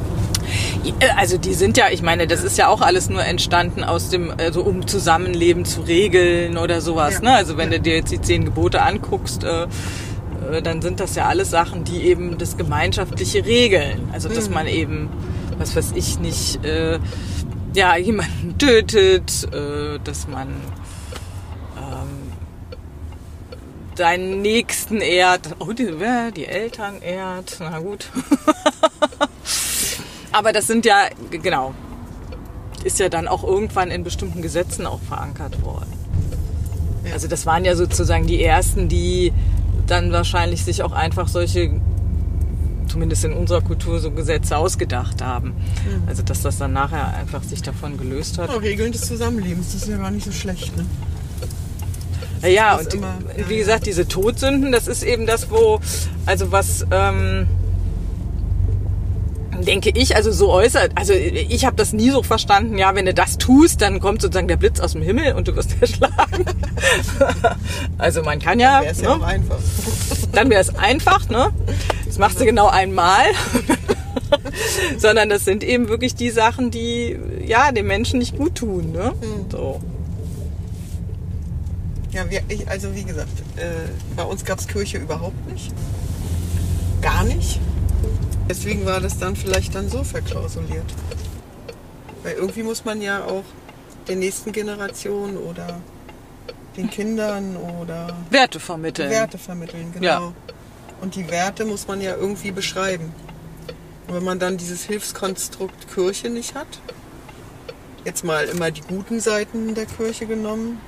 Also 1.17 1.39
die 1.39 1.55
sind 1.55 1.77
ja, 1.77 1.85
ich 1.93 2.03
meine, 2.03 2.27
das 2.27 2.43
ist 2.43 2.59
ja 2.59 2.67
auch 2.69 2.81
alles 2.81 3.09
nur 3.09 3.25
entstanden 3.25 3.85
aus 3.85 4.09
dem, 4.09 4.33
also 4.37 4.63
um 4.63 4.87
Zusammenleben 4.87 5.65
zu 5.65 5.83
regeln 5.83 6.59
oder 6.59 6.81
sowas. 6.81 7.15
Ja. 7.15 7.21
Ne? 7.21 7.33
Also 7.37 7.57
wenn 7.57 7.71
Ja. 7.71 7.79
du 7.79 7.83
dir 7.85 7.95
jetzt 7.97 8.11
die 8.11 8.21
zehn 8.21 8.45
Gebote 8.45 8.83
anguckst, 8.83 9.45
äh, 9.45 9.63
äh, 10.53 10.61
dann 10.63 10.83
sind 10.83 10.99
das 10.99 11.15
ja 11.15 11.27
alles 11.29 11.51
Sachen, 11.51 11.85
die 11.85 12.03
eben 12.03 12.37
das 12.37 12.57
Gemeinschaftliche 12.57 13.45
regeln. 13.47 14.09
Also 14.13 14.29
dass 14.29 14.49
Mhm. 14.49 14.55
man 14.55 14.67
eben, 14.67 15.09
was 15.63 15.77
weiß 15.77 15.93
ich, 15.95 16.19
nicht 16.19 16.65
äh, 16.65 16.99
ja, 17.75 17.97
jemanden 17.97 18.59
tötet, 18.59 19.49
äh, 19.53 19.99
dass 20.03 20.27
man 20.27 20.49
ähm, 21.79 22.33
deinen 23.97 24.43
Nächsten 24.43 25.01
ehrt. 25.01 25.55
Oh, 25.61 25.73
die, 25.73 25.95
die 26.37 26.47
Eltern 26.47 27.01
ehrt. 27.01 27.59
Na 27.61 27.79
gut. 27.79 28.11
Aber 30.33 30.53
das 30.53 30.67
sind 30.67 30.85
ja, 30.85 31.09
genau, 31.31 31.75
ist 32.85 32.99
ja 32.99 33.09
dann 33.09 33.29
auch 33.29 33.45
irgendwann 33.45 33.91
in 33.91 34.03
bestimmten 34.03 34.43
Gesetzen 34.43 34.87
auch 34.87 35.01
verankert 35.01 35.63
worden. 35.63 35.93
Ja. 37.05 37.13
Also 37.13 37.29
das 37.29 37.47
waren 37.47 37.65
ja 37.65 37.77
sozusagen 37.77 38.27
die 38.27 38.43
ersten, 38.43 38.89
die 38.89 39.33
dann 39.87 40.11
wahrscheinlich 40.11 40.65
sich 40.65 40.83
auch 40.83 40.93
einfach 40.93 41.29
solche, 41.29 41.81
zumindest 42.93 43.25
in 43.25 43.33
unserer 43.33 43.63
Kultur, 43.63 43.99
so 44.01 44.11
Gesetze 44.11 44.57
ausgedacht 44.57 45.23
haben. 45.23 45.55
Also 46.07 46.23
dass 46.23 46.43
das 46.43 46.59
dann 46.59 46.75
nachher 46.75 47.15
einfach 47.17 47.43
sich 47.43 47.63
davon 47.63 47.97
gelöst 47.97 48.37
hat. 48.39 48.51
Oh, 48.55 48.59
Regeln 48.59 48.93
des 48.93 49.07
Zusammenlebens, 49.07 49.73
das 49.73 49.83
ist 49.85 49.89
ja 49.89 49.97
gar 49.97 50.11
nicht 50.11 50.27
so 50.27 50.33
schlecht, 50.33 50.77
ne? 50.77 50.85
Ja, 52.43 52.49
ja, 52.49 52.77
und 52.77 52.93
immer- 52.93 53.19
ja, 53.39 53.49
wie 53.49 53.55
ja. 53.55 53.61
gesagt, 53.61 53.87
diese 53.87 54.07
Todsünden, 54.07 54.73
das 54.73 54.89
ist 54.89 55.05
eben 55.05 55.27
das, 55.27 55.51
wo, 55.51 55.81
also 56.27 56.53
was, 56.53 56.85
ähm, 56.91 57.47
denke 59.67 59.91
ich, 59.95 60.17
also 60.17 60.33
so 60.33 60.51
äußert, 60.51 60.91
also 60.97 61.13
ich 61.15 61.65
habe 61.65 61.77
das 61.77 61.93
nie 61.93 62.11
so 62.11 62.23
verstanden, 62.23 62.77
ja, 62.79 62.95
wenn 62.97 63.07
du 63.07 63.15
das 63.15 63.39
tust, 63.39 63.81
dann 63.81 64.01
kommt 64.01 64.21
sozusagen 64.21 64.49
der 64.49 64.57
Blitz 64.57 64.81
aus 64.81 64.93
dem 64.93 65.03
Himmel 65.03 65.35
und 65.35 65.47
du 65.49 65.55
wirst 65.57 65.77
erschlagen. 65.81 66.45
also 67.97 68.23
man 68.23 68.39
kann 68.41 68.59
ja, 68.61 68.83
Wäre 68.83 68.93
es 68.93 69.01
ja 69.01 69.17
ne, 69.17 69.23
auch 69.23 69.27
einfach. 69.27 69.59
dann 70.33 70.51
wäre 70.51 70.61
es 70.61 70.75
einfach, 70.75 71.29
ne? 71.31 71.51
Das 72.13 72.19
machst 72.19 72.41
du 72.41 72.45
genau 72.45 72.67
einmal. 72.67 73.25
Sondern 74.99 75.31
das 75.31 75.47
sind 75.47 75.65
eben 75.65 75.89
wirklich 75.89 76.15
die 76.15 76.29
Sachen, 76.29 76.71
die 76.71 77.19
ja 77.43 77.73
dem 77.73 77.87
Menschen 77.87 78.19
nicht 78.19 78.37
gut 78.37 78.55
tun, 78.57 78.93
ne? 78.93 79.15
So. 79.51 79.81
Ja, 82.11 82.29
wir, 82.29 82.43
ich, 82.49 82.69
also 82.69 82.95
wie 82.95 83.05
gesagt, 83.05 83.31
äh, 83.57 83.89
bei 84.15 84.25
uns 84.25 84.45
gab 84.45 84.59
es 84.59 84.69
Kirche 84.69 84.99
überhaupt 84.99 85.51
nicht. 85.51 85.73
Gar 87.01 87.25
nicht. 87.25 87.59
Deswegen 88.47 88.85
war 88.85 89.01
das 89.01 89.17
dann 89.17 89.35
vielleicht 89.35 89.75
dann 89.75 89.89
so 89.89 90.05
verklausuliert. 90.05 90.85
Weil 92.25 92.35
irgendwie 92.35 92.63
muss 92.63 92.85
man 92.85 93.01
ja 93.01 93.25
auch 93.25 93.45
der 94.07 94.17
nächsten 94.17 94.53
Generation 94.53 95.39
oder 95.39 95.81
den 96.77 96.91
Kindern 96.91 97.57
oder 97.57 98.15
Werte 98.29 98.61
vermitteln. 98.61 99.09
Werte 99.09 99.39
vermitteln, 99.39 99.95
genau. 99.95 100.07
Ja. 100.07 100.33
Und 101.03 101.17
die 101.17 101.29
Werte 101.31 101.65
muss 101.65 101.89
man 101.89 102.01
ja 102.01 102.15
irgendwie 102.15 102.53
beschreiben. 102.53 103.13
Und 104.07 104.15
wenn 104.15 104.23
man 104.23 104.39
dann 104.39 104.57
dieses 104.57 104.85
Hilfskonstrukt 104.85 105.93
Kirche 105.93 106.31
nicht 106.31 106.55
hat, 106.55 106.69
jetzt 108.05 108.25
mal 108.25 108.45
immer 108.45 108.71
die 108.71 108.83
guten 108.83 109.19
Seiten 109.19 109.75
der 109.75 109.87
Kirche 109.87 110.27
genommen, 110.27 110.81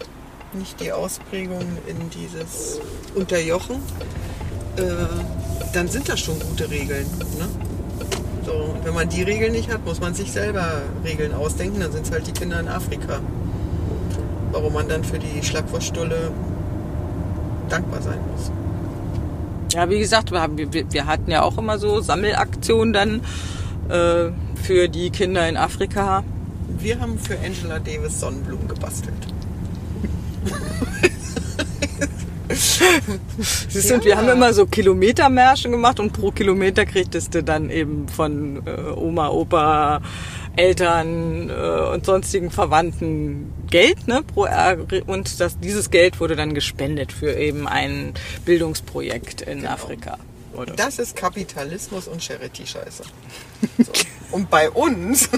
nicht 0.53 0.81
die 0.81 0.93
Ausprägung 0.93 1.67
in 1.89 2.11
dieses 2.11 2.79
Unterjochen, 3.17 3.83
äh, 4.77 4.83
dann 5.73 5.89
sind 5.89 6.09
das 6.09 6.21
schon 6.21 6.39
gute 6.39 6.71
Regeln. 6.71 7.07
Ne? 7.37 7.49
So, 8.47 8.53
und 8.53 8.85
wenn 8.85 8.95
man 8.95 9.09
die 9.09 9.23
Regeln 9.23 9.51
nicht 9.51 9.73
hat, 9.73 9.85
muss 9.85 10.01
man 10.01 10.15
sich 10.15 10.31
selber 10.31 10.83
Regeln 11.05 11.35
ausdenken, 11.35 11.81
dann 11.81 11.91
sind 11.91 12.07
es 12.07 12.13
halt 12.13 12.29
die 12.29 12.33
Kinder 12.33 12.61
in 12.61 12.69
Afrika. 12.69 13.19
Warum 14.53 14.75
man 14.75 14.89
dann 14.89 15.03
für 15.03 15.19
die 15.19 15.43
Schlagwurststulle 15.43 16.31
dankbar 17.69 18.01
sein 18.01 18.21
muss. 18.31 18.53
Ja, 19.75 19.91
wie 19.91 19.99
gesagt, 19.99 20.31
wir, 20.31 20.41
haben, 20.41 20.57
wir, 20.57 20.69
wir 20.73 21.07
hatten 21.07 21.33
ja 21.33 21.43
auch 21.43 21.59
immer 21.59 21.79
so 21.79 22.01
Sammelaktionen 22.01 22.93
dann 22.93 23.21
äh, 23.89 24.31
für 24.63 24.89
die 24.89 25.11
Kinder 25.11 25.49
in 25.49 25.57
Afrika. 25.57 26.23
Wir 26.79 27.01
haben 27.01 27.19
für 27.19 27.37
Angela 27.41 27.81
Davis 27.81 28.21
Sonnenblumen 28.21 28.69
gebastelt. 28.69 29.15
Siehst 33.69 33.91
du, 33.91 33.95
und 33.95 34.05
wir 34.05 34.17
haben 34.17 34.29
immer 34.29 34.53
so 34.53 34.67
Kilometermärsche 34.67 35.69
gemacht 35.69 35.99
und 35.99 36.13
pro 36.13 36.31
Kilometer 36.31 36.87
kriegtest 36.87 37.35
du 37.35 37.43
dann 37.43 37.69
eben 37.69 38.07
von 38.07 38.63
äh, 38.67 38.93
Oma, 38.95 39.29
Opa, 39.29 40.01
Eltern 40.57 41.51
äh, 41.51 41.93
und 41.93 42.07
sonstigen 42.07 42.51
Verwandten 42.51 43.53
Geld, 43.69 44.07
ne? 44.07 44.23
Pro, 44.23 44.47
und 45.07 45.41
das, 45.41 45.59
dieses 45.59 45.91
Geld 45.91 46.21
wurde 46.21 46.37
dann 46.37 46.55
gespendet 46.55 47.13
für 47.13 47.35
eben 47.35 47.67
ein 47.67 48.15
Bildungsprojekt 48.45 49.43
in 49.43 49.67
Afrika. 49.67 50.19
Oder? 50.55 50.75
Das 50.75 50.99
ist 50.99 51.17
Kapitalismus 51.17 52.07
und 52.07 52.23
Charity-Scheiße. 52.23 53.03
So. 53.79 53.93
Und 54.31 54.51
bei 54.51 54.71
uns 54.71 55.29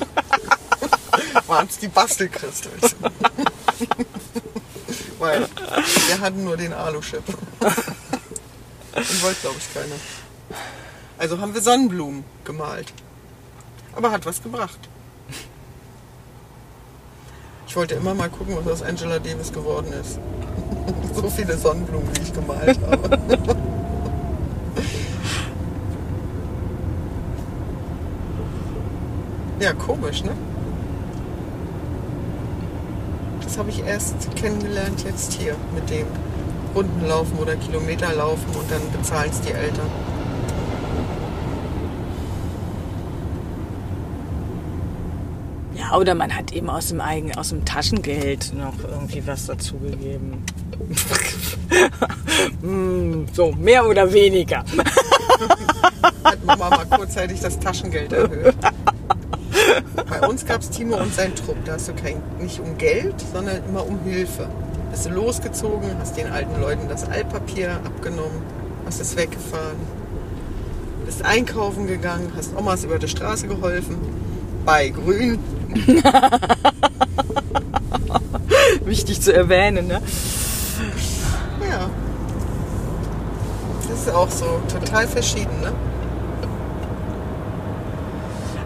waren 1.46 1.66
es 1.66 1.78
die 1.78 1.88
Bastelkristals. 1.88 2.96
Weil 5.18 5.48
wir 6.08 6.20
hatten 6.20 6.44
nur 6.44 6.56
den 6.56 6.72
Aluchip. 6.72 7.22
Und 7.58 9.22
wollte, 9.22 9.40
glaube 9.42 9.56
ich, 9.58 9.74
keiner. 9.74 9.96
Also 11.18 11.38
haben 11.38 11.52
wir 11.52 11.60
Sonnenblumen 11.60 12.24
gemalt. 12.44 12.92
Aber 13.94 14.10
hat 14.12 14.24
was 14.24 14.42
gebracht. 14.42 14.78
Ich 17.66 17.76
wollte 17.76 17.94
immer 17.94 18.14
mal 18.14 18.30
gucken, 18.30 18.56
was 18.62 18.80
aus 18.80 18.82
Angela 18.82 19.18
Davis 19.18 19.52
geworden 19.52 19.92
ist. 20.00 20.18
so 21.14 21.28
viele 21.28 21.56
Sonnenblumen, 21.56 22.08
wie 22.16 22.22
ich 22.22 22.32
gemalt 22.32 22.78
habe. 22.88 23.18
Ja, 29.58 29.72
komisch, 29.72 30.22
ne? 30.22 30.32
Das 33.42 33.56
habe 33.56 33.70
ich 33.70 33.82
erst 33.84 34.36
kennengelernt 34.36 35.02
jetzt 35.04 35.32
hier 35.32 35.56
mit 35.74 35.88
dem 35.88 36.06
Rundenlaufen 36.74 37.38
oder 37.38 37.56
Kilometerlaufen 37.56 38.54
und 38.54 38.70
dann 38.70 38.82
bezahlen 38.92 39.30
es 39.30 39.40
die 39.40 39.52
Eltern. 39.52 39.90
Ja, 45.87 45.97
oder 45.97 46.14
man 46.14 46.34
hat 46.34 46.53
eben 46.53 46.68
aus 46.68 46.89
dem 46.89 47.01
eigenen, 47.01 47.37
aus 47.37 47.51
dem 47.51 47.64
Taschengeld 47.64 48.53
noch 48.55 48.74
irgendwie 48.82 49.26
was 49.26 49.47
dazugegeben. 49.47 50.45
Hm, 52.61 53.26
so, 53.32 53.53
mehr 53.53 53.87
oder 53.87 54.12
weniger. 54.12 54.64
Hat 56.22 56.45
Mama 56.45 56.68
mal 56.68 56.84
kurzzeitig 56.84 57.41
das 57.41 57.59
Taschengeld 57.59 58.12
erhöht. 58.12 58.55
Bei 60.09 60.26
uns 60.26 60.45
gab 60.45 60.61
es 60.61 60.70
Timo 60.70 60.97
und 60.97 61.14
sein 61.14 61.34
Trupp. 61.34 61.57
Da 61.64 61.72
hast 61.74 61.89
du 61.89 61.95
kein, 61.95 62.20
nicht 62.41 62.61
um 62.61 62.76
Geld, 62.76 63.14
sondern 63.32 63.64
immer 63.68 63.87
um 63.87 64.01
Hilfe. 64.05 64.49
Bist 64.91 65.07
du 65.07 65.11
losgezogen, 65.11 65.91
hast 65.99 66.16
den 66.16 66.30
alten 66.30 66.61
Leuten 66.61 66.89
das 66.89 67.09
Altpapier 67.09 67.80
abgenommen, 67.84 68.43
hast 68.84 69.01
es 69.01 69.16
weggefahren. 69.16 69.78
Bist 71.07 71.24
einkaufen 71.24 71.87
gegangen, 71.87 72.32
hast 72.37 72.55
Omas 72.57 72.84
über 72.84 72.99
die 72.99 73.09
Straße 73.09 73.49
geholfen. 73.49 73.97
Bei 74.64 74.89
Grün. 74.89 75.39
Wichtig 78.85 79.20
zu 79.20 79.35
erwähnen, 79.35 79.89
ne? 79.89 80.01
Ja. 81.68 81.91
ist 83.93 84.14
auch 84.14 84.31
so 84.31 84.61
total 84.68 85.07
verschieden, 85.07 85.61
ne? 85.61 85.72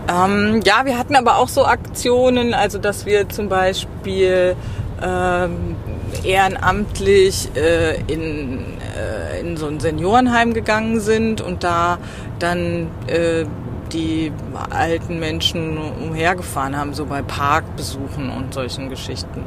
Ähm, 0.09 0.61
ja, 0.65 0.85
wir 0.85 0.99
hatten 0.99 1.15
aber 1.15 1.37
auch 1.37 1.49
so 1.49 1.65
Aktionen, 1.65 2.53
also 2.53 2.79
dass 2.79 3.07
wir 3.07 3.29
zum 3.29 3.49
Beispiel 3.49 4.57
ähm, 5.03 5.77
ehrenamtlich 6.25 7.49
äh, 7.55 8.01
in, 8.13 8.65
äh, 8.97 9.41
in 9.41 9.57
so 9.57 9.67
ein 9.67 9.79
Seniorenheim 9.79 10.53
gegangen 10.53 11.01
sind 11.01 11.41
und 11.41 11.63
da 11.63 11.99
dann 12.39 12.89
äh, 13.07 13.45
die 13.93 14.33
alten 14.71 15.19
Menschen 15.19 15.79
umhergefahren 15.79 16.77
haben, 16.77 16.95
so 16.95 17.07
bei 17.07 17.23
Parkbesuchen 17.23 18.31
und 18.31 18.55
solchen 18.55 18.89
Geschichten. 18.89 19.45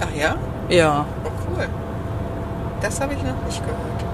Ach 0.00 0.16
ja? 0.16 0.36
Ja. 0.68 1.06
Oh, 1.24 1.30
cool. 1.50 1.68
Das 2.80 3.00
habe 3.00 3.14
ich 3.14 3.22
noch 3.22 3.44
nicht 3.44 3.60
gehört. 3.60 4.04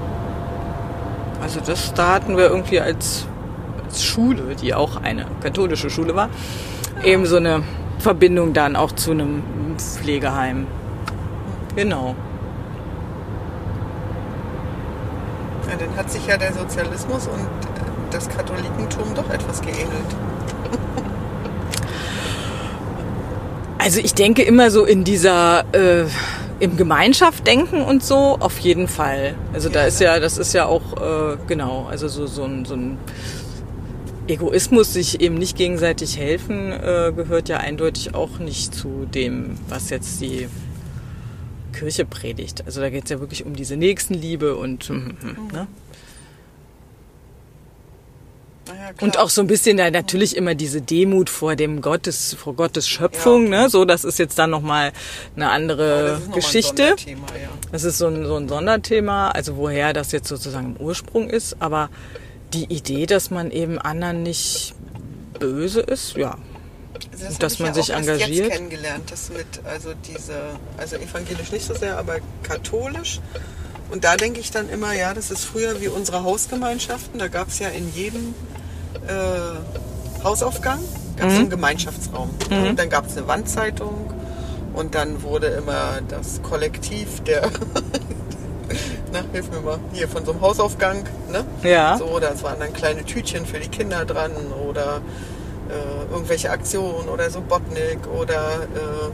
Also 1.42 1.60
das 1.60 1.92
da 1.92 2.14
hatten 2.14 2.36
wir 2.36 2.48
irgendwie 2.48 2.80
als, 2.80 3.26
als 3.84 4.02
Schule, 4.02 4.54
die 4.56 4.72
auch 4.72 5.02
eine 5.02 5.26
katholische 5.42 5.90
Schule 5.90 6.14
war, 6.16 6.30
eben 7.02 7.26
so 7.26 7.36
eine 7.36 7.62
Verbindung 7.98 8.52
dann 8.54 8.76
auch 8.76 8.92
zu 8.92 9.10
einem 9.10 9.42
Pflegeheim. 9.76 10.66
Genau. 11.76 12.14
Ja, 15.68 15.76
dann 15.76 15.96
hat 15.96 16.10
sich 16.10 16.26
ja 16.26 16.36
der 16.36 16.52
Sozialismus 16.52 17.26
und 17.26 17.73
das 18.14 18.28
Katholikentum 18.28 19.14
doch 19.14 19.28
etwas 19.30 19.60
geähnelt. 19.60 20.16
Also 23.78 24.00
ich 24.00 24.14
denke 24.14 24.42
immer 24.42 24.70
so 24.70 24.84
in 24.84 25.04
dieser 25.04 25.64
äh, 25.74 26.06
im 26.60 26.76
Gemeinschaft 26.76 27.46
denken 27.46 27.82
und 27.82 28.02
so 28.04 28.36
auf 28.40 28.58
jeden 28.60 28.88
Fall. 28.88 29.34
Also 29.52 29.68
da 29.68 29.80
Ja, 29.80 29.86
ist 29.86 30.00
ne? 30.00 30.06
ja, 30.06 30.20
das 30.20 30.38
ist 30.38 30.54
ja 30.54 30.66
auch 30.66 31.34
äh, 31.34 31.36
genau, 31.46 31.86
also 31.90 32.08
so 32.08 32.26
so 32.26 32.44
ein, 32.44 32.64
so 32.64 32.74
ein 32.74 32.98
Egoismus, 34.26 34.94
sich 34.94 35.20
eben 35.20 35.34
nicht 35.34 35.56
gegenseitig 35.56 36.16
helfen, 36.18 36.72
äh, 36.72 37.12
gehört 37.14 37.48
ja 37.50 37.58
eindeutig 37.58 38.14
auch 38.14 38.38
nicht 38.38 38.74
zu 38.74 39.06
dem, 39.12 39.58
was 39.68 39.90
jetzt 39.90 40.20
die 40.22 40.48
Kirche 41.74 42.06
predigt. 42.06 42.62
Also 42.64 42.80
da 42.80 42.88
geht 42.88 43.04
es 43.04 43.10
ja 43.10 43.20
wirklich 43.20 43.44
um 43.44 43.54
diese 43.54 43.76
Nächstenliebe 43.76 44.56
und 44.56 44.84
hm, 44.84 45.16
hm, 45.20 45.48
ne? 45.52 45.66
Und 49.00 49.18
auch 49.18 49.30
so 49.30 49.40
ein 49.40 49.46
bisschen 49.46 49.76
da 49.76 49.90
natürlich 49.90 50.36
immer 50.36 50.54
diese 50.54 50.80
Demut 50.80 51.28
vor 51.28 51.56
dem 51.56 51.80
Gottes, 51.82 52.34
vor 52.34 52.54
Gottes 52.54 52.88
Schöpfung, 52.88 53.52
Ja. 53.52 53.62
ne? 53.64 53.70
So, 53.70 53.84
das 53.84 54.04
ist 54.04 54.18
jetzt 54.18 54.38
dann 54.38 54.50
nochmal 54.50 54.92
eine 55.36 55.44
Ja, 55.46 55.50
andere 55.50 56.12
das 56.18 56.24
ein 56.24 56.32
Geschichte. 56.32 56.82
Ja. 57.06 57.16
Das 57.72 57.84
ist 57.84 57.98
so 57.98 58.06
ein, 58.06 58.24
so 58.26 58.36
ein 58.36 58.48
Sonderthema, 58.48 59.30
also 59.30 59.56
woher 59.56 59.92
das 59.92 60.12
jetzt 60.12 60.28
sozusagen 60.28 60.76
im 60.76 60.84
Ursprung 60.84 61.28
ist. 61.28 61.56
Aber 61.60 61.90
die 62.52 62.64
Idee, 62.72 63.06
dass 63.06 63.30
man 63.30 63.50
eben 63.50 63.78
anderen 63.78 64.22
nicht 64.22 64.74
böse 65.38 65.80
ist, 65.80 66.16
ja. 66.16 66.38
Also 67.12 67.26
Und 67.26 67.32
hab 67.34 67.40
dass 67.40 67.52
ich 67.54 67.58
man 67.60 67.68
ja 67.68 67.74
sich 67.74 67.92
auch 67.92 67.98
engagiert. 67.98 68.30
Jetzt 68.46 68.50
kennengelernt, 68.52 69.10
das 69.10 69.30
mit 69.30 69.46
also 69.64 69.92
diese 70.06 70.34
also 70.78 70.96
evangelisch 70.96 71.50
nicht 71.52 71.64
so 71.66 71.74
sehr, 71.74 71.98
aber 71.98 72.16
katholisch. 72.42 73.20
Und 73.94 74.02
da 74.02 74.16
denke 74.16 74.40
ich 74.40 74.50
dann 74.50 74.68
immer, 74.70 74.92
ja, 74.92 75.14
das 75.14 75.30
ist 75.30 75.44
früher 75.44 75.80
wie 75.80 75.86
unsere 75.86 76.24
Hausgemeinschaften. 76.24 77.20
Da 77.20 77.28
gab 77.28 77.46
es 77.46 77.60
ja 77.60 77.68
in 77.68 77.94
jedem 77.94 78.34
äh, 79.06 80.24
Hausaufgang 80.24 80.80
gab 81.16 81.28
es 81.28 81.36
einen 81.36 81.48
Gemeinschaftsraum. 81.48 82.30
Und 82.50 82.76
dann 82.76 82.90
gab 82.90 83.06
es 83.06 83.16
eine 83.16 83.28
Wandzeitung 83.28 84.12
und 84.74 84.96
dann 84.96 85.22
wurde 85.22 85.46
immer 85.46 86.00
das 86.08 86.42
Kollektiv 86.42 87.22
der 87.22 87.48
na, 89.12 89.22
hilf 89.30 89.48
mir 89.52 89.60
mal, 89.60 89.78
hier 89.92 90.08
von 90.08 90.24
so 90.24 90.32
einem 90.32 90.40
Hausaufgang, 90.40 91.04
ne? 91.30 91.44
Ja. 91.62 91.96
So, 91.96 92.18
da 92.18 92.32
waren 92.42 92.58
dann 92.58 92.72
kleine 92.72 93.04
Tütchen 93.04 93.46
für 93.46 93.60
die 93.60 93.68
Kinder 93.68 94.04
dran 94.04 94.32
oder 94.68 95.02
äh, 95.70 96.12
irgendwelche 96.12 96.50
Aktionen 96.50 97.08
oder 97.08 97.30
so 97.30 97.40
Botnik 97.40 98.08
oder 98.08 98.64
äh, 98.74 99.10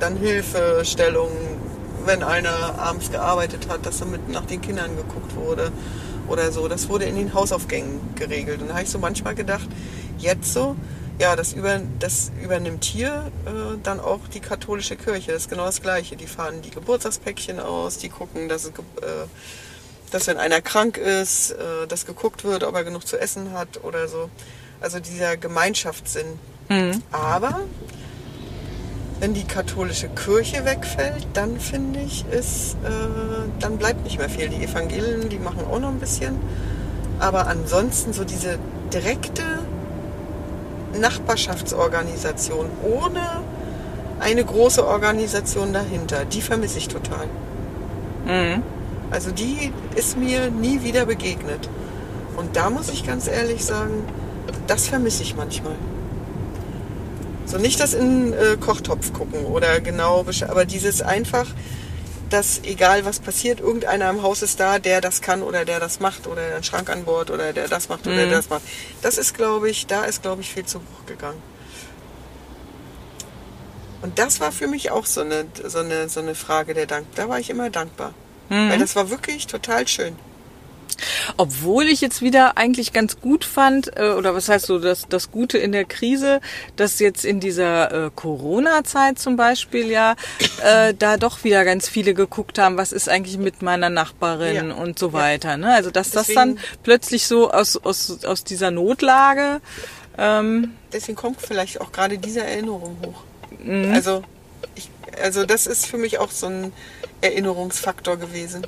dann 0.00 0.16
Hilfestellungen, 0.16 1.61
wenn 2.04 2.22
einer 2.22 2.78
abends 2.78 3.10
gearbeitet 3.10 3.68
hat, 3.68 3.86
dass 3.86 3.98
dann 3.98 4.10
mit 4.10 4.28
nach 4.28 4.46
den 4.46 4.60
Kindern 4.60 4.96
geguckt 4.96 5.34
wurde 5.36 5.72
oder 6.28 6.52
so. 6.52 6.68
Das 6.68 6.88
wurde 6.88 7.04
in 7.04 7.16
den 7.16 7.34
Hausaufgängen 7.34 8.14
geregelt. 8.14 8.60
Und 8.62 8.68
da 8.68 8.74
habe 8.74 8.84
ich 8.84 8.90
so 8.90 8.98
manchmal 8.98 9.34
gedacht, 9.34 9.68
jetzt 10.18 10.52
so, 10.52 10.76
ja, 11.18 11.36
das, 11.36 11.52
über, 11.52 11.80
das 11.98 12.32
übernimmt 12.42 12.84
hier 12.84 13.30
äh, 13.46 13.78
dann 13.82 14.00
auch 14.00 14.20
die 14.32 14.40
katholische 14.40 14.96
Kirche. 14.96 15.32
Das 15.32 15.42
ist 15.42 15.50
genau 15.50 15.66
das 15.66 15.82
Gleiche. 15.82 16.16
Die 16.16 16.26
fahren 16.26 16.62
die 16.62 16.70
Geburtstagspäckchen 16.70 17.60
aus, 17.60 17.98
die 17.98 18.08
gucken, 18.08 18.48
dass, 18.48 18.64
es, 18.64 18.70
äh, 18.70 19.26
dass 20.10 20.26
wenn 20.26 20.38
einer 20.38 20.60
krank 20.60 20.96
ist, 20.96 21.52
äh, 21.52 21.86
dass 21.86 22.06
geguckt 22.06 22.44
wird, 22.44 22.64
ob 22.64 22.74
er 22.74 22.84
genug 22.84 23.06
zu 23.06 23.20
essen 23.20 23.52
hat 23.52 23.84
oder 23.84 24.08
so. 24.08 24.30
Also 24.80 24.98
dieser 24.98 25.36
Gemeinschaftssinn. 25.36 26.38
Aber 27.12 27.60
wenn 29.22 29.34
die 29.34 29.44
katholische 29.44 30.08
Kirche 30.08 30.64
wegfällt, 30.64 31.28
dann 31.32 31.60
finde 31.60 32.00
ich, 32.00 32.24
ist, 32.26 32.74
äh, 32.82 32.88
dann 33.60 33.78
bleibt 33.78 34.02
nicht 34.02 34.18
mehr 34.18 34.28
viel. 34.28 34.48
Die 34.48 34.64
Evangelien, 34.64 35.28
die 35.28 35.38
machen 35.38 35.60
auch 35.70 35.78
noch 35.78 35.90
ein 35.90 36.00
bisschen. 36.00 36.34
Aber 37.20 37.46
ansonsten 37.46 38.12
so 38.12 38.24
diese 38.24 38.58
direkte 38.92 39.60
Nachbarschaftsorganisation 40.98 42.66
ohne 42.82 43.44
eine 44.18 44.44
große 44.44 44.84
Organisation 44.84 45.72
dahinter, 45.72 46.24
die 46.24 46.42
vermisse 46.42 46.78
ich 46.78 46.88
total. 46.88 47.26
Mhm. 48.26 48.64
Also 49.12 49.30
die 49.30 49.72
ist 49.94 50.18
mir 50.18 50.50
nie 50.50 50.82
wieder 50.82 51.06
begegnet. 51.06 51.68
Und 52.36 52.56
da 52.56 52.70
muss 52.70 52.88
ich 52.88 53.06
ganz 53.06 53.28
ehrlich 53.28 53.64
sagen, 53.64 54.02
das 54.66 54.88
vermisse 54.88 55.22
ich 55.22 55.36
manchmal. 55.36 55.76
So 57.52 57.58
nicht 57.58 57.80
das 57.80 57.92
in 57.92 58.32
äh, 58.32 58.56
Kochtopf 58.58 59.12
gucken 59.12 59.44
oder 59.44 59.78
genau, 59.80 60.24
aber 60.48 60.64
dieses 60.64 61.02
einfach, 61.02 61.46
dass 62.30 62.62
egal 62.64 63.04
was 63.04 63.20
passiert, 63.20 63.60
irgendeiner 63.60 64.08
im 64.08 64.22
Haus 64.22 64.40
ist 64.40 64.58
da, 64.58 64.78
der 64.78 65.02
das 65.02 65.20
kann 65.20 65.42
oder 65.42 65.66
der 65.66 65.78
das 65.78 66.00
macht 66.00 66.26
oder 66.26 66.46
der 66.46 66.54
einen 66.54 66.64
Schrank 66.64 66.88
an 66.88 67.04
Bord 67.04 67.30
oder 67.30 67.52
der 67.52 67.68
das 67.68 67.90
macht 67.90 68.06
oder 68.06 68.16
der 68.16 68.30
das 68.30 68.48
macht. 68.48 68.62
Das 69.02 69.18
ist, 69.18 69.34
glaube 69.34 69.68
ich, 69.68 69.86
da 69.86 70.04
ist, 70.04 70.22
glaube 70.22 70.40
ich, 70.40 70.50
viel 70.50 70.64
zu 70.64 70.78
Bruch 70.78 71.04
gegangen. 71.04 71.42
Und 74.00 74.18
das 74.18 74.40
war 74.40 74.50
für 74.50 74.66
mich 74.66 74.90
auch 74.90 75.04
so 75.04 75.20
eine, 75.20 75.44
so 75.62 75.80
eine, 75.80 76.08
so 76.08 76.20
eine 76.20 76.34
Frage 76.34 76.72
der 76.72 76.86
Dank. 76.86 77.06
Da 77.16 77.28
war 77.28 77.38
ich 77.38 77.50
immer 77.50 77.68
dankbar. 77.68 78.14
Weil 78.70 78.78
das 78.78 78.96
war 78.96 79.10
wirklich 79.10 79.46
total 79.46 79.86
schön. 79.86 80.16
Obwohl 81.36 81.84
ich 81.84 82.00
jetzt 82.00 82.22
wieder 82.22 82.56
eigentlich 82.58 82.92
ganz 82.92 83.20
gut 83.20 83.44
fand, 83.44 83.96
äh, 83.96 84.10
oder 84.10 84.34
was 84.34 84.48
heißt 84.48 84.66
so, 84.66 84.78
das, 84.78 85.06
das 85.08 85.30
Gute 85.30 85.58
in 85.58 85.72
der 85.72 85.84
Krise, 85.84 86.40
dass 86.76 86.98
jetzt 86.98 87.24
in 87.24 87.40
dieser 87.40 88.06
äh, 88.06 88.10
Corona-Zeit 88.14 89.18
zum 89.18 89.36
Beispiel 89.36 89.90
ja 89.90 90.14
äh, 90.64 90.94
da 90.98 91.16
doch 91.16 91.44
wieder 91.44 91.64
ganz 91.64 91.88
viele 91.88 92.14
geguckt 92.14 92.58
haben, 92.58 92.76
was 92.76 92.92
ist 92.92 93.08
eigentlich 93.08 93.38
mit 93.38 93.62
meiner 93.62 93.90
Nachbarin 93.90 94.68
Ja. 94.70 94.74
und 94.74 94.98
so 94.98 95.08
Ja. 95.08 95.12
weiter. 95.14 95.56
Ne? 95.56 95.72
Also 95.74 95.90
dass 95.90 96.10
das 96.10 96.28
Deswegen- 96.28 96.56
dann 96.56 96.58
plötzlich 96.82 97.26
so 97.26 97.50
aus, 97.50 97.76
aus, 97.76 98.24
aus 98.24 98.44
dieser 98.44 98.70
Notlage 98.70 99.60
ähm, 100.18 100.72
Deswegen 100.92 101.16
kommt 101.16 101.40
vielleicht 101.40 101.80
auch 101.80 101.90
gerade 101.90 102.18
diese 102.18 102.42
Erinnerung 102.44 102.98
hoch. 103.06 103.22
Also, 103.94 104.22
ich, 104.74 104.90
also 105.22 105.46
das 105.46 105.66
ist 105.66 105.86
für 105.86 105.96
mich 105.96 106.18
auch 106.18 106.30
so 106.30 106.46
ein 106.48 106.72
Erinnerungsfaktor 107.22 108.16
gewesen. 108.18 108.66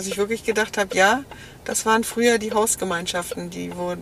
Dass 0.00 0.06
ich 0.06 0.16
wirklich 0.16 0.44
gedacht 0.44 0.78
habe, 0.78 0.96
ja, 0.96 1.24
das 1.66 1.84
waren 1.84 2.04
früher 2.04 2.38
die 2.38 2.54
Hausgemeinschaften, 2.54 3.50
die 3.50 3.76
wo 3.76 3.94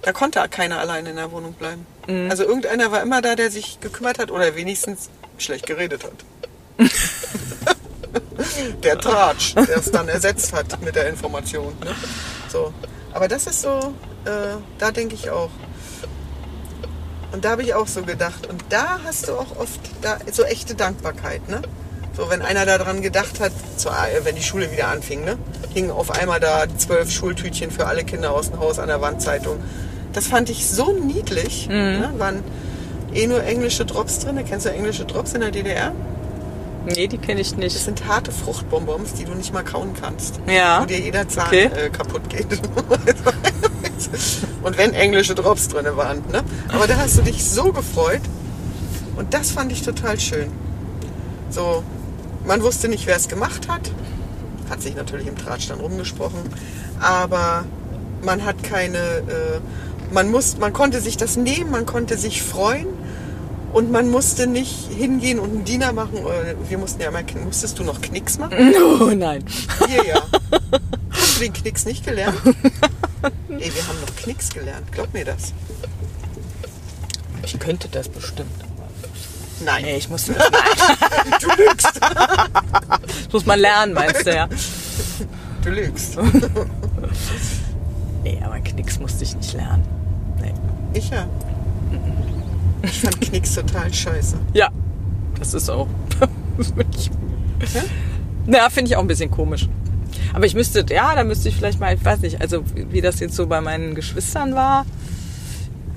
da 0.00 0.12
konnte 0.12 0.42
keiner 0.48 0.78
alleine 0.80 1.10
in 1.10 1.16
der 1.16 1.30
Wohnung 1.32 1.52
bleiben. 1.52 1.84
Also 2.30 2.44
irgendeiner 2.44 2.90
war 2.90 3.02
immer 3.02 3.20
da, 3.20 3.36
der 3.36 3.50
sich 3.50 3.78
gekümmert 3.80 4.18
hat 4.18 4.30
oder 4.30 4.56
wenigstens 4.56 5.10
schlecht 5.36 5.66
geredet 5.66 6.04
hat. 6.04 6.88
der 8.82 8.98
Tratsch, 8.98 9.54
der 9.54 9.76
es 9.76 9.90
dann 9.90 10.08
ersetzt 10.08 10.54
hat 10.54 10.80
mit 10.80 10.96
der 10.96 11.10
Information. 11.10 11.74
Ne? 11.84 11.94
So. 12.48 12.72
Aber 13.12 13.28
das 13.28 13.46
ist 13.46 13.60
so, 13.60 13.92
äh, 14.24 14.56
da 14.78 14.92
denke 14.92 15.14
ich 15.14 15.28
auch. 15.28 15.50
Und 17.32 17.44
da 17.44 17.50
habe 17.50 17.64
ich 17.64 17.74
auch 17.74 17.86
so 17.86 18.02
gedacht. 18.02 18.46
Und 18.46 18.64
da 18.70 18.98
hast 19.04 19.28
du 19.28 19.32
auch 19.32 19.58
oft 19.58 19.80
da, 20.00 20.20
so 20.32 20.44
echte 20.44 20.74
Dankbarkeit, 20.74 21.50
ne? 21.50 21.60
So, 22.16 22.28
wenn 22.28 22.42
einer 22.42 22.66
daran 22.66 23.00
gedacht 23.00 23.40
hat, 23.40 23.52
äh, 23.52 24.24
wenn 24.24 24.34
die 24.36 24.42
Schule 24.42 24.70
wieder 24.70 24.88
anfing, 24.88 25.24
ne? 25.24 25.38
Hingen 25.72 25.90
auf 25.90 26.10
einmal 26.10 26.40
da 26.40 26.64
zwölf 26.76 27.10
Schultütchen 27.10 27.70
für 27.70 27.86
alle 27.86 28.04
Kinder 28.04 28.32
aus 28.32 28.50
dem 28.50 28.60
Haus 28.60 28.78
an 28.78 28.88
der 28.88 29.00
Wandzeitung. 29.00 29.56
Das 30.12 30.26
fand 30.26 30.50
ich 30.50 30.68
so 30.68 30.92
niedlich. 30.92 31.68
Ne? 31.68 32.12
Waren 32.18 32.44
eh 33.14 33.26
nur 33.26 33.42
englische 33.42 33.86
Drops 33.86 34.18
drin. 34.18 34.38
Kennst 34.46 34.66
du 34.66 34.70
englische 34.70 35.06
Drops 35.06 35.32
in 35.32 35.40
der 35.40 35.50
DDR? 35.50 35.92
nee, 36.84 37.06
die 37.06 37.16
kenne 37.16 37.40
ich 37.40 37.50
Das 37.50 37.58
nicht. 37.58 37.78
sind 37.78 38.06
harte 38.08 38.32
Fruchtbonbons, 38.32 39.14
die 39.14 39.24
du 39.24 39.32
nicht 39.32 39.52
mal 39.54 39.62
kauen 39.62 39.94
kannst. 39.98 40.40
Ja. 40.48 40.82
Wo 40.82 40.84
dir 40.86 40.98
jeder 41.00 41.26
Zahn 41.28 41.46
Okay. 41.46 41.70
äh, 41.74 41.88
kaputt 41.90 42.28
geht. 42.28 42.46
Und 44.62 44.76
wenn 44.78 44.92
englische 44.92 45.34
Drops 45.34 45.68
drin 45.68 45.86
waren. 45.96 46.22
Ne? 46.30 46.42
Aber 46.74 46.86
da 46.86 46.96
hast 46.96 47.16
du 47.18 47.22
dich 47.22 47.42
so 47.44 47.72
gefreut. 47.72 48.20
Und 49.16 49.32
das 49.32 49.50
fand 49.52 49.70
ich 49.72 49.82
total 49.82 50.18
schön. 50.18 50.50
So, 51.50 51.82
man 52.46 52.62
wusste 52.62 52.88
nicht, 52.88 53.06
wer 53.06 53.16
es 53.16 53.28
gemacht 53.28 53.68
hat. 53.68 53.90
Hat 54.68 54.82
sich 54.82 54.94
natürlich 54.94 55.26
im 55.26 55.36
Tratsch 55.36 55.68
dann 55.68 55.80
rumgesprochen. 55.80 56.40
Aber 57.00 57.64
man 58.22 58.44
hat 58.44 58.62
keine, 58.62 58.98
äh, 58.98 59.60
man 60.12 60.30
muss, 60.30 60.56
man 60.58 60.72
konnte 60.72 61.00
sich 61.00 61.16
das 61.16 61.36
nehmen, 61.36 61.70
man 61.70 61.86
konnte 61.86 62.16
sich 62.16 62.42
freuen 62.42 62.86
und 63.72 63.90
man 63.90 64.10
musste 64.10 64.46
nicht 64.46 64.88
hingehen 64.90 65.38
und 65.38 65.50
einen 65.50 65.64
Diener 65.64 65.92
machen. 65.92 66.18
Oder 66.18 66.54
wir 66.68 66.78
mussten 66.78 67.00
ja 67.02 67.08
immer, 67.08 67.22
musstest 67.44 67.78
du 67.78 67.84
noch 67.84 68.00
Knicks 68.00 68.38
machen? 68.38 68.74
Oh 69.00 69.10
nein. 69.14 69.44
Wir 69.88 70.04
ja. 70.06 70.22
Hast 71.10 71.36
du 71.36 71.40
den 71.40 71.52
Knicks 71.52 71.84
nicht 71.84 72.04
gelernt? 72.04 72.38
Ey, 73.48 73.72
wir 73.74 73.86
haben 73.86 74.00
noch 74.00 74.16
Knicks 74.16 74.50
gelernt. 74.50 74.90
Glaub 74.92 75.12
mir 75.12 75.24
das. 75.24 75.52
Ich 77.44 77.58
könnte 77.58 77.88
das 77.88 78.08
bestimmt. 78.08 78.50
Nein. 79.64 79.82
Nee, 79.84 79.96
ich 79.96 80.08
musste 80.08 80.32
das. 80.34 80.50
Nein. 80.50 81.34
Du 81.40 81.62
lügst. 81.62 82.00
Das 83.24 83.32
muss 83.32 83.46
man 83.46 83.58
lernen, 83.60 83.94
meinst 83.94 84.26
du 84.26 84.34
ja. 84.34 84.46
Du 85.62 85.70
lügst. 85.70 86.18
Nee, 88.22 88.38
aber 88.44 88.58
Knicks 88.60 88.98
musste 88.98 89.24
ich 89.24 89.34
nicht 89.34 89.54
lernen. 89.54 89.82
Nee. 90.40 90.52
Ich 90.92 91.10
ja. 91.10 91.26
Ich 92.82 93.00
fand 93.00 93.20
Knicks 93.20 93.54
total 93.54 93.92
scheiße. 93.92 94.36
Ja, 94.52 94.68
das 95.38 95.54
ist 95.54 95.70
auch. 95.70 95.88
Ja? 97.74 97.82
Ja, 98.58 98.70
finde 98.70 98.90
ich 98.90 98.96
auch 98.96 99.00
ein 99.00 99.06
bisschen 99.06 99.30
komisch. 99.30 99.68
Aber 100.34 100.44
ich 100.44 100.54
müsste, 100.54 100.84
ja, 100.90 101.14
da 101.14 101.24
müsste 101.24 101.48
ich 101.48 101.56
vielleicht 101.56 101.78
mal, 101.80 101.94
ich 101.94 102.04
weiß 102.04 102.20
nicht, 102.20 102.40
also 102.40 102.64
wie 102.74 103.00
das 103.00 103.20
jetzt 103.20 103.36
so 103.36 103.46
bei 103.46 103.60
meinen 103.60 103.94
Geschwistern 103.94 104.54
war, 104.54 104.84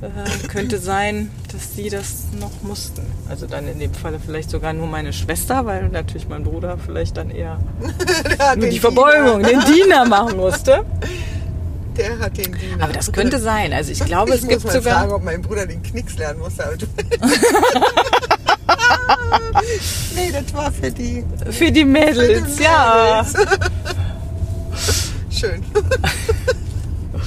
äh, 0.02 0.48
könnte 0.48 0.80
sein, 0.80 1.32
dass 1.52 1.74
die 1.74 1.90
das 1.90 2.26
noch 2.40 2.52
mussten. 2.62 3.02
Also 3.30 3.48
dann 3.48 3.68
in 3.68 3.80
dem 3.80 3.94
Falle 3.94 4.20
vielleicht 4.24 4.50
sogar 4.50 4.74
nur 4.74 4.88
meine 4.88 5.14
Schwester, 5.14 5.66
weil 5.66 5.90
natürlich 5.90 6.28
mein 6.28 6.44
Bruder 6.44 6.78
vielleicht 6.78 7.18
dann 7.18 7.30
eher 7.30 7.60
nur 8.58 8.70
die 8.70 8.80
Verbeugung, 8.80 9.44
den 9.44 9.60
Diener 9.62 10.06
machen 10.06 10.38
musste. 10.38 10.86
Diener. 11.02 11.14
Der 11.98 12.20
hat 12.20 12.38
den 12.38 12.54
Diener. 12.54 12.84
Aber 12.84 12.94
das 12.94 13.12
könnte 13.12 13.40
sein. 13.40 13.72
Also 13.72 13.92
ich 13.92 14.04
glaube, 14.04 14.32
ich 14.32 14.38
es 14.38 14.42
muss 14.42 14.50
gibt 14.50 14.66
mal 14.66 14.74
sogar. 14.74 15.00
fragen, 15.00 15.14
ob 15.14 15.24
mein 15.24 15.42
Bruder 15.42 15.66
den 15.66 15.82
Knicks 15.82 16.18
lernen 16.18 16.40
musste. 16.40 16.66
Aber 16.66 16.76
du 16.76 16.86
nee, 20.16 20.32
das 20.32 20.54
war 20.54 20.72
für 20.72 20.92
die 20.92 21.24
Für 21.52 21.72
die 21.72 21.86
Mädels, 21.86 22.60
ja. 22.60 23.26
Schön. 25.30 25.64
Muss 27.14 27.24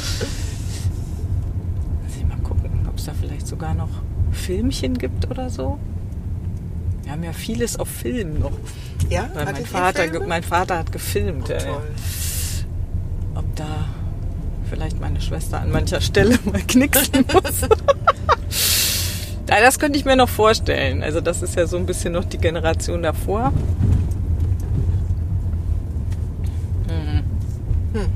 ich 2.18 2.24
mal 2.26 2.36
gucken, 2.42 2.86
ob 2.88 2.98
es 2.98 3.04
da 3.06 3.12
vielleicht 3.18 3.46
sogar 3.46 3.74
noch 3.74 3.88
Filmchen 4.48 4.96
gibt 4.96 5.30
oder 5.30 5.50
so. 5.50 5.78
Wir 7.02 7.12
haben 7.12 7.22
ja 7.22 7.34
vieles 7.34 7.78
auf 7.78 7.86
Film 7.86 8.40
noch. 8.40 8.52
Ja, 9.10 9.28
Weil 9.34 9.44
mein 9.44 9.66
Vater, 9.66 10.26
mein 10.26 10.42
Vater 10.42 10.78
hat 10.78 10.90
gefilmt. 10.90 11.50
Oh, 11.50 11.52
ja. 11.52 11.82
Ob 13.34 13.56
da 13.56 13.66
vielleicht 14.70 14.98
meine 15.02 15.20
Schwester 15.20 15.60
an 15.60 15.70
mancher 15.70 16.00
Stelle 16.00 16.38
mal 16.46 16.62
knicksen 16.66 17.26
muss. 17.30 17.68
Das 19.46 19.78
könnte 19.78 19.98
ich 19.98 20.04
mir 20.04 20.14
noch 20.14 20.28
vorstellen. 20.28 21.02
Also 21.02 21.22
das 21.22 21.40
ist 21.40 21.56
ja 21.56 21.66
so 21.66 21.78
ein 21.78 21.86
bisschen 21.86 22.12
noch 22.12 22.24
die 22.24 22.36
Generation 22.36 23.02
davor. 23.02 23.50
Hm. 26.86 27.22
Hm. 27.94 28.06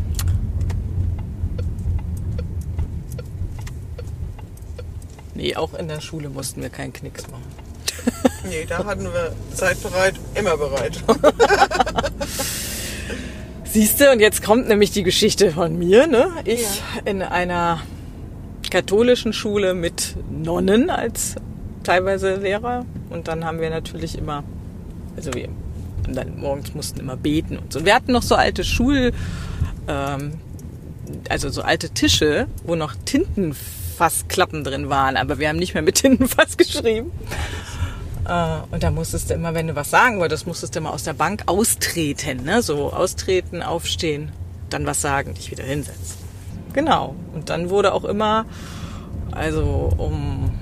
Nee, 5.43 5.57
auch 5.57 5.75
in 5.75 5.89
der 5.89 6.01
Schule 6.01 6.29
mussten 6.29 6.63
wir 6.63 6.69
keinen 6.71 6.93
Knicks 6.93 7.25
machen. 7.29 7.43
Nee, 8.45 8.65
da 8.69 8.85
hatten 8.85 9.05
wir 9.05 9.33
Zeit 9.55 9.81
bereit, 9.83 10.15
immer 10.35 10.57
bereit. 10.57 11.03
Siehst 13.65 14.01
du, 14.01 14.11
und 14.11 14.19
jetzt 14.19 14.43
kommt 14.43 14.69
nämlich 14.69 14.91
die 14.91 15.05
Geschichte 15.05 15.53
von 15.53 15.79
mir. 15.79 16.09
Ne? 16.09 16.29
Ich 16.45 16.83
in 17.05 17.23
einer 17.23 17.81
katholischen 18.71 19.33
Schule 19.33 19.75
mit 19.75 20.17
Nonnen 20.29 20.91
als 20.91 21.37
teilweise 21.85 22.35
Lehrer. 22.37 22.85
Und 23.11 23.29
dann 23.29 23.45
haben 23.45 23.61
wir 23.61 23.71
natürlich 23.71 24.19
immer, 24.19 24.43
also 25.17 25.33
wir 25.35 25.49
dann 26.09 26.39
morgens 26.41 26.75
mussten 26.75 26.99
immer 27.01 27.17
beten 27.17 27.59
und 27.59 27.73
so. 27.73 27.79
Und 27.81 27.87
wir 27.87 27.95
hatten 27.95 28.11
noch 28.11 28.23
so 28.23 28.35
alte 28.35 28.65
Schul, 28.65 29.13
ähm, 29.87 30.35
also 31.29 31.49
so 31.49 31.63
alte 31.63 31.91
Tische, 31.91 32.49
wo 32.65 32.75
noch 32.75 32.95
Tintenfassklappen 33.93 34.65
drin 34.65 34.89
waren. 34.89 35.17
Aber 35.17 35.39
wir 35.39 35.49
haben 35.49 35.59
nicht 35.59 35.75
mehr 35.75 35.83
mit 35.83 35.97
Tintenfass 35.97 36.57
geschrieben. 36.57 37.13
Äh, 38.27 38.59
Und 38.71 38.83
da 38.83 38.91
musstest 38.91 39.31
du 39.31 39.35
immer, 39.35 39.55
wenn 39.55 39.67
du 39.67 39.77
was 39.77 39.91
sagen 39.91 40.19
wolltest, 40.19 40.47
musstest 40.47 40.75
du 40.75 40.81
immer 40.81 40.93
aus 40.93 41.05
der 41.05 41.15
Bank 41.15 41.43
austreten, 41.47 42.45
ne? 42.45 42.63
So 42.63 42.93
austreten, 42.93 43.63
aufstehen, 43.63 44.33
dann 44.71 44.87
was 44.87 45.01
sagen, 45.01 45.35
dich 45.35 45.51
wieder 45.51 45.65
hinsetzen. 45.65 46.17
Genau. 46.73 47.15
Und 47.35 47.51
dann 47.51 47.71
wurde 47.71 47.93
auch 47.93 48.05
immer, 48.05 48.47
also 49.31 49.91
um, 49.97 50.53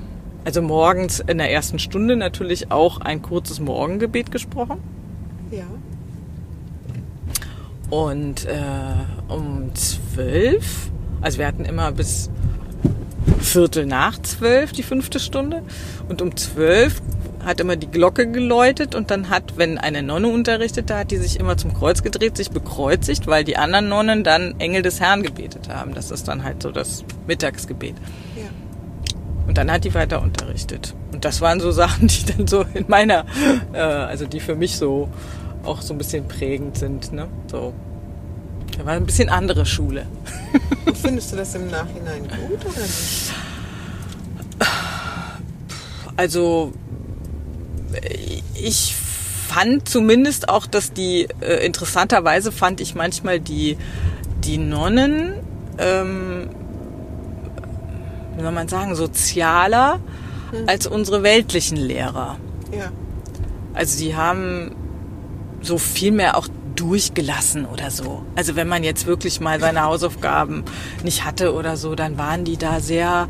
also 0.45 0.63
morgens 0.63 1.21
in 1.21 1.39
der 1.39 1.53
ersten 1.53 1.79
Stunde 1.79 2.17
natürlich 2.17 2.73
auch 2.73 3.01
ein 3.01 3.23
kurzes 3.23 3.61
Morgengebet 3.61 4.33
gesprochen. 4.33 4.79
Ja. 5.51 5.65
Und 7.91 8.47
äh, 8.47 8.57
um 9.29 9.75
zwölf, 9.75 10.91
also 11.21 11.39
wir 11.39 11.47
hatten 11.47 11.65
immer 11.65 11.91
bis 11.93 12.31
Viertel 13.39 13.87
nach 13.87 14.21
zwölf 14.23 14.73
die 14.73 14.83
fünfte 14.83 15.21
Stunde. 15.21 15.63
Und 16.09 16.23
um 16.23 16.37
zwölf 16.37 17.01
hat 17.45 17.61
immer 17.61 17.77
die 17.77 17.87
Glocke 17.87 18.31
geläutet 18.31 18.95
und 18.95 19.11
dann 19.11 19.31
hat, 19.31 19.57
wenn 19.57 19.79
eine 19.79 20.03
Nonne 20.03 20.29
unterrichtet, 20.29 20.91
da 20.91 20.99
hat 20.99 21.11
die 21.11 21.17
sich 21.17 21.39
immer 21.39 21.57
zum 21.57 21.73
Kreuz 21.75 22.03
gedreht, 22.03 22.37
sich 22.37 22.51
bekreuzigt, 22.51 23.27
weil 23.27 23.45
die 23.45 23.57
anderen 23.57 23.89
Nonnen 23.89 24.25
dann 24.25 24.59
Engel 24.59 24.83
des 24.83 25.01
Herrn 25.01 25.23
gebetet 25.23 25.69
haben. 25.69 25.95
Das 25.95 26.11
ist 26.11 26.29
dann 26.29 26.45
halt 26.45 26.63
so 26.63 26.71
das 26.71 27.05
Mittagsgebet. 27.27 27.95
Ja. 28.37 28.51
Und 29.47 29.57
dann 29.59 29.71
hat 29.71 29.85
die 29.85 29.95
weiter 29.95 30.23
unterrichtet. 30.23 30.95
Und 31.13 31.25
das 31.25 31.41
waren 31.41 31.61
so 31.61 31.71
Sachen, 31.73 32.09
die 32.09 32.25
dann 32.25 32.47
so 32.47 32.65
in 32.75 32.85
meiner, 32.89 33.25
äh, 33.73 33.79
also 33.79 34.27
die 34.27 34.41
für 34.41 34.55
mich 34.55 34.77
so 34.77 35.09
auch 35.65 35.83
so 35.83 35.95
ein 35.95 35.99
bisschen 35.99 36.29
prägend 36.29 36.77
sind. 36.77 37.13
Ne? 37.13 37.29
So. 37.51 37.73
Da 38.81 38.87
war 38.87 38.95
ein 38.95 39.05
bisschen 39.05 39.29
andere 39.29 39.67
Schule. 39.67 40.07
Und 40.87 40.97
findest 40.97 41.33
du 41.33 41.37
das 41.37 41.55
im 41.55 41.69
Nachhinein 41.69 42.23
gut 42.23 42.65
oder 42.65 42.81
nicht? 42.81 43.31
Also 46.17 46.73
ich 48.55 48.95
fand 49.49 49.87
zumindest 49.87 50.49
auch, 50.49 50.67
dass 50.67 50.95
die, 50.95 51.29
äh, 51.43 51.67
interessanterweise 51.67 52.53
fand 52.53 52.81
ich 52.81 52.95
manchmal 52.95 53.39
die, 53.39 53.77
die 54.45 54.57
Nonnen, 54.57 55.35
ähm, 55.77 56.49
wie 58.35 58.43
soll 58.43 58.53
man 58.53 58.69
sagen, 58.69 58.95
sozialer 58.95 60.01
als 60.67 60.87
unsere 60.87 61.23
weltlichen 61.23 61.77
Lehrer. 61.77 62.39
Ja. 62.73 62.91
Also 63.75 63.99
die 63.99 64.17
haben 64.17 64.75
so 65.61 65.77
viel 65.77 66.13
mehr 66.13 66.39
auch 66.39 66.49
durchgelassen 66.77 67.67
oder 67.67 67.91
so. 67.91 68.23
Also 68.37 68.57
wenn 68.57 68.69
man 68.69 68.85
jetzt 68.85 69.07
wirklich 69.07 69.41
mal 69.41 69.61
seine 69.61 69.83
Hausaufgaben 69.83 70.65
nicht 71.05 71.25
hatte 71.25 71.55
oder 71.55 71.77
so, 71.77 71.95
dann 71.95 72.19
waren 72.19 72.45
die 72.45 72.57
da 72.57 72.81
sehr 72.81 73.29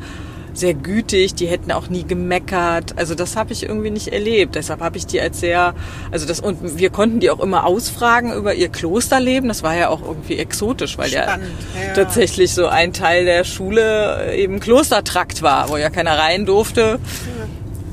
sehr 0.53 0.75
gütig, 0.75 1.35
die 1.35 1.47
hätten 1.47 1.73
auch 1.73 1.89
nie 1.89 2.05
gemeckert. 2.05 2.99
Also 2.99 3.15
das 3.15 3.37
habe 3.37 3.53
ich 3.53 3.63
irgendwie 3.63 3.91
nicht 3.91 4.09
erlebt. 4.09 4.55
Deshalb 4.55 4.81
habe 4.81 4.97
ich 4.99 5.07
die 5.07 5.21
als 5.21 5.41
sehr, 5.41 5.75
also 6.11 6.27
das 6.27 6.41
und 6.41 6.79
wir 6.79 6.91
konnten 6.91 7.21
die 7.21 7.31
auch 7.31 7.41
immer 7.41 7.67
ausfragen 7.67 8.33
über 8.33 8.55
ihr 8.55 8.69
Klosterleben. 8.69 9.49
Das 9.49 9.63
war 9.63 9.77
ja 9.77 9.89
auch 9.89 10.03
irgendwie 10.03 10.39
exotisch, 10.39 10.99
weil 10.99 11.09
Spannend, 11.09 11.53
ja, 11.75 11.89
ja. 11.89 11.95
tatsächlich 11.95 12.53
so 12.53 12.67
ein 12.67 12.93
Teil 12.93 13.25
der 13.25 13.45
Schule 13.45 14.35
eben 14.35 14.61
Klostertrakt 14.61 15.43
war, 15.43 15.69
wo 15.69 15.77
ja 15.77 15.91
keiner 15.91 16.19
rein 16.19 16.47
durfte. 16.47 16.99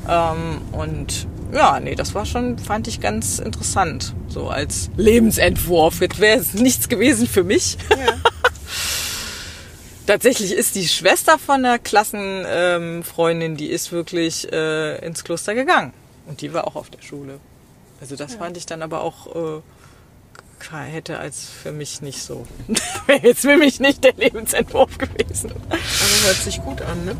Ähm, 0.09 0.61
und 0.71 1.27
ja, 1.57 1.79
nee, 1.79 1.95
das 1.95 2.13
war 2.13 2.25
schon, 2.25 2.59
fand 2.59 2.87
ich 2.87 3.01
ganz 3.01 3.39
interessant. 3.39 4.13
So 4.27 4.49
als 4.49 4.89
Lebensentwurf. 4.95 6.01
Jetzt 6.01 6.19
wäre 6.19 6.39
es 6.39 6.53
nichts 6.53 6.87
gewesen 6.87 7.27
für 7.27 7.43
mich. 7.43 7.77
Ja. 7.89 7.97
Tatsächlich 10.05 10.53
ist 10.53 10.75
die 10.75 10.87
Schwester 10.87 11.37
von 11.39 11.63
der 11.63 11.79
Klassenfreundin, 11.79 13.51
ähm, 13.51 13.57
die 13.57 13.67
ist 13.67 13.91
wirklich 13.91 14.51
äh, 14.53 15.03
ins 15.05 15.23
Kloster 15.23 15.53
gegangen. 15.53 15.93
Und 16.27 16.41
die 16.41 16.53
war 16.53 16.67
auch 16.67 16.75
auf 16.75 16.89
der 16.89 17.01
Schule. 17.01 17.39
Also 17.99 18.15
das 18.15 18.35
fand 18.35 18.55
ich 18.55 18.65
dann 18.65 18.83
aber 18.83 19.01
auch 19.01 19.35
äh, 19.35 19.61
hätte 20.69 21.17
als 21.17 21.45
für 21.45 21.71
mich 21.71 22.01
nicht 22.01 22.21
so. 22.21 22.45
Wäre 23.07 23.25
jetzt 23.27 23.41
für 23.41 23.57
mich 23.57 23.79
nicht 23.79 24.03
der 24.03 24.13
Lebensentwurf 24.13 24.97
gewesen. 24.97 25.51
Aber 25.51 25.77
hört 25.77 26.37
sich 26.37 26.61
gut 26.61 26.81
an, 26.81 27.05
ne? 27.05 27.15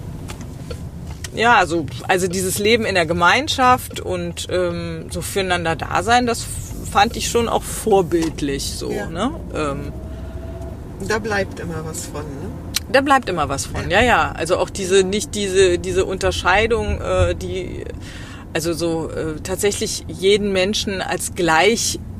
Ja, 1.38 1.56
also, 1.58 1.86
also 2.08 2.28
dieses 2.28 2.58
Leben 2.58 2.84
in 2.86 2.96
der 2.96 3.06
Gemeinschaft 3.06 4.00
und 4.00 4.48
ähm, 4.50 5.06
so 5.12 5.22
füreinander 5.22 5.76
da 5.76 6.02
sein, 6.04 6.26
das 6.26 6.46
fand 6.92 7.16
ich 7.16 7.30
schon 7.30 7.48
auch 7.48 7.64
vorbildlich 7.64 8.64
so. 8.72 8.92
Ja. 8.92 9.08
Ne? 9.08 9.32
Ähm, 9.54 9.94
Da 11.08 11.20
bleibt 11.20 11.60
immer 11.60 11.86
was 11.86 12.08
von, 12.08 12.22
ne? 12.24 12.50
Da 12.92 13.02
bleibt 13.02 13.30
immer 13.30 13.50
was 13.50 13.66
von, 13.68 13.90
ja, 13.92 14.02
ja. 14.02 14.32
Also 14.32 14.58
auch 14.58 14.70
diese, 14.70 15.04
nicht 15.04 15.36
diese, 15.36 15.78
diese 15.78 16.06
Unterscheidung, 16.06 17.00
äh, 17.02 17.36
die, 17.36 17.84
also 18.54 18.74
so 18.74 19.10
äh, 19.12 19.40
tatsächlich 19.44 20.06
jeden 20.08 20.52
Menschen 20.54 21.02
als 21.02 21.34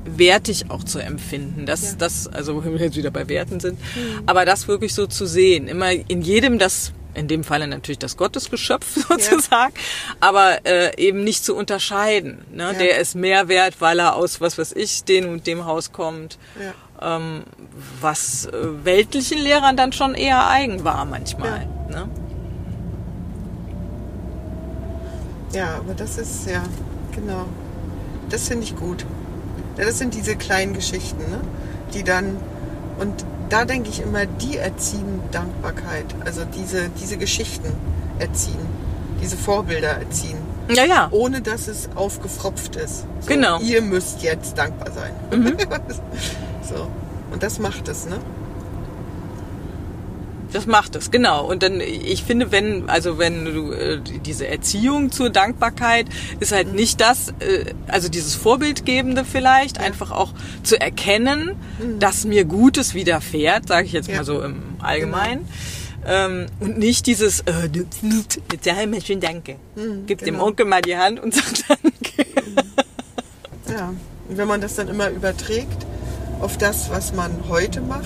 wertig 0.06 0.66
auch 0.70 0.84
zu 0.84 1.00
empfinden. 1.00 1.66
Das, 1.66 1.92
Ja. 1.92 1.96
das, 1.98 2.28
also 2.28 2.64
wenn 2.64 2.74
wir 2.74 2.82
jetzt 2.86 2.98
wieder 2.98 3.12
bei 3.12 3.28
Werten 3.28 3.60
sind, 3.60 3.80
aber 4.26 4.46
das 4.46 4.68
wirklich 4.68 4.94
so 4.94 5.08
zu 5.08 5.26
sehen, 5.26 5.68
immer 5.68 5.92
in 5.92 6.22
jedem 6.22 6.60
das, 6.60 6.92
in 7.18 7.28
dem 7.28 7.44
Falle 7.44 7.68
natürlich 7.68 8.00
das 8.00 8.16
Gottesgeschöpf 8.16 8.86
sozusagen, 9.10 9.74
aber 10.20 10.66
äh, 10.66 10.96
eben 10.98 11.24
nicht 11.24 11.44
zu 11.44 11.56
unterscheiden. 11.56 12.46
Ne? 12.54 12.64
Ja. 12.64 12.74
Der 12.74 13.00
ist 13.00 13.16
mehr 13.16 13.48
wert, 13.48 13.76
weil 13.80 14.00
er 14.00 14.16
aus 14.16 14.40
was 14.40 14.58
weiß 14.58 14.74
ich, 14.74 15.04
dem 15.04 15.30
und 15.30 15.48
dem 15.48 15.66
Haus 15.66 15.92
kommt. 15.92 16.38
Ja. 16.62 16.74
Ähm, 17.16 17.44
was 18.02 18.46
äh, 18.46 18.86
weltlichen 18.86 19.40
Lehrern 19.40 19.78
dann 19.78 19.92
schon 19.92 20.16
eher 20.16 20.48
eigen 20.48 20.84
war 20.84 21.06
manchmal. 21.06 21.68
Ne? 21.90 22.10
Ja, 25.54 25.76
aber 25.78 25.94
das 25.94 26.18
ist, 26.18 26.50
ja, 26.50 26.64
genau. 27.14 27.46
Das 28.30 28.48
finde 28.48 28.64
ich 28.64 28.76
gut. 28.76 29.06
Ja, 29.78 29.86
das 29.86 29.98
sind 29.98 30.14
diese 30.14 30.36
kleinen 30.36 30.74
Geschichten, 30.74 31.30
ne? 31.30 31.42
die 31.94 32.04
dann, 32.04 32.38
und 33.00 33.26
da 33.50 33.66
denke 33.66 33.90
ich 33.90 34.02
immer, 34.02 34.26
die 34.26 34.58
erziehen 34.58 35.22
Dankbarkeit. 35.32 36.06
Also 36.26 36.44
diese, 36.46 36.90
diese 36.90 37.18
Geschichten 37.18 37.72
erziehen, 38.20 38.60
diese 39.22 39.38
Vorbilder 39.38 39.90
erziehen. 39.90 40.38
Ja, 40.70 40.86
ja. 40.86 41.08
Ohne 41.12 41.42
dass 41.42 41.68
es 41.68 41.90
aufgefropft 41.96 42.76
ist. 42.76 43.06
So, 43.22 43.28
Genau. 43.28 43.60
Ihr 43.60 43.82
müsst 43.82 44.22
jetzt 44.22 44.58
dankbar 44.58 44.92
sein. 44.92 45.14
so. 46.62 46.88
Und 47.32 47.44
das 47.44 47.60
macht 47.60 47.88
es, 47.88 48.06
ne? 48.06 48.18
Das 50.58 50.66
macht 50.66 50.96
es, 50.96 51.12
genau. 51.12 51.46
Und 51.46 51.62
dann, 51.62 51.82
ich 51.82 52.24
finde, 52.24 52.52
wenn, 52.52 52.90
also 52.90 53.20
wenn 53.20 53.46
du 53.46 53.72
äh, 53.74 54.00
diese 54.26 54.48
Erziehung 54.48 55.12
zur 55.12 55.30
Dankbarkeit 55.30 56.08
ist 56.40 56.52
halt 56.52 56.74
nicht 56.74 57.00
das, 57.00 57.30
äh, 57.42 57.76
also 57.88 58.10
dieses 58.10 58.34
Vorbildgebende 58.34 59.24
vielleicht, 59.24 59.80
einfach 59.80 60.10
auch 60.10 60.34
zu 60.64 60.82
erkennen, 60.82 61.52
dass 62.00 62.26
mir 62.26 62.44
Gutes 62.44 62.96
widerfährt, 62.96 63.68
sage 63.68 63.86
ich 63.86 63.92
jetzt 63.92 64.10
Ja. 64.10 64.16
mal 64.18 64.24
so 64.24 64.42
im 64.42 64.64
Allgemeinen. 64.80 65.48
Ähm, 66.08 66.48
und 66.60 66.80
nicht 66.80 67.06
dieses, 67.06 67.42
äh, 67.42 67.70
jetzt 67.72 68.66
sag 68.66 68.90
mal 68.90 69.00
schön 69.00 69.20
Danke. 69.20 69.58
Gib 70.08 70.18
dem 70.18 70.34
genau. 70.34 70.48
Onkel 70.48 70.66
mal 70.66 70.82
die 70.82 70.98
Hand 70.98 71.20
und 71.20 71.36
sag 71.36 71.46
Danke. 71.68 72.32
Ja. 73.70 73.94
Und 74.28 74.38
wenn 74.40 74.48
man 74.48 74.60
das 74.60 74.74
dann 74.74 74.88
immer 74.88 75.12
überträgt 75.12 75.86
auf 76.42 76.58
das, 76.58 76.90
was 76.90 77.14
man 77.14 77.32
heute 77.48 77.80
macht, 77.80 78.02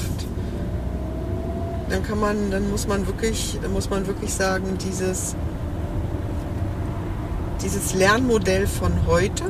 dann 1.91 2.03
kann 2.03 2.19
man, 2.19 2.51
dann 2.51 2.69
muss 2.71 2.87
man 2.87 3.05
wirklich, 3.05 3.59
muss 3.71 3.89
man 3.89 4.07
wirklich 4.07 4.33
sagen, 4.33 4.77
dieses, 4.77 5.35
dieses 7.61 7.93
Lernmodell 7.93 8.65
von 8.65 9.05
heute 9.07 9.43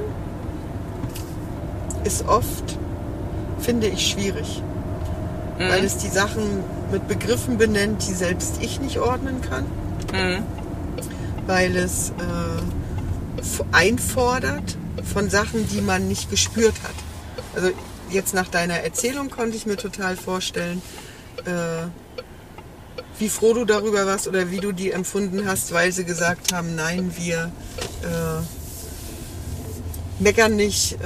ist 2.04 2.28
oft, 2.28 2.78
finde 3.60 3.88
ich, 3.88 4.08
schwierig. 4.08 4.64
Weil 5.70 5.86
es 5.86 5.98
die 5.98 6.08
Sachen 6.08 6.64
mit 6.92 7.08
Begriffen 7.08 7.60
benennt, 7.60 8.08
die 8.08 8.14
selbst 8.14 8.56
ich 8.62 8.82
nicht 8.82 8.98
ordnen 8.98 9.42
kann. 9.42 9.66
Weil 11.46 11.76
es 11.76 12.10
äh, 12.10 13.42
einfordert 13.72 14.78
von 15.14 15.30
Sachen, 15.30 15.68
die 15.68 15.82
man 15.82 16.08
nicht 16.08 16.32
gespürt 16.32 16.74
hat. 16.84 16.96
Also 17.56 17.70
jetzt 18.10 18.34
nach 18.34 18.48
deiner 18.48 18.80
Erzählung 18.80 19.30
konnte 19.30 19.56
ich 19.56 19.68
mir 19.68 19.78
total 19.78 20.16
vorstellen, 20.16 20.82
äh, 21.46 21.88
wie 23.20 23.30
froh 23.30 23.54
du 23.54 23.66
darüber 23.66 24.06
warst 24.06 24.28
oder 24.28 24.52
wie 24.52 24.60
du 24.60 24.72
die 24.72 24.92
empfunden 24.92 25.46
hast, 25.46 25.74
weil 25.74 25.92
sie 25.92 26.06
gesagt 26.06 26.54
haben, 26.54 26.76
nein, 26.76 27.12
wir 27.18 27.52
äh, 28.04 28.42
meckern 30.24 30.56
nicht, 30.56 30.94
äh, 30.94 30.98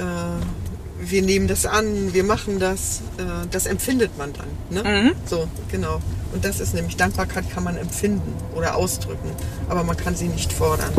wir 0.98 1.22
nehmen 1.22 1.46
das 1.46 1.66
an, 1.66 2.14
wir 2.14 2.24
machen 2.24 2.58
das. 2.58 3.02
Äh, 3.18 3.46
das 3.50 3.66
empfindet 3.66 4.16
man 4.18 4.32
dann. 4.32 4.46
Ne? 4.70 4.82
So, 5.26 5.48
genau. 5.70 6.00
Und 6.32 6.44
das 6.44 6.60
ist 6.60 6.74
nämlich, 6.74 6.96
Dankbarkeit 6.96 7.50
kann 7.52 7.64
man 7.64 7.76
empfinden 7.76 8.34
oder 8.54 8.76
ausdrücken, 8.76 9.30
aber 9.68 9.84
man 9.84 9.96
kann 9.96 10.16
sie 10.16 10.28
nicht 10.28 10.52
fordern. 10.52 10.92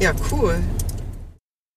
Ja, 0.00 0.12
cool. 0.30 0.56